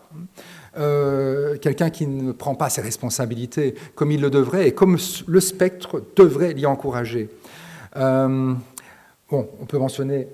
Euh, 0.79 1.59
quelqu'un 1.59 1.91
qui 1.91 2.07
ne 2.07 2.33
prend 2.33 2.55
pas 2.55 2.71
ses 2.71 2.81
responsabilités 2.81 3.75
comme 3.95 4.11
il 4.11 4.23
le 4.23 4.31
devrait 4.31 4.69
et 4.69 4.73
comme 4.73 4.97
le 5.27 5.41
spectre 5.41 6.03
devrait 6.17 6.55
l'y 6.55 6.65
encourager. 6.65 7.29
Bon, 9.33 9.49
on 9.59 9.65
peut 9.65 9.79
mentionner 9.79 10.29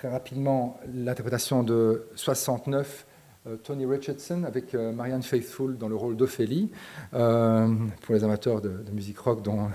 très 0.00 0.08
rapidement 0.08 0.80
l'interprétation 0.94 1.62
de 1.62 2.06
69 2.14 3.06
euh, 3.46 3.56
Tony 3.56 3.84
Richardson 3.84 4.44
avec 4.44 4.72
Marianne 4.72 5.22
Faithfull 5.22 5.76
dans 5.76 5.88
le 5.88 5.94
rôle 5.94 6.16
d'Ophélie, 6.16 6.70
pour 7.10 8.14
les 8.14 8.24
amateurs 8.24 8.62
de, 8.62 8.82
musique 8.94 9.18
rock 9.18 9.42
dont 9.42 9.68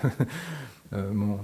mon 0.91 1.37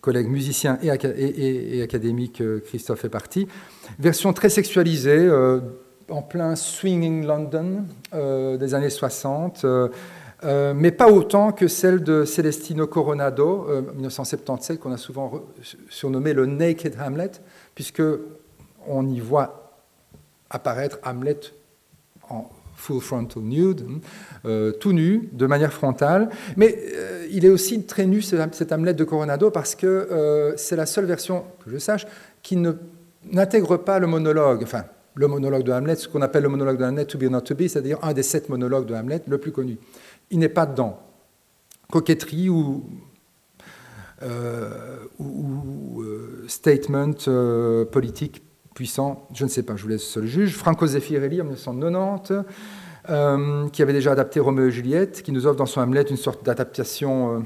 collègue 0.00 0.28
musicien 0.28 0.78
et, 0.82 1.76
et, 1.76 1.82
académique 1.82 2.42
Christophe 2.64 3.00
fait 3.00 3.10
partie. 3.10 3.46
Version 3.98 4.32
très 4.32 4.48
sexualisée 4.48 5.28
en 6.08 6.22
plein 6.22 6.56
swinging 6.56 7.26
London 7.26 7.84
euh, 8.14 8.56
des 8.56 8.74
années 8.74 8.90
60, 8.90 9.66
euh, 10.44 10.48
euh, 10.52 10.74
mais 10.74 10.90
pas 10.90 11.10
autant 11.10 11.52
que 11.52 11.68
celle 11.68 12.02
de 12.02 12.24
Celestino 12.24 12.86
Coronado, 12.86 13.66
1977, 13.94 14.80
qu'on 14.80 14.92
a 14.92 14.96
souvent 14.96 15.42
surnommé 15.88 16.32
le 16.32 16.46
Naked 16.46 16.96
Hamlet, 17.00 17.32
puisque 17.74 18.02
on 18.86 19.06
y 19.06 19.20
voit 19.20 19.72
apparaître 20.50 20.98
Hamlet 21.04 21.38
en 22.28 22.50
full 22.76 23.00
frontal 23.00 23.42
nude, 23.42 23.86
hein, 24.44 24.72
tout 24.80 24.92
nu, 24.92 25.28
de 25.32 25.46
manière 25.46 25.72
frontale. 25.72 26.30
Mais 26.56 26.76
il 27.30 27.44
est 27.44 27.50
aussi 27.50 27.84
très 27.84 28.06
nu, 28.06 28.22
cet 28.22 28.72
Hamlet 28.72 28.94
de 28.94 29.04
Coronado, 29.04 29.50
parce 29.50 29.74
que 29.74 30.54
c'est 30.56 30.76
la 30.76 30.86
seule 30.86 31.06
version, 31.06 31.44
que 31.64 31.70
je 31.70 31.78
sache, 31.78 32.06
qui 32.42 32.56
n'intègre 33.30 33.76
pas 33.76 33.98
le 33.98 34.06
monologue. 34.06 34.62
Enfin, 34.64 34.84
le 35.14 35.28
monologue 35.28 35.64
de 35.64 35.72
Hamlet, 35.72 35.96
ce 35.96 36.08
qu'on 36.08 36.22
appelle 36.22 36.42
le 36.42 36.48
monologue 36.48 36.78
de 36.78 36.84
Hamlet, 36.84 37.04
To 37.04 37.18
Be 37.18 37.24
or 37.24 37.30
Not 37.30 37.40
To 37.42 37.54
Be, 37.54 37.66
c'est-à-dire 37.68 37.98
un 38.02 38.12
des 38.12 38.22
sept 38.22 38.48
monologues 38.48 38.86
de 38.86 38.94
Hamlet, 38.94 39.22
le 39.26 39.38
plus 39.38 39.52
connu. 39.52 39.78
Il 40.32 40.40
n'est 40.40 40.48
pas 40.48 40.66
dedans. 40.66 40.98
Coquetterie 41.92 42.48
ou, 42.48 42.84
euh, 44.22 44.70
euh, 45.20 46.44
statement 46.48 47.12
euh, 47.28 47.84
politique 47.84 48.42
puissant, 48.74 49.28
je 49.34 49.44
ne 49.44 49.50
sais 49.50 49.62
pas, 49.62 49.76
je 49.76 49.82
vous 49.82 49.90
laisse 49.90 50.16
le 50.16 50.26
juge. 50.26 50.56
Franco 50.56 50.86
Zeffirelli, 50.86 51.42
en 51.42 51.44
1990, 51.44 53.70
qui 53.72 53.82
avait 53.82 53.92
déjà 53.92 54.12
adapté 54.12 54.40
Roméo 54.40 54.68
et 54.68 54.70
Juliette, 54.70 55.22
qui 55.22 55.32
nous 55.32 55.46
offre 55.46 55.56
dans 55.56 55.66
son 55.66 55.82
Hamlet 55.82 56.00
une 56.02 56.16
sorte 56.16 56.46
d'adaptation 56.46 57.44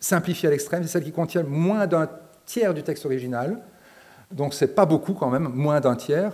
simplifiée 0.00 0.48
à 0.48 0.52
l'extrême, 0.52 0.82
c'est 0.84 0.88
celle 0.88 1.04
qui 1.04 1.12
contient 1.12 1.42
moins 1.42 1.86
d'un 1.86 2.08
tiers 2.46 2.72
du 2.72 2.82
texte 2.82 3.04
original, 3.04 3.58
donc 4.32 4.54
c'est 4.54 4.74
pas 4.74 4.86
beaucoup 4.86 5.12
quand 5.12 5.28
même, 5.28 5.50
moins 5.52 5.80
d'un 5.80 5.96
tiers. 5.96 6.32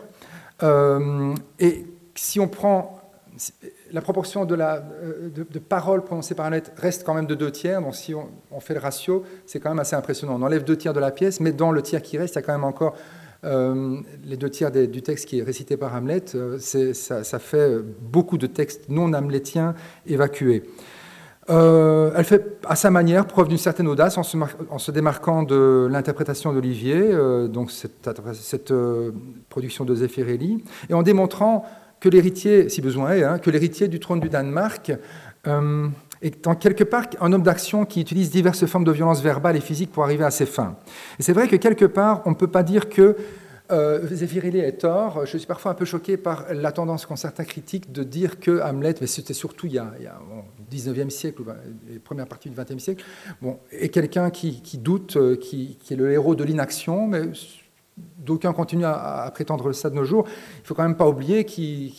Et 1.59 1.87
si 2.15 2.39
on 2.39 2.47
prend 2.47 3.01
la 3.93 4.01
proportion 4.01 4.47
euh, 4.51 5.29
de, 5.31 5.59
paroles 5.59 6.05
prononcées 6.05 6.35
par 6.35 6.47
Hamlet 6.47 6.63
reste 6.77 7.05
quand 7.05 7.15
même 7.15 7.27
de 7.27 7.35
deux 7.35 7.51
tiers, 7.51 7.81
donc 7.81 7.95
si 7.95 8.15
on, 8.15 8.61
fait 8.61 8.75
le 8.75 8.81
ratio, 8.81 9.25
c'est 9.47 9.61
quand 9.61 9.71
même 9.71 9.79
assez 9.79 9.97
impressionnant. 9.97 10.37
On 10.39 10.43
enlève 10.43 10.65
deux 10.65 10.77
tiers 10.77 10.93
de 10.93 11.01
la 11.01 11.11
pièce, 11.11 11.41
mais 11.41 11.53
dans 11.53 11.73
le 11.73 11.83
tiers 11.83 12.03
qui 12.03 12.19
reste, 12.19 12.35
il 12.35 12.39
y 12.39 12.41
a 12.41 12.43
quand 12.43 12.53
même 12.53 12.65
encore 12.65 12.97
euh, 13.45 13.99
les 14.25 14.37
deux 14.37 14.51
tiers 14.51 14.71
du 14.71 15.03
texte 15.03 15.27
qui 15.27 15.41
est 15.41 15.43
récité 15.43 15.77
par 15.77 15.95
Hamlet. 15.95 16.25
Ça, 16.59 17.25
ça, 17.25 17.39
fait 17.39 17.79
beaucoup 18.01 18.39
de 18.39 18.47
textes 18.47 18.89
non 18.89 19.13
hamlétiens 19.13 19.75
évacués. 20.07 20.65
Euh, 21.49 22.11
elle 22.17 22.25
fait 22.25 22.59
à 22.67 22.75
sa 22.75 22.91
manière 22.91 23.27
preuve 23.27 23.49
d'une 23.49 23.59
certaine 23.59 23.87
audace 23.87 24.19
en 24.19 24.23
se, 24.23 24.91
démarquant 24.91 25.45
de 25.45 25.87
l'interprétation 25.91 26.53
d'Olivier, 26.53 26.97
euh, 26.97 27.47
donc 27.47 27.71
cette, 27.71 28.71
euh, 28.73 29.13
production 29.49 29.85
de 29.85 29.95
Zeffirelli, 29.95 30.65
et 30.91 30.95
en 30.95 31.03
démontrant 31.03 31.65
que 32.01 32.09
l'héritier, 32.09 32.69
si 32.69 32.81
besoin 32.81 33.13
est, 33.13 33.25
hein, 33.25 33.39
que 33.39 33.51
l'héritier 33.51 33.89
du 33.89 34.01
trône 34.01 34.21
du 34.21 34.29
Danemark 34.29 34.93
est 36.23 36.47
en 36.47 36.55
quelque 36.55 36.85
part 36.85 37.05
un 37.21 37.33
homme 37.33 37.43
d'action 37.43 37.85
qui 37.85 38.01
utilise 38.01 38.31
diverses 38.31 38.67
formes 38.67 38.85
de 38.85 38.93
violence 38.93 39.23
verbale 39.23 39.57
et 39.57 39.61
physique 39.61 39.93
pour 39.93 40.03
arriver 40.03 40.25
à 40.25 40.31
ses 40.31 40.47
fins. 40.47 40.77
Et 41.19 41.23
c'est 41.23 41.33
vrai 41.33 41.47
que 41.49 41.57
quelque 41.57 41.85
part, 41.85 42.23
on 42.25 42.31
ne 42.31 42.35
peut 42.35 42.49
pas 42.49 42.63
dire 42.63 42.89
que 42.89 43.17
euh, 43.73 44.07
Zeffirelli 44.07 44.61
est 44.61 44.81
tort. 44.81 45.27
Je 45.27 45.37
suis 45.37 45.47
parfois 45.47 45.73
un 45.73 45.75
peu 45.75 45.85
choqué 45.85 46.17
par 46.17 46.47
la 46.53 46.73
tendance 46.73 47.05
qu'ont 47.05 47.17
certains 47.17 47.45
critiques 47.45 47.91
de 47.93 48.03
dire 48.03 48.39
que 48.39 48.61
Hamlet, 48.63 48.95
mais 49.01 49.07
c'était 49.07 49.35
surtout 49.35 49.67
il 49.67 49.73
y 49.73 49.79
a, 49.79 49.93
il 49.99 50.05
y 50.05 50.07
a 50.07 50.21
19e 50.71 51.11
siècle, 51.11 51.43
ou 51.43 51.47
les 51.89 51.99
premières 51.99 52.27
parties 52.27 52.49
du 52.49 52.57
20e 52.57 52.79
siècle, 52.79 53.05
bon, 53.43 53.59
est 53.73 53.89
quelqu'un 53.89 54.31
qui, 54.31 54.61
doute, 54.79 55.17
euh, 55.17 55.37
qui, 55.37 55.79
est 55.91 55.97
le 55.97 56.13
héros 56.13 56.35
de 56.35 56.45
l'inaction, 56.45 57.07
mais 57.07 57.23
d'aucuns 57.97 58.53
continuent 58.53 58.85
à, 58.85 59.31
prétendre 59.33 59.73
ça 59.73 59.91
de 59.91 59.95
nos 59.95 60.05
jours. 60.05 60.25
Il 60.29 60.63
ne 60.63 60.67
faut 60.67 60.75
quand 60.75 60.83
même 60.83 60.97
pas 60.97 61.09
oublier 61.09 61.45
qu'il 61.45 61.93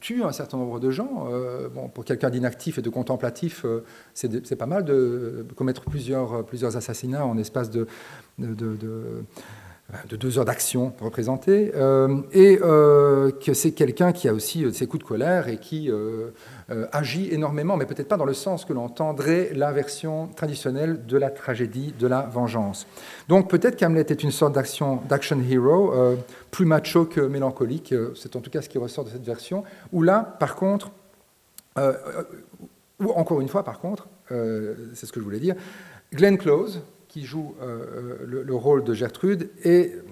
tue 0.00 0.22
un 0.22 0.32
certain 0.32 0.58
nombre 0.58 0.78
de 0.78 0.90
gens. 0.90 1.28
Euh, 1.30 1.68
pour 1.68 2.04
quelqu'un 2.04 2.30
d'inactif 2.30 2.78
et 2.78 2.82
de 2.82 2.90
contemplatif, 2.90 3.64
euh, 3.64 3.84
c'est 4.14 4.56
pas 4.56 4.66
mal 4.66 4.84
de 4.84 5.46
commettre 5.56 5.84
plusieurs, 5.84 6.44
assassinats 6.76 7.24
en 7.24 7.36
espace 7.38 7.70
de 7.70 7.86
deux 10.18 10.38
heures 10.38 10.44
d'action 10.44 10.92
représentée, 11.00 11.70
euh, 11.76 12.20
et 12.32 12.58
euh, 12.60 13.30
que 13.30 13.54
c'est 13.54 13.70
quelqu'un 13.70 14.12
qui 14.12 14.28
a 14.28 14.32
aussi 14.32 14.64
euh, 14.64 14.72
ses 14.72 14.86
coups 14.86 15.04
de 15.04 15.08
colère 15.08 15.48
et 15.48 15.58
qui 15.58 15.90
agit 16.90 17.32
énormément, 17.32 17.76
mais 17.76 17.86
peut-être 17.86 18.08
pas 18.08 18.16
dans 18.16 18.24
le 18.24 18.34
sens 18.34 18.64
que 18.64 18.72
l'on 18.72 18.86
entendrait 18.86 19.52
la 19.54 19.72
version 19.72 20.28
traditionnelle 20.34 21.06
de 21.06 21.16
la 21.16 21.30
tragédie 21.30 21.94
de 21.98 22.06
la 22.06 22.22
vengeance. 22.22 22.86
Donc 23.28 23.48
peut-être 23.48 23.76
qu'Hamlet 23.76 24.06
est 24.08 24.22
une 24.22 24.32
sorte 24.32 24.54
d'action, 24.54 25.00
d'action 25.08 25.38
hero, 25.48 25.94
plus 26.50 26.66
macho 26.66 27.04
que 27.04 27.20
mélancolique, 27.20 27.94
c'est 28.16 28.34
en 28.34 28.40
tout 28.40 28.50
cas 28.50 28.62
ce 28.62 28.68
qui 28.68 28.78
ressort 28.78 29.04
de 29.04 29.10
cette 29.10 29.24
version, 29.24 29.62
où 29.92 30.02
là, 30.02 30.36
par 30.40 30.56
contre, 30.56 30.90
ou 31.78 33.10
encore 33.14 33.40
une 33.40 33.48
fois, 33.48 33.62
par 33.62 33.78
contre, 33.78 34.08
c'est 34.28 35.06
ce 35.06 35.12
que 35.12 35.20
je 35.20 35.24
voulais 35.24 35.40
dire, 35.40 35.54
Glenn 36.12 36.36
Close, 36.36 36.82
qui 37.16 37.24
joue 37.24 37.54
euh, 37.62 38.26
euh, 38.30 38.44
le, 38.44 38.54
rôle 38.54 38.84
de 38.84 38.92
Gertrude, 38.92 39.48
est 39.64 40.02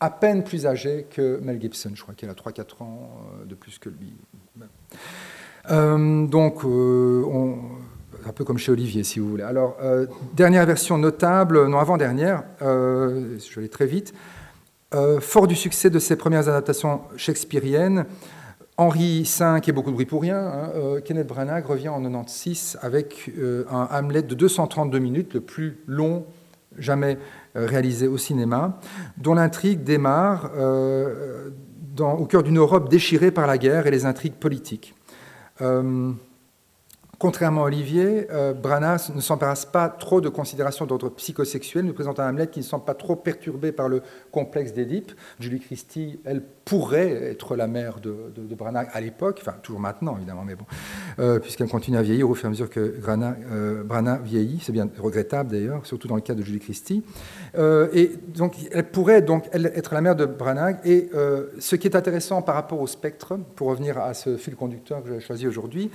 à 0.00 0.08
peine 0.08 0.42
plus 0.42 0.64
âgée 0.64 1.04
que 1.10 1.38
Mel 1.42 1.60
Gibson. 1.60 1.90
Je 1.94 2.00
crois 2.00 2.14
qu'elle 2.14 2.30
a 2.30 2.32
3-4 2.32 2.82
ans 2.82 3.10
euh, 3.42 3.44
de 3.44 3.54
plus 3.54 3.78
que 3.78 3.90
lui. 3.90 4.14
donc, 5.68 6.64
on, 6.64 7.58
un 8.24 8.32
peu 8.32 8.44
comme 8.44 8.56
chez 8.56 8.72
Olivier, 8.72 9.04
si 9.04 9.18
vous 9.18 9.28
voulez. 9.28 9.42
Alors, 9.42 9.76
dernière 10.32 10.64
version 10.64 10.96
notable, 10.96 11.66
non 11.66 11.78
avant-dernière, 11.78 12.44
je 12.60 13.54
vais 13.54 13.58
aller 13.58 13.68
très 13.68 13.86
vite. 13.86 14.14
fort 15.20 15.46
du 15.46 15.56
succès 15.56 15.90
de 15.90 15.98
ses 15.98 16.16
premières 16.16 16.48
adaptations 16.48 17.02
shakespeariennes, 17.18 18.06
Henri 18.78 19.30
V 19.38 19.60
et 19.66 19.72
beaucoup 19.72 19.90
de 19.90 19.94
bruit 19.96 20.06
pour 20.06 20.22
rien, 20.22 20.38
hein, 20.38 21.00
Kenneth 21.04 21.26
Branagh 21.26 21.66
revient 21.66 21.90
en 21.90 22.00
96 22.02 22.78
avec 22.80 23.30
un 23.70 23.88
Hamlet 23.90 24.22
de 24.22 24.34
232 24.34 24.98
minutes, 24.98 25.34
le 25.34 25.40
plus 25.40 25.78
long 25.86 26.24
jamais 26.78 27.18
euh, 27.56 27.66
réalisé 27.66 28.06
au 28.06 28.18
cinéma, 28.18 28.80
dont 29.16 29.34
l'intrigue 29.34 29.82
démarre 29.82 30.50
euh, 30.56 31.50
au 32.00 32.26
cœur 32.26 32.42
d'une 32.42 32.58
Europe 32.58 32.88
déchirée 32.88 33.30
par 33.30 33.46
la 33.46 33.58
guerre 33.58 33.86
et 33.86 33.90
les 33.90 34.06
intrigues 34.06 34.34
politiques. 34.34 34.94
Euh, 35.60 36.12
Contrairement 37.18 37.62
à 37.62 37.66
Olivier, 37.66 38.26
euh, 38.30 38.54
ne 39.14 39.20
s'embarrasse 39.20 39.66
pas 39.66 39.88
trop 39.88 40.20
de 40.20 40.28
considérations 40.28 40.86
d'ordre 40.86 41.10
psychosexuel, 41.10 41.84
nous 41.84 41.92
présentant 41.92 42.22
un 42.22 42.30
Hamlet 42.30 42.48
qui 42.48 42.60
ne 42.60 42.64
semble 42.64 42.84
pas 42.84 42.94
trop 42.94 43.16
perturbé 43.16 43.72
par 43.72 43.88
le 43.88 44.02
complexe 44.32 44.72
d'Édipe. 44.72 45.12
Julie 45.38 45.60
Christie, 45.60 46.20
elle 46.24 46.42
pourrait 46.64 47.10
être 47.10 47.56
la 47.56 47.66
mère 47.66 48.00
de, 48.00 48.32
de, 48.34 48.54
Branagh 48.54 48.88
à 48.92 49.00
l'époque, 49.00 49.38
enfin 49.42 49.56
toujours 49.62 49.80
maintenant 49.80 50.16
évidemment, 50.16 50.44
mais 50.44 50.54
bon, 50.54 50.64
euh, 51.18 51.38
puisqu'elle 51.38 51.68
continue 51.68 51.98
à 51.98 52.02
vieillir 52.02 52.28
au 52.30 52.34
fur 52.34 52.46
et 52.46 52.48
à 52.48 52.50
mesure 52.50 52.70
que 52.70 52.94
Branagh, 53.00 53.36
euh, 53.50 54.22
vieillit, 54.24 54.60
c'est 54.62 54.72
bien 54.72 54.88
regrettable 54.98 55.50
d'ailleurs, 55.50 55.84
surtout 55.86 56.08
dans 56.08 56.14
le 56.14 56.20
cas 56.20 56.34
de 56.34 56.42
Julie 56.42 56.60
Christie. 56.60 57.04
et 57.56 58.12
donc 58.28 58.54
elle 58.72 58.88
pourrait 58.90 59.22
donc 59.22 59.48
être 59.52 59.94
la 59.94 60.00
mère 60.00 60.16
de 60.16 60.24
Branagh. 60.24 60.78
Et 60.84 61.10
ce 61.58 61.76
qui 61.76 61.86
est 61.86 61.96
intéressant 61.96 62.42
par 62.42 62.54
rapport 62.54 62.80
au 62.80 62.86
spectre, 62.86 63.38
pour 63.56 63.68
revenir 63.68 63.98
à 63.98 64.14
ce 64.14 64.36
fil 64.36 64.56
conducteur 64.56 65.02
que 65.02 65.10
j'ai 65.10 65.20
choisi 65.20 65.46
aujourd'hui, 65.46 65.90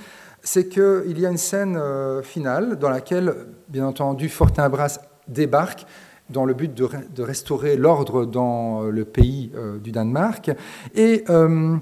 c'est 0.51 0.67
qu'il 0.67 1.19
y 1.19 1.27
a 1.27 1.29
une 1.29 1.37
scène 1.37 1.77
euh, 1.77 2.23
finale 2.23 2.79
dans 2.79 2.89
laquelle, 2.89 3.35
bien 3.67 3.85
entendu, 3.85 4.29
Fortinbras 4.29 4.99
débarque 5.27 5.85
dans 6.31 6.43
le 6.43 6.55
but 6.55 6.73
de, 6.73 7.21
restaurer 7.21 7.77
l'ordre 7.77 8.25
dans 8.25 8.81
le 8.81 9.05
pays 9.05 9.51
euh, 9.55 9.77
du 9.77 9.91
Danemark. 9.91 10.49
Et 10.95 11.23
euh, 11.29 11.77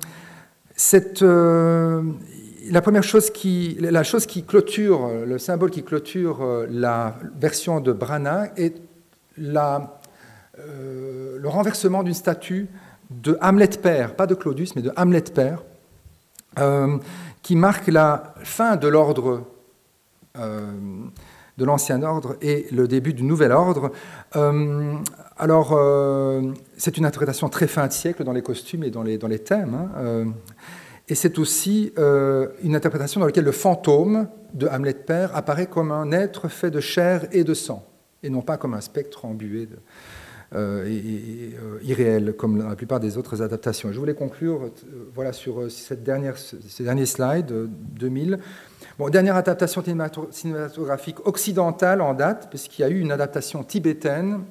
cette, 0.76 1.22
la 1.22 2.82
première 2.82 3.03
chose 3.03 3.30
qui, 3.30 3.78
la 3.80 4.03
chose 4.03 4.26
qui 4.26 4.43
clôture, 4.43 5.11
le 5.26 5.38
symbole 5.38 5.72
qui 5.72 5.84
clôture 5.84 6.45
la 6.70 7.15
version 7.39 7.80
de 7.80 7.93
Brana 7.93 8.49
est 8.57 8.76
la, 9.38 9.97
le 10.57 11.47
renversement 11.47 12.03
d'une 12.03 12.13
statue 12.13 12.68
de 13.11 13.38
Hamlet 13.39 13.80
Père, 13.82 14.13
pas 14.15 14.28
de 14.28 14.36
Claudius, 14.36 14.76
mais 14.76 14.82
de 14.82 14.91
Hamlet 14.97 15.22
Père, 15.34 15.63
qui 17.48 17.56
marque 17.56 17.88
la 17.88 18.34
fin 18.43 18.76
de 18.76 18.89
l'ordre, 18.89 19.45
euh, 20.38 20.70
de 21.58 21.64
l'ancien 21.64 22.04
ordre 22.04 22.36
et 22.41 22.68
le 22.74 22.89
début 22.89 23.14
du 23.14 23.24
nouvel 23.24 23.54
ordre. 23.54 23.93
Euh, 24.36 24.95
alors, 25.38 25.72
euh, 25.72 26.41
c'est 26.76 26.98
une 26.98 27.06
interprétation 27.06 27.48
très 27.48 27.68
fin 27.68 27.88
de 27.88 27.93
siècle 27.93 28.26
dans 28.26 28.34
les 28.34 28.41
costumes 28.41 28.84
et 28.84 28.91
dans 28.91 29.02
les, 29.02 29.18
dans 29.18 29.30
les 29.30 29.39
thèmes. 29.39 29.76
Hein, 29.76 30.26
et 31.08 31.16
c'est 31.16 31.39
aussi 31.39 31.93
une 31.95 32.76
interprétation 32.76 33.22
dans 33.22 33.28
laquelle 33.28 33.45
le 33.45 33.54
fantôme 33.54 34.28
de 34.54 34.68
Hamlet 34.68 34.93
Père 34.93 35.34
apparaît 35.34 35.68
comme 35.68 35.93
un 35.93 36.12
être 36.12 36.50
fait 36.50 36.70
de 36.70 36.82
chair 36.82 37.28
et 37.32 37.45
de 37.45 37.54
sang, 37.54 37.88
et 38.24 38.30
non 38.30 38.41
pas 38.41 38.58
comme 38.58 38.74
un 38.74 38.82
spectre 38.82 39.24
embué 39.24 39.68
de, 39.68 39.78
euh, 40.56 40.86
et, 40.86 41.56
euh, 41.62 41.78
irréel, 41.84 42.34
comme 42.38 42.58
la 42.58 42.76
plupart 42.78 43.02
des 43.02 43.18
autres 43.18 43.41
adaptations. 43.41 43.91
Je 43.91 44.00
voulais 44.00 44.14
conclure 44.14 44.64
euh, 44.64 45.10
voilà, 45.14 45.34
sur 45.34 45.70
cette 45.70 46.04
dernière, 46.04 46.38
ces 46.38 46.84
derniers 46.86 47.06
slides, 47.06 47.54
2000. 48.00 48.39
Bon, 48.98 49.10
dernière 49.10 49.36
adaptation 49.36 49.84
cinématographique 50.32 51.28
occidentale 51.28 52.00
en 52.00 52.14
date, 52.14 52.48
puisqu'il 52.50 52.84
y 52.84 52.86
a 52.86 52.89
eu 52.89 53.00
une 53.02 53.12
adaptation 53.12 53.62
tibétaine 53.64 54.43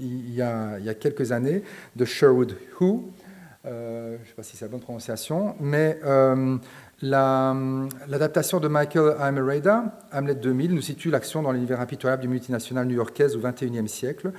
il, 0.00 0.34
y 0.34 0.40
a, 0.40 0.78
quelques 0.94 1.30
années 1.30 1.62
de 1.94 2.04
Sherwood 2.04 2.56
Hu. 2.80 2.94
je 3.64 3.70
ne 3.70 4.16
sais 4.24 4.34
pas 4.34 4.42
si 4.42 4.56
c'est 4.56 4.64
la 4.64 4.70
bonne 4.70 4.80
prononciation, 4.80 5.54
mais 5.60 6.00
l'adaptation 7.02 8.58
de 8.58 8.66
Michael 8.66 9.14
Amereda, 9.20 9.98
Hamlet 10.12 10.34
2000, 10.34 10.74
nous 10.74 10.82
situe 10.82 11.10
l'action 11.10 11.42
dans 11.42 11.52
l'univers 11.52 11.80
impitoyable 11.80 12.22
du 12.22 12.28
multinational 12.28 12.86
new-yorkaise 12.86 13.36
au 13.36 13.40
XXIe 13.40 13.88
siècle. 13.88 14.32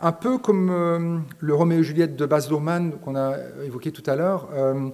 Un 0.00 0.12
peu 0.12 0.38
comme 0.38 0.70
euh, 0.70 1.18
le 1.40 1.54
Roméo 1.54 1.80
et 1.80 1.82
Juliette 1.82 2.16
de 2.16 2.26
Baz 2.26 2.48
qu'on 2.48 3.16
a 3.16 3.36
évoqué 3.64 3.92
tout 3.92 4.02
à 4.06 4.14
l'heure, 4.14 4.48
euh, 4.54 4.90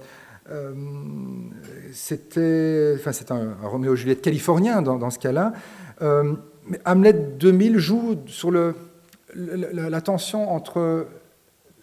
c'était, 1.91 2.93
enfin, 2.95 3.11
c'est 3.11 3.31
un, 3.31 3.55
Roméo 3.63 3.95
Juliette 3.95 4.21
californien 4.21 4.81
dans, 4.81 5.09
ce 5.09 5.19
cas-là. 5.19 5.53
mais 6.01 6.79
Hamlet 6.85 7.13
2000 7.13 7.77
joue 7.77 8.15
sur 8.27 8.51
la 8.51 10.01
tension 10.01 10.51
entre 10.51 11.07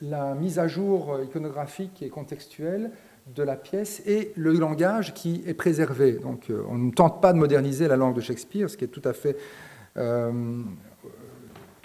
la 0.01 0.35
mise 0.35 0.59
à 0.59 0.67
jour 0.67 1.19
iconographique 1.23 2.03
et 2.03 2.09
contextuelle 2.09 2.91
de 3.35 3.43
la 3.43 3.57
pièce 3.57 4.03
et 4.07 4.33
le 4.37 4.53
langage 4.53 5.15
qui 5.15 5.43
est 5.47 5.55
préservé. 5.55 6.13
Donc 6.13 6.51
on 6.69 6.77
ne 6.77 6.91
tente 6.91 7.21
pas 7.21 7.33
de 7.33 7.39
moderniser 7.39 7.89
la 7.89 7.97
langue 7.97 8.15
de 8.15 8.21
Shakespeare, 8.21 8.69
ce 8.69 8.77
qui 8.77 8.85
est 8.85 8.89
tout 8.89 9.03
à 9.05 9.13
fait 9.13 9.37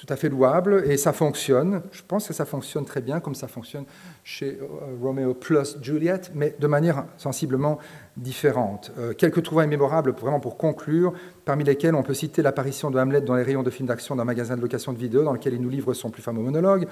tout 0.06 0.14
à 0.14 0.16
fait 0.16 0.30
louable 0.30 0.84
et 0.86 0.97
ça 0.97 1.14
fonctionne. 1.14 1.82
Je 1.91 2.01
pense 2.08 2.28
que 2.28 2.34
ça 2.34 2.45
fonctionne 2.45 2.86
très 2.86 3.01
bien 3.01 3.20
comme 3.20 3.36
ça 3.36 3.47
fonctionne 3.47 3.86
chez 4.24 4.60
euh, 4.62 4.95
Romeo 5.01 5.34
plus 5.34 5.78
Juliet, 5.82 6.22
mais 6.34 6.56
de 6.60 6.68
manière 6.68 7.06
sensiblement 7.18 7.80
différente. 8.18 8.91
Euh, 8.97 9.14
quelques 9.14 9.41
trouvailles 9.43 9.68
mémorables 9.68 10.12
vraiment 10.12 10.39
pour 10.39 10.58
conclure, 10.58 11.14
parmi 11.43 11.64
lesquelles 11.64 11.95
on 11.95 12.03
peut 12.03 12.14
citer 12.14 12.41
l'apparition 12.41 12.91
de 12.91 12.99
Hamlet 12.99 13.22
dans 13.22 13.36
les 13.36 13.43
rayons 13.43 13.64
de 13.64 13.70
films 13.70 13.88
d'action 13.88 14.16
d'un 14.16 14.26
magasin 14.26 14.56
de 14.56 14.62
location 14.62 14.93
de 14.93 14.97
vidéos 14.97 15.24
dans 15.24 15.34
lequel 15.34 15.53
il 15.53 15.62
nous 15.62 15.70
livre 15.70 15.93
son 15.93 16.12
plus 16.12 16.22
fameux 16.22 16.41
monologue, 16.41 16.88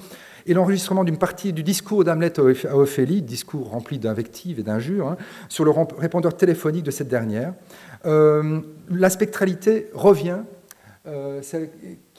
et 0.45 0.53
l'enregistrement 0.53 1.03
d'une 1.03 1.17
partie 1.17 1.53
du 1.53 1.63
discours 1.63 2.03
d'Hamlet 2.03 2.33
à 2.39 2.75
Ophélie, 2.75 3.21
discours 3.21 3.69
rempli 3.69 3.99
d'invectives 3.99 4.59
et 4.59 4.63
d'injures, 4.63 5.07
hein, 5.07 5.17
sur 5.49 5.65
le 5.65 5.71
répondeur 5.97 6.35
téléphonique 6.35 6.83
de 6.83 6.91
cette 6.91 7.09
dernière. 7.09 7.53
Euh, 8.05 8.61
la 8.89 9.09
spectralité 9.09 9.87
revient. 9.93 10.39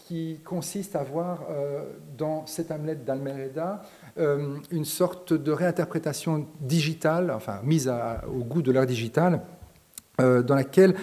Qui 0.06 0.38
consiste 0.44 0.96
à 0.96 1.02
voir 1.02 1.46
euh, 1.50 1.82
dans 2.18 2.46
cet 2.46 2.70
Hamlet 2.70 2.96
d'Almereda 2.96 3.80
euh, 4.18 4.56
une 4.70 4.84
sorte 4.84 5.32
de 5.32 5.50
réinterprétation 5.50 6.46
digitale, 6.60 7.32
enfin 7.34 7.60
mise 7.64 7.90
au 8.28 8.44
goût 8.44 8.60
de 8.60 8.70
l'ère 8.70 8.86
digitale, 8.86 9.40
euh, 10.20 10.42
dans 10.42 10.54
laquelle 10.54 10.94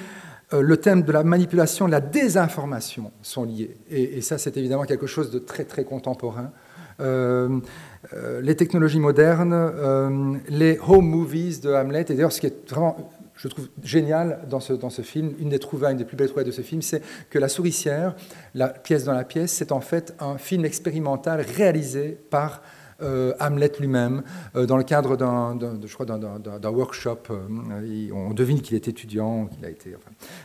le 0.53 0.75
thème 0.75 1.03
de 1.03 1.11
la 1.13 1.23
manipulation, 1.23 1.85
de 1.85 1.91
la 1.91 2.01
désinformation 2.01 3.13
sont 3.21 3.45
liés. 3.45 3.77
Et 3.89 4.19
ça, 4.19 4.37
c'est 4.37 4.57
évidemment 4.57 4.83
quelque 4.83 5.07
chose 5.07 5.31
de 5.31 5.39
très 5.39 5.63
très 5.63 5.85
contemporain. 5.85 6.51
les 6.99 8.55
technologies 8.57 8.99
modernes, 8.99 10.41
les 10.49 10.77
home 10.85 11.07
movies 11.07 11.61
de 11.61 11.73
Hamlet, 11.73 12.01
et 12.01 12.15
d'ailleurs 12.15 12.33
ce 12.33 12.41
qui 12.41 12.47
est 12.47 12.69
vraiment 12.69 12.97
je 13.41 13.47
trouve 13.47 13.69
génial 13.83 14.39
dans 14.49 14.59
ce, 14.59 14.73
dans 14.73 14.91
ce 14.91 15.01
film, 15.01 15.33
une 15.39 15.49
des 15.49 15.57
trouvailles, 15.57 15.93
une 15.93 15.97
des 15.97 16.05
plus 16.05 16.15
belles 16.15 16.27
trouvailles 16.27 16.45
de 16.45 16.51
ce 16.51 16.61
film, 16.61 16.83
c'est 16.83 17.01
que 17.29 17.39
La 17.39 17.47
souricière, 17.47 18.15
la 18.53 18.69
pièce 18.69 19.05
dans 19.05 19.13
la 19.13 19.23
pièce, 19.23 19.51
c'est 19.51 19.71
en 19.71 19.81
fait 19.81 20.13
un 20.19 20.37
film 20.37 20.63
expérimental 20.63 21.41
réalisé 21.41 22.19
par 22.29 22.61
euh, 23.01 23.33
Hamlet 23.39 23.71
lui-même, 23.79 24.21
euh, 24.55 24.67
dans 24.67 24.77
le 24.77 24.83
cadre 24.83 25.17
d'un, 25.17 26.69
workshop. 26.69 27.17
Euh, 27.31 28.09
on 28.13 28.31
devine 28.35 28.61
qu'il 28.61 28.75
est 28.75 28.87
étudiant, 28.87 29.47
qu'il 29.47 29.65
a 29.65 29.69
été, 29.69 29.95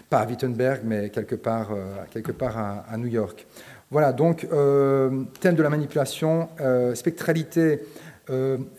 pas 0.08 0.20
à 0.20 0.26
Wittenberg, 0.26 0.80
mais 0.82 1.10
quelque 1.10 1.34
part, 1.34 1.68
quelque 2.10 2.32
part 2.32 2.56
à, 2.56 2.86
à, 2.88 2.96
New 2.96 3.08
York. 3.08 3.46
Voilà, 3.90 4.14
donc, 4.14 4.48
thème 4.48 5.54
de 5.54 5.62
la 5.62 5.68
manipulation, 5.68 6.48
spectralité 6.94 7.82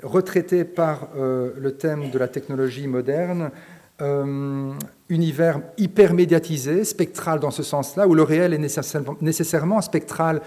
retraitée 0.03 0.65
par 0.65 1.09
le 1.15 1.71
thème 1.77 2.09
de 2.09 2.17
la 2.17 2.27
technologie 2.27 2.87
moderne, 2.87 3.51
euh, 4.01 4.73
univers 5.09 5.61
hyper 5.77 6.13
médiatisé, 6.13 6.83
spectral 6.83 7.39
dans 7.39 7.49
ce 7.49 7.63
sens-là, 7.63 8.07
où 8.07 8.13
le 8.13 8.21
réel 8.21 8.53
est 8.53 8.59
nécessairement, 9.21 9.81
spectral 9.81 10.41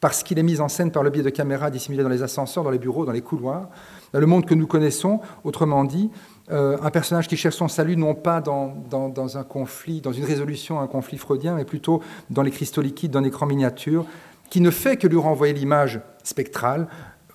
parce 0.00 0.22
qu'il 0.22 0.38
est 0.38 0.42
mis 0.42 0.60
en 0.60 0.68
scène 0.68 0.90
par 0.90 1.02
le 1.02 1.10
biais 1.10 1.22
de 1.22 1.30
caméras 1.30 1.70
dissimulées 1.70 2.02
dans 2.02 2.10
les 2.10 2.22
ascenseurs, 2.22 2.64
dans 2.64 2.70
les 2.70 2.78
bureaux, 2.78 3.04
dans 3.04 3.12
les 3.12 3.20
couloirs. 3.20 3.68
Dans 4.12 4.20
le 4.20 4.26
monde 4.26 4.46
que 4.46 4.54
nous 4.54 4.66
connaissons, 4.66 5.20
autrement 5.44 5.84
dit, 5.84 6.10
euh, 6.50 6.76
un 6.82 6.90
personnage 6.90 7.28
qui 7.28 7.36
cherche 7.36 7.56
son 7.56 7.68
salut 7.68 7.96
non 7.96 8.14
pas 8.14 8.40
dans, 8.40 9.36
un 9.36 9.44
conflit, 9.44 10.00
dans 10.00 10.12
une 10.12 10.24
résolution, 10.24 10.80
un 10.80 10.86
conflit 10.86 11.18
freudien, 11.18 11.54
mais 11.54 11.64
plutôt 11.64 12.02
dans 12.28 12.42
les 12.42 12.50
cristaux 12.50 12.82
liquides 12.82 13.12
d'un 13.12 13.24
écran 13.24 13.46
miniature, 13.46 14.04
qui 14.48 14.60
ne 14.60 14.70
fait 14.70 14.96
que 14.96 15.06
lui 15.06 15.18
renvoyer 15.18 15.54
l'image 15.54 16.00
spectrale, 16.22 16.88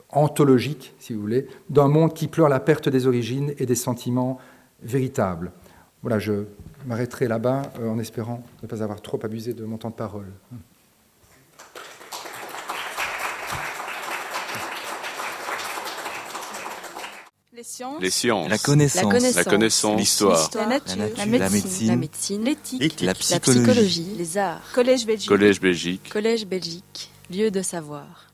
anthologique, 0.10 0.94
si 1.00 1.14
vous 1.14 1.22
voulez, 1.22 1.48
d'un 1.70 1.88
monde 1.88 2.14
qui 2.14 2.28
pleure 2.28 2.50
la 2.50 2.60
perte 2.60 2.90
des 2.90 3.08
origines 3.08 3.54
et 3.58 3.66
des 3.66 3.76
sentiments 3.76 4.40
véritable. 4.82 5.52
Voilà, 6.02 6.20
je 6.20 6.46
m'arrêterai 6.86 7.28
là-bas 7.28 7.64
euh, 7.80 7.90
en 7.90 8.00
espérant 8.00 8.44
ne 8.62 8.68
pas 8.68 8.84
avoir 8.84 9.02
trop 9.02 9.20
abusé 9.24 9.54
de 9.54 9.66
mon 9.66 9.78
temps 9.78 9.90
de 9.90 9.96
parole. 9.96 10.32
Les 17.56 17.64
sciences. 17.64 18.02
Les 18.02 18.10
sciences. 18.10 18.50
La 18.50 18.58
connaissance. 18.58 19.36
La 19.36 19.44
connaissance. 19.46 19.98
L'histoire. 19.98 20.50
La, 20.56 20.66
nature. 20.66 20.96
La, 21.16 21.26
médecine. 21.26 21.88
La 21.88 21.96
médecine. 21.96 22.44
L'éthique. 22.44 23.02
La, 23.02 23.14
psychologie. 23.14 24.14
Les 24.18 24.38
arts. 24.38 24.62
Collège 24.74 25.06
Belgique. 25.06 25.30
Collège 25.30 25.62
Belgique. 25.62 26.10
Collège 26.12 26.46
Belgique. 26.46 27.12
Lieu 27.32 27.50
de 27.52 27.62
savoir. 27.62 28.25